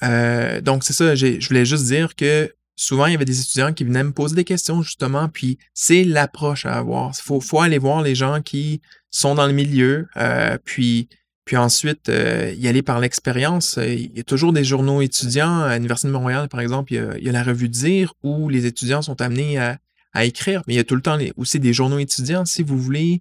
donc 0.63 0.83
c'est 0.83 0.95
ça, 0.95 1.15
je 1.15 1.47
voulais 1.47 1.67
juste 1.67 1.85
dire 1.85 2.17
que 2.17 2.51
souvent, 2.77 3.07
il 3.07 3.13
y 3.13 3.15
avait 3.15 3.25
des 3.25 3.41
étudiants 3.41 3.73
qui 3.73 3.85
venaient 3.85 4.05
me 4.05 4.13
poser 4.13 4.37
des 4.37 4.45
questions, 4.45 4.83
justement, 4.83 5.29
puis 5.29 5.59
c'est 5.75 6.05
l'approche 6.05 6.67
à 6.67 6.75
avoir. 6.75 7.13
Il 7.19 7.43
faut, 7.43 7.61
aller 7.61 7.79
voir 7.79 8.03
les 8.03 8.15
gens 8.15 8.43
qui 8.43 8.83
sont 9.11 9.35
dans 9.35 9.47
le 9.47 9.55
milieu, 9.55 10.07
euh, 10.17 10.59
puis, 10.63 11.09
puis 11.47 11.57
ensuite 11.57 12.09
euh, 12.11 12.55
y 12.57 12.69
aller 12.69 12.83
par 12.83 13.01
l'expérience. 13.01 13.79
Euh, 13.79 13.95
Il 13.95 14.17
y 14.17 14.21
a 14.21 14.25
toujours 14.25 14.53
des 14.53 14.65
journaux 14.65 15.01
étudiants. 15.01 15.63
À 15.63 15.75
l'Université 15.75 16.09
de 16.09 16.13
Montréal, 16.13 16.49
par 16.49 16.61
exemple, 16.61 16.93
il 16.93 16.97
y 16.97 16.99
a, 16.99 17.19
il 17.19 17.25
y 17.25 17.29
a 17.31 17.33
la 17.33 17.43
revue 17.43 17.69
Dire 17.69 18.13
où 18.23 18.49
les 18.49 18.67
étudiants 18.67 19.03
sont 19.03 19.21
amenés 19.23 19.59
à, 19.59 19.79
écrire, 20.25 20.63
mais 20.67 20.73
il 20.73 20.77
y 20.79 20.81
a 20.81 20.85
tout 20.85 20.95
le 20.95 21.03
temps 21.03 21.19
aussi 21.37 21.61
des 21.61 21.75
journaux 21.75 21.99
étudiants. 21.99 22.47
Si 22.47 22.63
vous 22.63 22.79
voulez, 22.79 23.21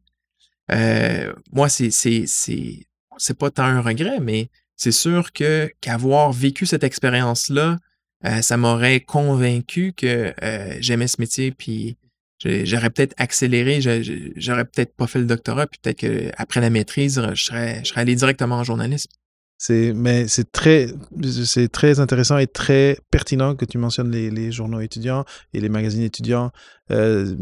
moi, 1.52 1.68
c'est, 1.68 1.92
c'est, 1.92 2.24
c'est, 2.26 2.88
c'est 3.18 3.38
pas 3.38 3.52
tant 3.52 3.66
un 3.66 3.82
regret, 3.82 4.22
mais 4.22 4.50
c'est 4.78 4.94
sûr 4.94 5.34
que 5.34 5.70
qu'avoir 5.82 6.32
vécu 6.32 6.66
cette 6.66 6.86
expérience-là, 6.86 7.80
euh, 8.26 8.42
ça 8.42 8.58
m'aurait 8.58 9.02
convaincu 9.02 9.94
que 9.96 10.34
euh, 10.42 10.78
j'aimais 10.80 11.08
ce 11.08 11.18
métier, 11.20 11.52
puis 11.52 11.98
j'aurais 12.44 12.90
peut-être 12.90 13.14
accéléré, 13.18 13.82
j'aurais 13.82 14.66
peut-être 14.66 14.96
pas 14.96 15.08
fait 15.08 15.20
le 15.20 15.26
doctorat, 15.26 15.68
puis 15.68 15.80
peut-être 15.82 16.00
qu'après 16.00 16.62
la 16.62 16.70
maîtrise, 16.70 17.22
je 17.34 17.44
serais, 17.44 17.80
je 17.84 17.90
serais 17.90 18.02
allé 18.02 18.16
directement 18.16 18.58
en 18.58 18.64
journalisme. 18.64 19.10
C'est, 19.58 19.94
mais 19.94 20.28
c'est 20.28 20.52
très, 20.52 20.90
très 21.72 22.02
intéressant 22.02 22.38
et 22.38 22.46
très 22.46 22.98
pertinent 23.10 23.56
que 23.56 23.64
tu 23.64 23.78
mentionnes 23.78 24.12
les, 24.12 24.52
journaux 24.52 24.82
étudiants 24.82 25.24
et 25.54 25.62
les 25.62 25.70
magazines 25.70 26.04
étudiants. 26.04 26.52
Euh, 26.92 27.36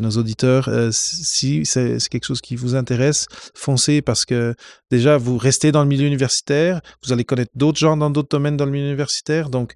nos 0.00 0.10
auditeurs, 0.10 0.68
si 0.90 1.64
c'est 1.64 1.98
quelque 2.08 2.24
chose 2.24 2.40
qui 2.40 2.56
vous 2.56 2.74
intéresse, 2.74 3.28
foncez 3.54 4.02
parce 4.02 4.24
que 4.24 4.56
déjà, 4.90 5.18
vous 5.18 5.38
restez 5.38 5.70
dans 5.70 5.82
le 5.82 5.88
milieu 5.88 6.08
universitaire, 6.08 6.80
vous 7.04 7.12
allez 7.12 7.24
connaître 7.24 7.52
d'autres 7.54 7.78
gens 7.78 7.96
dans 7.96 8.10
d'autres 8.10 8.30
domaines 8.30 8.56
dans 8.56 8.66
le 8.66 8.72
milieu 8.72 8.86
universitaire. 8.86 9.48
Donc, 9.48 9.72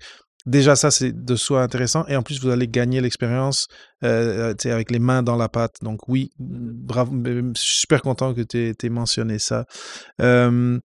déjà, 0.51 0.77
ça, 0.77 0.91
c'est 0.91 1.13
de 1.13 1.37
soi 1.37 1.63
intéressant. 1.63 2.05
Et 2.09 2.17
en 2.17 2.23
plus, 2.23 2.41
vous 2.41 2.51
allez 2.51 2.69
gagner 2.69 3.01
l'expérience 3.01 3.69
euh, 4.05 4.55
sais, 4.59 4.71
avec 4.71 4.91
les 4.91 4.99
mains 4.99 5.23
dans 5.23 5.37
la 5.37 5.49
pâte. 5.49 5.77
Donc, 5.83 6.09
oui, 6.09 6.33
bravo, 6.39 7.13
super 7.55 8.03
content 8.03 8.35
que 8.35 8.43
tu 8.43 8.75
aies 8.83 8.89
mentionné 8.89 9.39
ça. 9.39 9.65
Euh, 10.21 10.79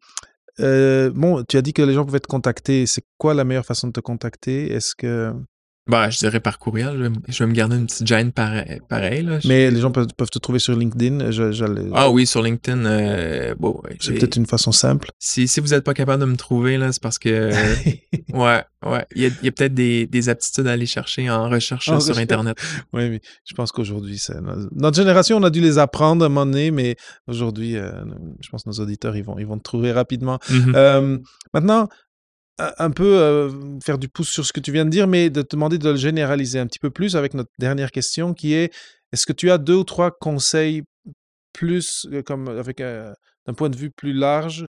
euh, 0.59 1.11
bon, 1.13 1.43
tu 1.43 1.57
as 1.57 1.61
dit 1.61 1.73
que 1.73 1.81
les 1.81 1.93
gens 1.93 2.05
pouvaient 2.05 2.19
te 2.19 2.27
contacter. 2.27 2.85
C'est 2.85 3.03
quoi 3.17 3.33
la 3.33 3.43
meilleure 3.43 3.65
façon 3.65 3.87
de 3.87 3.93
te 3.93 3.99
contacter? 3.99 4.71
Est-ce 4.71 4.95
que 4.95 5.33
Bah, 5.87 6.09
je 6.09 6.17
dirais 6.17 6.39
par 6.39 6.57
courriel. 6.57 6.93
Je 7.27 7.43
vais, 7.43 7.47
me- 7.47 7.53
garder 7.53 7.75
une 7.75 7.85
petite 7.85 8.07
gêne 8.07 8.31
pareil. 8.31 8.79
pareil 8.89 9.21
là. 9.21 9.37
Mais 9.45 9.69
les 9.69 9.79
gens 9.79 9.91
peuvent, 9.91 10.07
peuvent 10.17 10.31
te 10.31 10.39
trouver 10.39 10.57
sur 10.57 10.75
LinkedIn 10.75 11.29
Je- 11.29 11.91
Ah 11.93 12.09
oui, 12.09 12.25
sur 12.25 12.41
LinkedIn. 12.41 12.85
euh, 12.85 13.53
bon, 13.59 13.79
c'est 13.99 14.13
peut-être 14.13 14.35
une 14.35 14.47
façon 14.47 14.71
simple. 14.71 15.11
si, 15.19 15.47
si 15.47 15.59
vous 15.59 15.67
n'êtes 15.69 15.83
pas 15.83 15.93
capable 15.93 16.21
de 16.21 16.25
me 16.27 16.37
trouver, 16.37 16.77
là, 16.77 16.91
c'est 16.91 17.01
parce 17.03 17.19
que 17.19 17.51
ouais, 18.33 18.63
ouais. 18.83 19.05
Il 19.15 19.21
y 19.43 19.47
a, 19.47 19.51
peut-être 19.51 19.75
des, 19.75 20.07
des 20.07 20.29
aptitudes 20.29 20.65
à 20.65 20.71
aller 20.71 20.87
chercher 20.87 21.29
en 21.29 21.49
recherche 21.49 21.87
En 21.89 21.99
sur 21.99 22.09
recherche. 22.15 22.17
Internet. 22.23 22.57
oui, 22.93 23.09
mais 23.11 23.21
je 23.47 23.53
pense 23.53 23.71
qu'aujourd'hui, 23.71 24.19
notre 24.71 24.97
génération, 24.97 25.37
on 25.37 25.43
a 25.43 25.51
dû 25.51 25.61
les 25.61 25.77
apprendre 25.77 26.23
à 26.23 26.25
un 26.25 26.29
moment 26.29 26.47
donné, 26.47 26.71
mais 26.71 26.95
aujourd'hui, 27.27 27.77
euh, 27.77 27.91
je 28.41 28.49
pense 28.49 28.63
que 28.63 28.69
nos 28.69 28.79
auditeurs, 28.79 29.15
ils 29.15 29.23
vont, 29.23 29.37
ils 29.37 29.45
vont 29.45 29.57
te 29.59 29.63
trouver 29.63 29.91
rapidement. 29.91 30.39
Mhm. 30.49 30.73
Euh, 30.75 31.17
maintenant, 31.53 31.89
un 32.57 32.91
peu 32.91 33.17
euh, 33.17 33.79
faire 33.83 33.97
du 33.97 34.07
pouce 34.07 34.29
sur 34.29 34.45
ce 34.45 34.53
que 34.53 34.59
tu 34.59 34.71
viens 34.71 34.85
de 34.85 34.89
dire, 34.89 35.07
mais 35.07 35.29
de 35.29 35.41
te 35.41 35.55
demander 35.55 35.77
de 35.77 35.89
le 35.89 35.95
généraliser 35.97 36.59
un 36.59 36.67
petit 36.67 36.79
peu 36.79 36.89
plus 36.89 37.15
avec 37.15 37.33
notre 37.33 37.51
dernière 37.59 37.91
question 37.91 38.33
qui 38.33 38.53
est 38.53 38.73
est-ce 39.11 39.25
que 39.25 39.33
tu 39.33 39.51
as 39.51 39.57
deux 39.57 39.75
ou 39.75 39.83
trois 39.83 40.11
conseils 40.11 40.83
plus, 41.53 42.07
euh, 42.11 42.21
comme 42.21 42.47
avec 42.47 42.81
un, 42.81 43.13
d'un 43.45 43.53
point 43.53 43.69
de 43.69 43.75
vue 43.75 43.91
plus 43.91 44.13
large, 44.13 44.65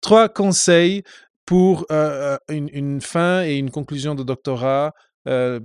trois 0.00 0.28
conseils 0.28 1.02
pour 1.46 1.86
euh, 1.90 2.36
euh, 2.50 2.66
une, 2.72 3.00
fin 3.00 3.42
et 3.42 3.56
une 3.56 3.70
conclusion 3.70 4.14
de 4.14 4.22
doctorat 4.22 4.92
euh, 5.26 5.60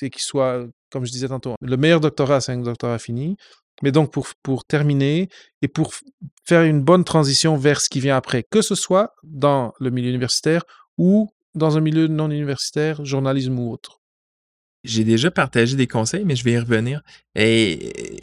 et 0.00 0.10
qui 0.10 0.22
soit, 0.22 0.66
comme 0.90 1.04
je 1.04 1.10
disais 1.10 1.28
tantôt, 1.28 1.56
le 1.60 1.76
meilleur 1.76 2.00
doctorat, 2.00 2.40
c'est 2.40 2.52
un 2.52 2.58
doctorat 2.58 2.98
fini. 2.98 3.36
Mais 3.82 3.92
donc, 3.92 4.12
pour, 4.12 4.28
pour 4.42 4.64
terminer 4.64 5.28
et 5.62 5.68
pour 5.68 5.94
faire 6.44 6.62
une 6.62 6.82
bonne 6.82 7.02
transition 7.02 7.56
vers 7.56 7.80
ce 7.80 7.88
qui 7.88 7.98
vient 7.98 8.16
après, 8.16 8.44
que 8.48 8.62
ce 8.62 8.74
soit 8.74 9.14
dans 9.24 9.72
le 9.80 9.90
milieu 9.90 10.10
universitaire 10.10 10.62
ou 11.00 11.32
dans 11.54 11.78
un 11.78 11.80
milieu 11.80 12.08
non 12.08 12.30
universitaire, 12.30 13.04
journalisme 13.06 13.58
ou 13.58 13.72
autre? 13.72 14.02
J'ai 14.84 15.02
déjà 15.02 15.30
partagé 15.30 15.74
des 15.74 15.86
conseils, 15.86 16.26
mais 16.26 16.36
je 16.36 16.44
vais 16.44 16.52
y 16.52 16.58
revenir. 16.58 17.02
Et 17.34 18.20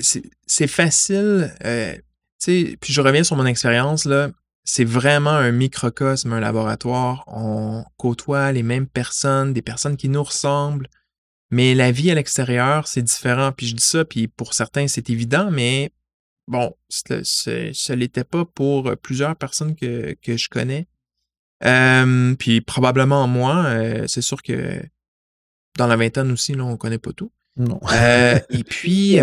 c'est 0.00 0.68
facile, 0.68 1.52
euh, 1.64 1.96
puis 2.44 2.92
je 2.92 3.00
reviens 3.00 3.24
sur 3.24 3.36
mon 3.36 3.44
expérience, 3.44 4.04
là. 4.04 4.30
C'est 4.64 4.84
vraiment 4.84 5.30
un 5.30 5.50
microcosme, 5.50 6.32
un 6.32 6.38
laboratoire. 6.38 7.24
On 7.26 7.84
côtoie 7.96 8.52
les 8.52 8.62
mêmes 8.62 8.86
personnes, 8.86 9.52
des 9.52 9.62
personnes 9.62 9.96
qui 9.96 10.08
nous 10.08 10.22
ressemblent. 10.22 10.88
Mais 11.50 11.74
la 11.74 11.90
vie 11.90 12.12
à 12.12 12.14
l'extérieur, 12.14 12.86
c'est 12.86 13.02
différent. 13.02 13.50
Puis 13.50 13.66
je 13.66 13.74
dis 13.74 13.82
ça, 13.82 14.04
puis 14.04 14.28
pour 14.28 14.54
certains, 14.54 14.86
c'est 14.86 15.10
évident, 15.10 15.50
mais 15.50 15.90
bon, 16.46 16.72
ce 16.88 17.92
l'était 17.92 18.22
pas 18.22 18.44
pour 18.44 18.96
plusieurs 18.98 19.34
personnes 19.34 19.74
que, 19.74 20.16
que 20.22 20.36
je 20.36 20.48
connais. 20.48 20.86
Euh, 21.64 22.34
puis 22.34 22.60
probablement 22.60 23.26
moi, 23.26 23.64
euh, 23.66 24.06
c'est 24.08 24.22
sûr 24.22 24.42
que 24.42 24.82
dans 25.78 25.86
la 25.86 25.96
vingtaine 25.96 26.30
aussi, 26.32 26.54
là, 26.54 26.64
on 26.64 26.76
connaît 26.76 26.98
pas 26.98 27.12
tout. 27.12 27.32
Non. 27.56 27.80
Euh, 27.92 28.38
et 28.50 28.64
puis, 28.64 29.18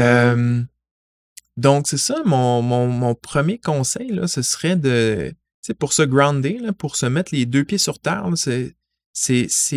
donc 1.58 1.88
c'est 1.88 1.98
ça, 1.98 2.22
mon, 2.26 2.62
mon, 2.62 2.88
mon 2.88 3.16
premier 3.16 3.58
conseil, 3.60 4.12
là, 4.12 4.28
ce 4.28 4.42
serait 4.42 4.78
de, 4.78 5.30
tu 5.30 5.36
sais, 5.62 5.74
pour 5.74 5.94
se 5.94 6.04
grounder, 6.04 6.58
là, 6.60 6.72
pour 6.72 6.96
se 6.96 7.06
mettre 7.06 7.36
les 7.36 7.46
deux 7.46 7.66
pieds 7.66 7.78
sur 7.78 8.00
terre, 8.00 8.26
c'est, 8.36 8.76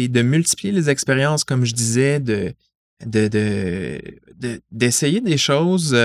de 0.08 0.22
multiplier 0.22 0.72
les 0.72 0.88
expériences, 0.88 1.42
comme 1.44 1.64
je 1.64 1.74
disais, 1.74 2.20
de, 2.20 2.54
de, 3.04 3.26
de, 3.26 4.00
de- 4.36 4.62
d'essayer 4.70 5.20
des 5.20 5.38
choses, 5.38 5.96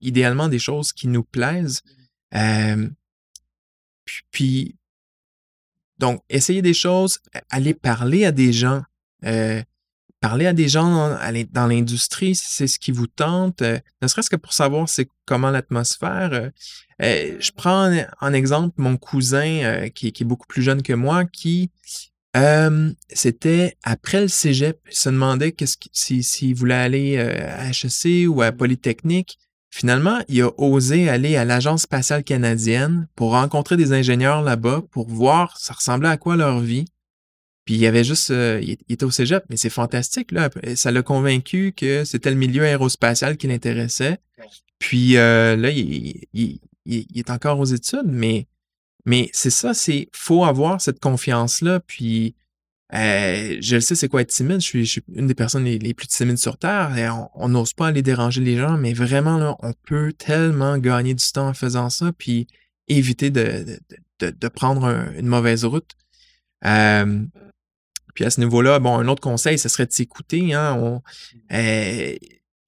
idéalement 0.00 0.48
des 0.48 0.60
choses 0.60 0.92
qui 0.92 1.08
nous 1.08 1.24
plaisent. 1.24 1.82
Puis, 4.30 4.76
donc, 5.98 6.22
essayer 6.28 6.62
des 6.62 6.74
choses, 6.74 7.18
aller 7.50 7.74
parler 7.74 8.24
à 8.24 8.32
des 8.32 8.52
gens, 8.52 8.82
euh, 9.24 9.62
parler 10.20 10.46
à 10.46 10.52
des 10.52 10.68
gens 10.68 11.16
dans, 11.52 11.66
l'industrie, 11.66 12.34
si 12.34 12.44
c'est 12.48 12.66
ce 12.66 12.78
qui 12.78 12.90
vous 12.92 13.06
tente, 13.06 13.62
euh, 13.62 13.78
ne 14.02 14.08
serait-ce 14.08 14.30
que 14.30 14.36
pour 14.36 14.52
savoir 14.52 14.88
c'est 14.88 15.08
comment 15.24 15.50
l'atmosphère. 15.50 16.30
euh, 16.32 16.50
euh, 17.02 17.36
je 17.38 17.50
prends 17.52 17.90
en, 18.20 18.32
exemple 18.32 18.74
mon 18.78 18.96
cousin 18.96 19.46
euh, 19.62 19.88
qui, 19.88 20.12
qui 20.12 20.22
est 20.22 20.26
beaucoup 20.26 20.46
plus 20.46 20.62
jeune 20.62 20.82
que 20.82 20.92
moi, 20.94 21.24
qui 21.26 21.70
euh, 22.36 22.92
c'était 23.08 23.76
après 23.82 24.20
le 24.20 24.28
cégep, 24.28 24.78
il 24.90 24.96
se 24.96 25.08
demandait 25.08 25.52
qu'est-ce 25.52 25.76
qui- 25.78 25.90
si- 25.92 26.22
s'il 26.22 26.54
voulait 26.54 26.74
aller 26.74 27.18
à 27.18 27.68
HEC 27.70 28.26
ou 28.28 28.42
à 28.42 28.52
Polytechnique. 28.52 29.38
Finalement, 29.78 30.20
il 30.28 30.40
a 30.40 30.50
osé 30.56 31.10
aller 31.10 31.36
à 31.36 31.44
l'Agence 31.44 31.82
spatiale 31.82 32.24
canadienne 32.24 33.08
pour 33.14 33.32
rencontrer 33.32 33.76
des 33.76 33.92
ingénieurs 33.92 34.40
là-bas, 34.40 34.80
pour 34.90 35.06
voir 35.06 35.58
ça 35.58 35.74
ressemblait 35.74 36.08
à 36.08 36.16
quoi 36.16 36.34
leur 36.34 36.60
vie. 36.60 36.86
Puis 37.66 37.74
il 37.74 37.84
avait 37.86 38.02
juste, 38.02 38.30
euh, 38.30 38.58
il, 38.62 38.78
était 38.88 39.04
au 39.04 39.10
cégep, 39.10 39.44
mais 39.50 39.58
c'est 39.58 39.68
fantastique 39.68 40.32
là. 40.32 40.48
Ça 40.76 40.90
l'a 40.90 41.02
convaincu 41.02 41.74
que 41.76 42.04
c'était 42.06 42.30
le 42.30 42.36
milieu 42.36 42.62
aérospatial 42.62 43.36
qui 43.36 43.48
l'intéressait. 43.48 44.16
Puis 44.78 45.18
euh, 45.18 45.56
là, 45.56 45.68
il- 45.68 46.24
il 46.32 46.58
est 47.18 47.28
encore 47.28 47.58
aux 47.60 47.66
études, 47.66 48.06
mais 48.06 48.46
mais 49.04 49.28
c'est 49.34 49.50
ça, 49.50 49.74
c'est 49.74 50.08
faut 50.12 50.46
avoir 50.46 50.80
cette 50.80 51.00
confiance 51.00 51.60
là. 51.60 51.80
Puis 51.80 52.34
euh, 52.94 53.58
je 53.60 53.80
sais, 53.80 53.94
c'est 53.94 54.08
quoi 54.08 54.22
être 54.22 54.30
timide. 54.30 54.60
Je 54.60 54.82
suis, 54.84 55.02
une 55.14 55.26
des 55.26 55.34
personnes 55.34 55.64
les, 55.64 55.94
plus 55.94 56.06
timides 56.06 56.38
sur 56.38 56.56
Terre. 56.56 56.96
Et 56.96 57.08
on 57.34 57.48
n'ose 57.48 57.72
pas 57.72 57.88
aller 57.88 58.02
déranger 58.02 58.40
les 58.40 58.56
gens, 58.56 58.78
mais 58.78 58.92
vraiment, 58.92 59.38
là, 59.38 59.56
on 59.60 59.72
peut 59.86 60.12
tellement 60.12 60.78
gagner 60.78 61.14
du 61.14 61.24
temps 61.32 61.48
en 61.48 61.54
faisant 61.54 61.90
ça, 61.90 62.12
puis 62.16 62.46
éviter 62.88 63.30
de, 63.30 63.78
de, 64.20 64.48
prendre 64.48 64.84
un- 64.84 65.12
une 65.14 65.26
mauvaise 65.26 65.64
route. 65.64 65.92
Euh, 66.64 67.24
puis 68.14 68.24
à 68.24 68.30
ce 68.30 68.40
niveau-là, 68.40 68.78
bon, 68.78 68.96
un 68.96 69.08
autre 69.08 69.20
conseil, 69.20 69.58
ce 69.58 69.68
serait 69.68 69.86
de 69.86 69.92
s'écouter. 69.92 70.54
Hein. 70.54 71.02
Euh, 71.52 72.16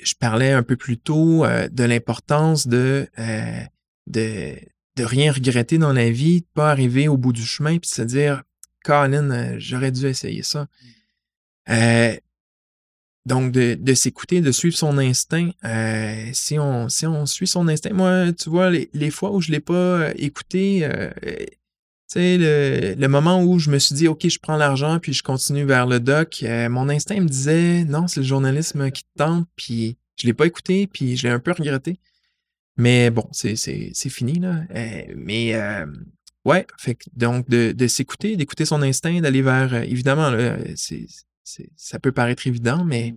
je 0.01 0.15
parlais 0.19 0.53
un 0.53 0.63
peu 0.63 0.77
plus 0.77 0.99
tôt 0.99 1.45
euh, 1.45 1.69
de 1.69 1.85
l'importance 1.85 2.67
de, 2.67 3.09
de 4.07 4.57
de 4.99 5.05
rien 5.05 5.33
regretter 5.33 5.79
dans 5.79 5.93
la 5.93 6.11
vie, 6.11 6.41
de 6.41 6.47
pas 6.55 6.71
arriver 6.71 7.09
au 7.09 7.17
bout 7.17 7.33
du 7.33 7.47
chemin 7.47 7.79
puis 7.79 7.89
se 7.89 8.03
dire 8.03 8.43
Colin, 8.85 9.31
euh, 9.31 9.57
j'aurais 9.59 9.93
dû 9.93 10.07
essayer 10.07 10.43
ça. 10.43 10.67
Euh, 11.69 12.17
donc, 13.27 13.53
de, 13.53 13.75
de 13.75 13.95
s'écouter, 13.95 14.41
de 14.41 14.51
suivre 14.51 14.77
son 14.77 14.97
instinct. 14.97 15.51
Euh, 15.65 16.31
si, 16.33 16.59
on, 16.59 16.89
si 16.89 17.07
on 17.07 17.27
suit 17.27 17.47
son 17.47 17.69
instinct, 17.69 17.93
moi, 17.93 18.33
tu 18.33 18.49
vois, 18.49 18.71
les, 18.71 18.89
les 18.95 19.11
fois 19.11 19.33
où 19.33 19.41
je 19.43 19.53
l'ai 19.53 19.61
pas 19.61 20.11
écouté, 20.17 20.81
euh, 20.85 21.11
tu 21.21 21.45
sais, 22.07 22.39
le, 22.39 22.95
le 22.99 23.09
moment 23.09 23.43
où 23.45 23.59
je 23.59 23.71
me 23.71 23.79
suis 23.79 23.95
dit, 23.95 24.09
OK, 24.09 24.27
je 24.27 24.39
prends 24.39 24.57
l'argent, 24.57 24.99
puis 24.99 25.13
je 25.13 25.23
continue 25.23 25.65
vers 25.65 25.87
le 25.87 26.01
doc, 26.01 26.43
euh, 26.43 26.71
mon 26.71 26.89
instinct 26.89 27.21
me 27.21 27.29
disait, 27.29 27.85
non, 27.85 28.09
c'est 28.09 28.21
le 28.21 28.27
journalisme 28.27 28.91
qui 28.91 29.03
te 29.03 29.19
tente, 29.19 29.47
puis 29.57 29.99
je 30.17 30.27
l'ai 30.27 30.33
pas 30.33 30.47
écouté, 30.47 30.87
puis 30.87 31.17
je 31.19 31.27
l'ai 31.27 31.33
un 31.33 31.39
peu 31.39 31.53
regretté. 31.53 32.01
Mais 32.79 33.11
bon, 33.11 33.29
c'est, 33.33 33.57
fini, 34.09 34.39
là. 34.39 34.63
Mais 35.17 35.55
euh, 35.55 35.85
ouais, 36.49 36.67
fait 36.79 36.95
que 36.95 37.05
donc 37.13 37.49
de, 37.49 37.73
de 37.73 37.87
s'écouter, 37.87 38.37
d'écouter 38.37 38.65
son 38.65 38.81
instinct, 38.81 39.21
d'aller 39.21 39.43
vers, 39.43 39.75
euh, 39.75 39.83
évidemment, 39.83 40.31
là, 40.31 40.57
ça 41.77 41.99
peut 41.99 42.13
paraître 42.13 42.47
évident, 42.47 42.85
mais 42.85 43.15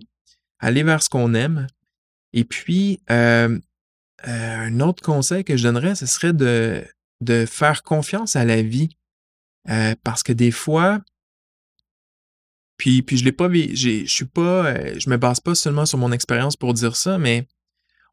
aller 0.58 0.82
vers 0.82 1.02
ce 1.02 1.08
qu'on 1.08 1.32
aime. 1.32 1.66
Et 2.34 2.44
puis, 2.44 3.00
euh, 3.10 3.58
un 4.24 4.80
autre 4.80 5.02
conseil 5.02 5.44
que 5.44 5.56
je 5.56 5.62
donnerais, 5.62 5.94
ce 5.94 6.06
serait 6.06 6.34
de, 6.34 6.84
de 7.22 7.46
faire 7.46 7.82
confiance 7.82 8.36
à 8.36 8.44
la 8.44 8.62
vie. 8.62 8.96
Euh, 9.70 9.94
parce 10.02 10.22
que 10.22 10.32
des 10.32 10.50
fois, 10.50 11.00
puis, 12.76 13.02
puis 13.02 13.16
je 13.16 13.24
l'ai 13.24 13.32
pas, 13.32 13.48
je 13.52 14.04
suis 14.06 14.24
pas, 14.24 14.98
je 14.98 15.08
me 15.08 15.16
base 15.16 15.40
pas 15.40 15.54
seulement 15.54 15.86
sur 15.86 15.98
mon 15.98 16.12
expérience 16.12 16.56
pour 16.56 16.74
dire 16.74 16.96
ça, 16.96 17.16
mais 17.16 17.46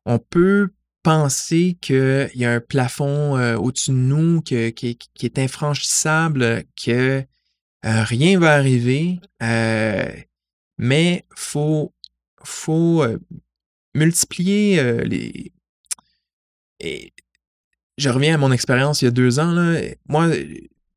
on 0.06 0.20
peut 0.20 0.70
penser 1.04 1.78
qu'il 1.82 2.30
y 2.36 2.45
a 2.45 2.52
un 2.52 2.60
plafond 2.60 3.38
euh, 3.38 3.56
au-dessus 3.58 3.91
de 3.91 3.95
nous 3.95 4.41
que- 4.41 4.70
qui, 4.70 4.97
qui 4.97 5.26
est 5.26 5.39
infranchissable, 5.39 6.64
que 6.84 7.24
euh, 7.86 8.04
rien 8.04 8.38
va 8.39 8.54
arriver, 8.56 9.20
euh, 9.41 10.12
mais 10.78 11.26
faut, 11.36 11.93
faut 12.43 13.04
euh, 13.04 13.18
multiplier 13.95 15.04
les. 15.06 15.54
Et 16.82 17.14
je 17.97 18.10
reviens 18.10 18.36
à 18.36 18.38
mon 18.38 18.52
expérience 18.52 19.02
il 19.02 19.06
y 19.06 19.08
a 19.08 19.12
deux 19.12 19.39
ans. 19.39 19.52
Là. 19.52 19.80
Moi, 20.08 20.30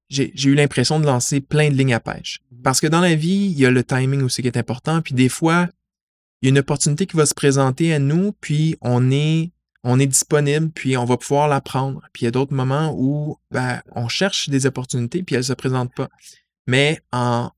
j'ai 0.09 0.33
j'ai 0.35 0.51
eu 0.51 0.55
l'impression 0.55 0.99
de 1.01 1.07
lancer 1.07 1.41
plein 1.41 1.71
de 1.71 1.77
lignes 1.77 1.95
à 1.95 2.01
pêche. 2.01 2.41
Parce 2.65 2.81
que 2.81 2.87
dans 2.89 3.01
la 3.01 3.15
vie, 3.15 3.47
il 3.47 3.59
y 3.59 3.67
a 3.67 3.71
le 3.71 3.83
timing 3.83 4.23
aussi 4.23 4.43
qui 4.43 4.49
est 4.49 4.57
important. 4.57 5.01
Puis 5.03 5.15
des 5.15 5.29
fois, 5.29 5.69
il 6.41 6.47
y 6.47 6.49
a 6.49 6.51
une 6.51 6.59
opportunité 6.59 7.07
qui 7.07 7.17
va 7.17 7.27
se 7.27 7.35
présenter 7.35 7.95
à 7.95 8.01
nous, 8.01 8.33
puis 8.41 8.77
on 8.81 9.13
est, 9.13 9.52
on 9.85 9.99
est 9.99 10.07
disponible, 10.07 10.71
puis 10.71 10.97
on 10.97 11.05
va 11.05 11.17
pouvoir 11.17 11.49
la 11.49 11.61
prendre. 11.61 12.03
Puis 12.13 12.23
il 12.23 12.25
y 12.27 12.29
a 12.29 12.31
d'autres 12.31 12.55
moments 12.55 12.95
où 12.97 13.39
ben, 13.51 13.83
on 13.95 14.09
cherche 14.09 14.49
des 14.49 14.67
opportunités, 14.67 15.23
puis 15.23 15.35
elles 15.35 15.45
se 15.45 15.53
présentent 15.53 15.95
pas. 15.95 16.09
Mais 16.67 17.01
en, 17.11 17.51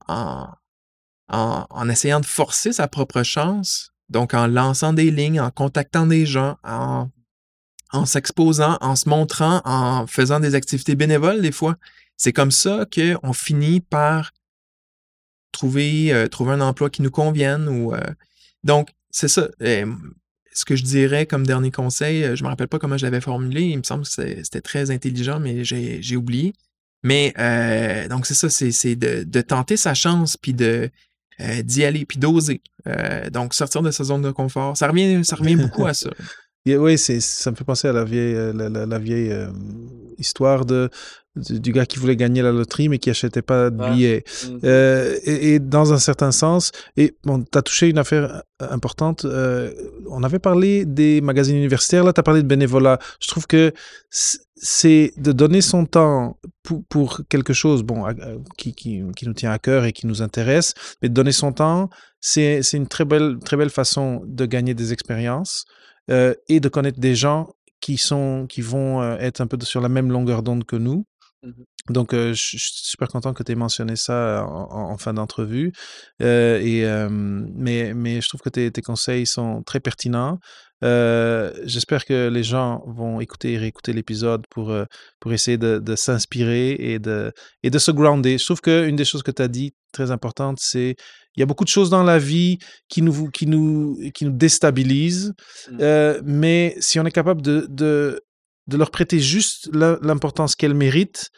essayant 1.89 2.20
de 2.20 2.27
forcer 2.27 2.72
sa 2.72 2.89
propre 2.89 3.22
chance, 3.22 3.93
donc 4.09 4.33
en 4.35 4.47
lançant 4.47 4.93
des 4.93 5.11
lignes, 5.11 5.41
en 5.41 5.51
contactant 5.51 6.07
des 6.07 6.25
gens, 6.25 6.57
en, 6.64 7.11
en 7.93 8.07
s'exposant, 8.07 8.79
en 8.81 8.97
se 8.97 9.09
montrant, 9.09 9.61
en 9.64 10.07
faisant 10.07 10.41
des 10.41 10.55
activités 10.55 10.95
bénévoles 10.95 11.43
des 11.43 11.53
fois, 11.53 11.77
c'est 12.16 12.33
comme 12.33 12.51
ça 12.51 12.87
qu'on 12.93 13.33
finit 13.33 13.81
par 13.81 14.33
trouver, 15.53 16.12
euh, 16.12 16.29
trouver 16.29 16.53
un 16.53 16.61
emploi 16.61 16.91
qui 16.91 17.03
nous 17.03 17.11
convienne. 17.11 17.68
Euh, 17.68 18.01
donc, 18.62 18.91
c'est 19.11 19.29
ça. 19.29 19.49
Ce 20.55 20.64
que 20.64 20.76
je 20.76 20.84
dirais 20.84 21.26
comme 21.26 21.44
dernier 21.44 21.72
conseil, 21.72 22.22
euh, 22.22 22.36
je 22.36 22.44
me 22.44 22.48
rappelle 22.48 22.68
pas 22.68 22.78
comment 22.78 22.96
je 22.96 23.05
l'avais 23.05 23.20
formulé, 23.20 23.62
il 23.62 23.78
me 23.78 23.82
semble 23.82 24.05
que 24.05 24.09
c'était 24.09 24.61
très 24.61 24.90
intelligent, 24.90 25.40
mais 25.40 25.64
j'ai 25.64 26.16
oublié. 26.16 26.55
Mais 27.02 27.34
euh, 27.38 28.09
donc 28.09 28.24
c'est 28.24 28.34
ça, 28.34 28.48
c'est 28.48 28.96
de, 28.96 29.40
tenter 29.42 29.76
sa 29.76 29.92
chance, 29.92 30.36
puis 30.38 30.55
de 30.55 30.88
euh, 31.40 31.62
d'y 31.62 31.84
aller, 31.84 32.07
puis 32.07 32.18
d'oser. 32.18 32.62
Donc 33.32 33.52
sortir 33.52 33.82
de 33.82 33.90
sa 33.90 34.05
zone 34.05 34.22
de 34.22 34.30
confort, 34.30 34.76
ça 34.76 34.88
revient, 34.88 35.24
ça 35.24 35.36
revient 35.36 35.57
beaucoup 35.57 35.86
à 35.86 35.92
ça. 35.92 36.11
Oui, 36.67 36.97
c'est, 36.97 37.21
ça 37.21 37.51
me 37.51 37.57
fait 37.57 37.65
penser 37.65 37.89
à 37.89 37.93
la 37.93 38.05
vieille, 38.05 38.35
euh, 38.35 38.53
la, 38.55 38.69
la- 38.71 38.87
la 38.87 38.99
vieille 38.99 39.31
euh, 39.31 39.49
histoire 40.17 40.65
de, 40.65 40.89
du, 41.37 41.61
du 41.61 41.73
gars 41.73 41.85
qui 41.85 41.99
voulait 41.99 42.17
gagner 42.17 42.41
la 42.41 42.53
loterie 42.53 42.89
mais 42.89 42.99
qui 42.99 43.11
achetait 43.11 43.43
pas 43.43 43.69
de 43.69 43.77
billets. 43.77 44.25
Mhm. 44.49 44.61
Euh, 44.65 45.19
et, 45.25 45.55
et 45.55 45.59
dans 45.59 45.93
un 45.93 45.99
certain 45.99 46.33
sens, 46.33 46.73
et 46.97 47.17
bon, 47.25 47.43
tu 47.43 47.59
as 47.59 47.62
touché 47.62 47.91
une 47.91 47.99
affaire 47.99 48.43
importante. 48.61 49.27
euh, 49.27 49.73
on 50.09 50.23
avait 50.23 50.39
parlé 50.39 50.87
des 50.87 51.21
magazines 51.21 51.57
universitaires, 51.57 52.03
là, 52.03 52.15
tu 52.15 52.21
as 52.21 52.23
parlé 52.23 52.43
de 52.43 52.49
bénévolat. 52.49 52.99
Je 53.21 53.29
trouve 53.29 53.47
que 53.47 53.73
c'est 54.57 55.12
de 55.19 55.33
donner 55.33 55.61
son 55.61 55.85
temps 55.85 56.39
pour, 56.62 56.83
pour 56.89 57.21
quelque 57.29 57.53
chose 57.53 57.83
bon, 57.83 58.07
qui, 58.57 58.75
qui, 58.75 59.03
qui, 59.15 59.27
nous 59.27 59.35
tient 59.35 59.51
à 59.51 59.59
cœur 59.59 59.85
et 59.85 59.93
qui 59.93 60.07
nous 60.07 60.23
intéresse, 60.23 60.73
mais 61.03 61.11
de 61.11 61.15
donner 61.15 61.33
son 61.33 61.53
temps, 61.53 61.91
c'est 62.21 62.62
une 62.73 62.87
très 62.87 63.05
belle, 63.05 63.37
très 63.45 63.59
belle 63.59 63.69
façon 63.69 64.23
de 64.25 64.47
gagner 64.47 64.73
des 64.73 64.95
expériences 64.95 65.67
euh, 66.11 66.34
et 66.48 66.61
de 66.61 66.68
connaître 66.68 67.00
des 67.00 67.14
gens 67.14 67.55
qui, 67.80 67.98
sont, 67.98 68.46
qui 68.48 68.61
vont 68.61 69.02
euh, 69.02 69.16
être 69.18 69.40
un 69.40 69.46
peu 69.46 69.59
sur 69.64 69.80
la 69.80 69.88
même 69.88 70.11
longueur 70.11 70.42
d'onde 70.42 70.64
que 70.64 70.76
nous. 70.76 71.07
Mmh 71.42 71.50
Donc, 71.90 72.14
euh, 72.14 72.32
je 72.32 72.40
suis 72.40 72.59
super 72.59 73.09
content 73.09 73.34
que 73.34 73.42
tu 73.42 73.52
aies 73.52 73.55
mentionné 73.57 73.96
ça 73.96 74.46
en, 74.48 74.92
en 74.92 74.96
fin 74.96 75.12
d'entrevue. 75.12 75.72
Euh, 76.22 76.59
et, 76.61 76.84
euh, 76.86 77.09
mais, 77.11 77.92
mais 77.94 78.22
je 78.22 78.28
trouve 78.28 78.40
que 78.40 78.48
tes, 78.48 78.70
tes 78.70 78.80
conseils 78.80 79.26
sont 79.26 79.62
très 79.62 79.80
pertinents. 79.80 80.38
J'espère 80.82 82.05
que 82.05 82.28
les 82.28 82.42
gens 82.42 82.82
vont 82.86 83.20
écouter 83.20 83.52
et 83.55 83.59
réécouter 83.59 83.92
l'épisode 83.94 84.46
pour, 84.50 84.74
pour 85.18 85.32
essayer 85.32 85.57
de, 85.57 85.78
de 85.78 85.96
s'inspirer 85.96 86.76
et 86.78 86.98
de, 86.98 87.32
et 87.62 87.70
de 87.70 87.78
se 87.78 87.90
grounder. 87.90 88.36
Je 88.36 88.44
trouve 88.44 88.61
qu'une 88.61 88.96
des 88.96 89.07
choses 89.07 89.22
que 89.22 89.30
tu 89.30 89.40
as 89.40 89.48
dit 89.48 89.74
très 89.92 90.11
importante, 90.11 90.59
c'est 90.61 90.96
il 91.37 91.41
y 91.41 91.43
a 91.43 91.47
beaucoup 91.47 91.64
de 91.64 91.68
choses 91.68 91.91
dans 91.91 92.03
la 92.03 92.18
vie 92.18 92.59
qui 92.89 93.03
nous, 93.03 93.28
qui 93.30 93.47
nous, 93.47 93.99
qui 94.14 94.24
nous 94.24 94.32
déstabilisent. 94.32 95.32
Mmh. 95.70 95.78
Euh, 95.80 96.20
mais 96.24 96.76
si 96.78 97.01
on 97.01 97.07
est 97.07 97.11
capable 97.11 97.43
de, 97.43 97.66
de, 97.68 98.22
de 98.66 98.76
leur 98.76 98.91
prêter 98.91 99.18
juste 99.18 99.68
l'importance 99.72 100.55
qu'elles 100.55 100.74
méritent, 100.74 101.30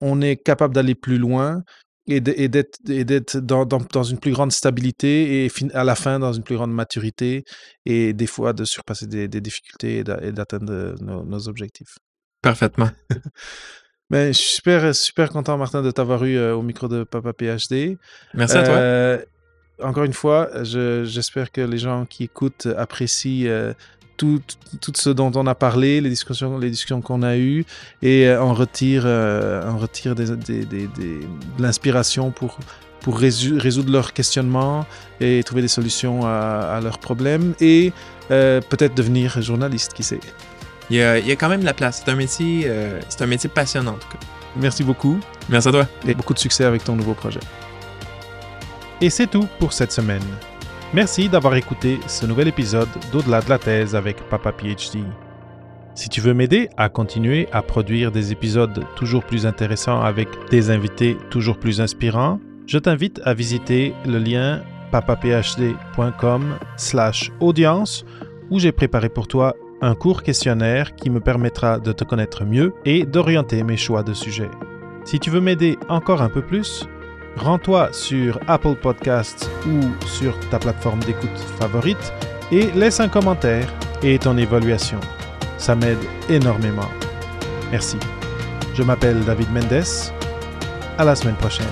on 0.00 0.20
est 0.20 0.36
capable 0.36 0.74
d'aller 0.74 0.94
plus 0.94 1.18
loin 1.18 1.62
et 2.06 2.20
d'être 2.20 3.38
dans, 3.38 3.64
dans, 3.64 3.78
dans, 3.78 4.02
une 4.02 4.18
plus 4.18 4.32
grande 4.32 4.52
stabilité 4.52 5.44
et 5.44 5.50
à 5.74 5.84
la 5.84 5.94
fin 5.94 6.18
dans 6.18 6.32
une 6.32 6.42
plus 6.42 6.56
grande 6.56 6.72
maturité 6.72 7.44
et 7.86 8.12
des 8.12 8.26
fois 8.26 8.52
de 8.52 8.64
surpasser 8.64 9.06
des, 9.06 9.28
des 9.28 9.40
difficultés 9.40 9.98
et 9.98 10.32
d'atteindre 10.32 10.96
nos, 11.00 11.24
nos, 11.24 11.48
objectifs. 11.48 11.98
Parfaitement. 12.42 12.90
Mais 14.10 14.32
je 14.32 14.38
suis 14.38 14.54
super, 14.56 14.94
super 14.94 15.28
content, 15.28 15.56
Martin, 15.56 15.82
de 15.82 15.90
t'avoir 15.92 16.24
eu 16.24 16.36
euh, 16.36 16.56
au 16.56 16.62
micro 16.62 16.88
de 16.88 17.04
Papa 17.04 17.32
PhD. 17.32 17.96
Merci 18.34 18.56
à 18.56 18.64
toi. 18.64 19.24
Encore 19.82 20.04
une 20.04 20.12
fois, 20.12 20.48
j'espère 20.62 21.52
que 21.52 21.60
les 21.60 21.78
gens 21.78 22.06
qui 22.08 22.24
écoutent 22.24 22.68
apprécient 22.76 23.46
euh, 23.48 23.72
tout, 24.16 24.40
tout, 24.80 24.92
ce 24.94 25.10
dont 25.10 25.32
on 25.34 25.46
a 25.46 25.54
parlé, 25.54 26.00
les 26.00 26.10
discussions, 26.10 26.58
les 26.58 26.70
discussions 26.70 27.00
qu'on 27.00 27.22
a 27.22 27.36
eues, 27.36 27.64
et 28.02 28.26
euh, 28.26 28.42
on 28.42 28.52
retire, 28.52 29.04
euh, 29.06 29.62
on 29.66 29.78
retire 29.78 30.14
des, 30.14 30.36
des, 30.36 30.64
des, 30.66 30.86
de 30.86 31.22
l'inspiration 31.58 32.30
pour, 32.30 32.58
pour 33.00 33.18
résoudre 33.18 33.90
leurs 33.90 34.12
questionnements 34.12 34.84
et 35.20 35.42
trouver 35.42 35.62
des 35.62 35.68
solutions 35.68 36.26
à, 36.26 36.76
à 36.76 36.80
leurs 36.80 36.98
problèmes, 36.98 37.54
et 37.60 37.92
euh, 38.30 38.60
peut-être 38.60 38.94
devenir 38.94 39.40
journaliste, 39.40 39.94
qui 39.94 40.02
sait. 40.02 40.20
Il 40.90 40.96
y, 40.96 41.02
a, 41.02 41.18
il 41.18 41.26
y 41.26 41.32
a 41.32 41.36
quand 41.36 41.48
même 41.48 41.64
la 41.64 41.72
place. 41.72 42.02
C'est 42.04 42.10
un 42.10 42.16
métier, 42.16 42.64
euh, 42.66 43.00
c'est 43.08 43.22
un 43.22 43.26
métier 43.26 43.48
passionnant 43.48 43.92
en 43.92 43.98
tout 43.98 44.08
cas. 44.08 44.18
Merci 44.56 44.82
beaucoup. 44.82 45.20
Merci 45.48 45.68
à 45.68 45.70
toi. 45.70 45.86
Et 46.06 46.14
beaucoup 46.14 46.34
de 46.34 46.40
succès 46.40 46.64
avec 46.64 46.82
ton 46.82 46.96
nouveau 46.96 47.14
projet. 47.14 47.40
Et 49.02 49.08
c'est 49.08 49.28
tout 49.28 49.48
pour 49.58 49.72
cette 49.72 49.92
semaine. 49.92 50.22
Merci 50.92 51.30
d'avoir 51.30 51.54
écouté 51.54 51.98
ce 52.06 52.26
nouvel 52.26 52.48
épisode 52.48 52.88
d'Au-delà 53.12 53.40
de 53.40 53.48
la 53.48 53.58
thèse 53.58 53.94
avec 53.94 54.28
Papa 54.28 54.52
PhD. 54.52 55.04
Si 55.94 56.08
tu 56.10 56.20
veux 56.20 56.34
m'aider 56.34 56.68
à 56.76 56.90
continuer 56.90 57.48
à 57.50 57.62
produire 57.62 58.12
des 58.12 58.30
épisodes 58.30 58.84
toujours 58.96 59.24
plus 59.24 59.46
intéressants 59.46 60.02
avec 60.02 60.28
des 60.50 60.70
invités 60.70 61.16
toujours 61.30 61.58
plus 61.58 61.80
inspirants, 61.80 62.40
je 62.66 62.76
t'invite 62.76 63.20
à 63.24 63.32
visiter 63.32 63.94
le 64.04 64.18
lien 64.18 64.62
papaphd.com 64.92 66.58
slash 66.76 67.32
audience 67.40 68.04
où 68.50 68.58
j'ai 68.58 68.72
préparé 68.72 69.08
pour 69.08 69.28
toi 69.28 69.54
un 69.80 69.94
court 69.94 70.22
questionnaire 70.22 70.94
qui 70.94 71.08
me 71.08 71.20
permettra 71.20 71.78
de 71.78 71.92
te 71.92 72.04
connaître 72.04 72.44
mieux 72.44 72.74
et 72.84 73.06
d'orienter 73.06 73.62
mes 73.62 73.78
choix 73.78 74.02
de 74.02 74.12
sujets. 74.12 74.50
Si 75.04 75.18
tu 75.18 75.30
veux 75.30 75.40
m'aider 75.40 75.78
encore 75.88 76.20
un 76.20 76.28
peu 76.28 76.42
plus, 76.42 76.86
rends-toi 77.36 77.88
sur 77.92 78.38
Apple 78.46 78.74
Podcasts 78.74 79.50
ou 79.66 80.06
sur 80.06 80.38
ta 80.50 80.58
plateforme 80.58 81.00
d'écoute 81.00 81.38
favorite 81.58 82.12
et 82.52 82.70
laisse 82.72 83.00
un 83.00 83.08
commentaire 83.08 83.72
et 84.02 84.18
ton 84.18 84.36
évaluation. 84.36 85.00
Ça 85.58 85.74
m'aide 85.74 85.98
énormément. 86.28 86.88
Merci. 87.70 87.98
Je 88.74 88.82
m'appelle 88.82 89.24
David 89.24 89.52
Mendes. 89.52 89.84
À 90.98 91.04
la 91.04 91.14
semaine 91.14 91.36
prochaine. 91.36 91.66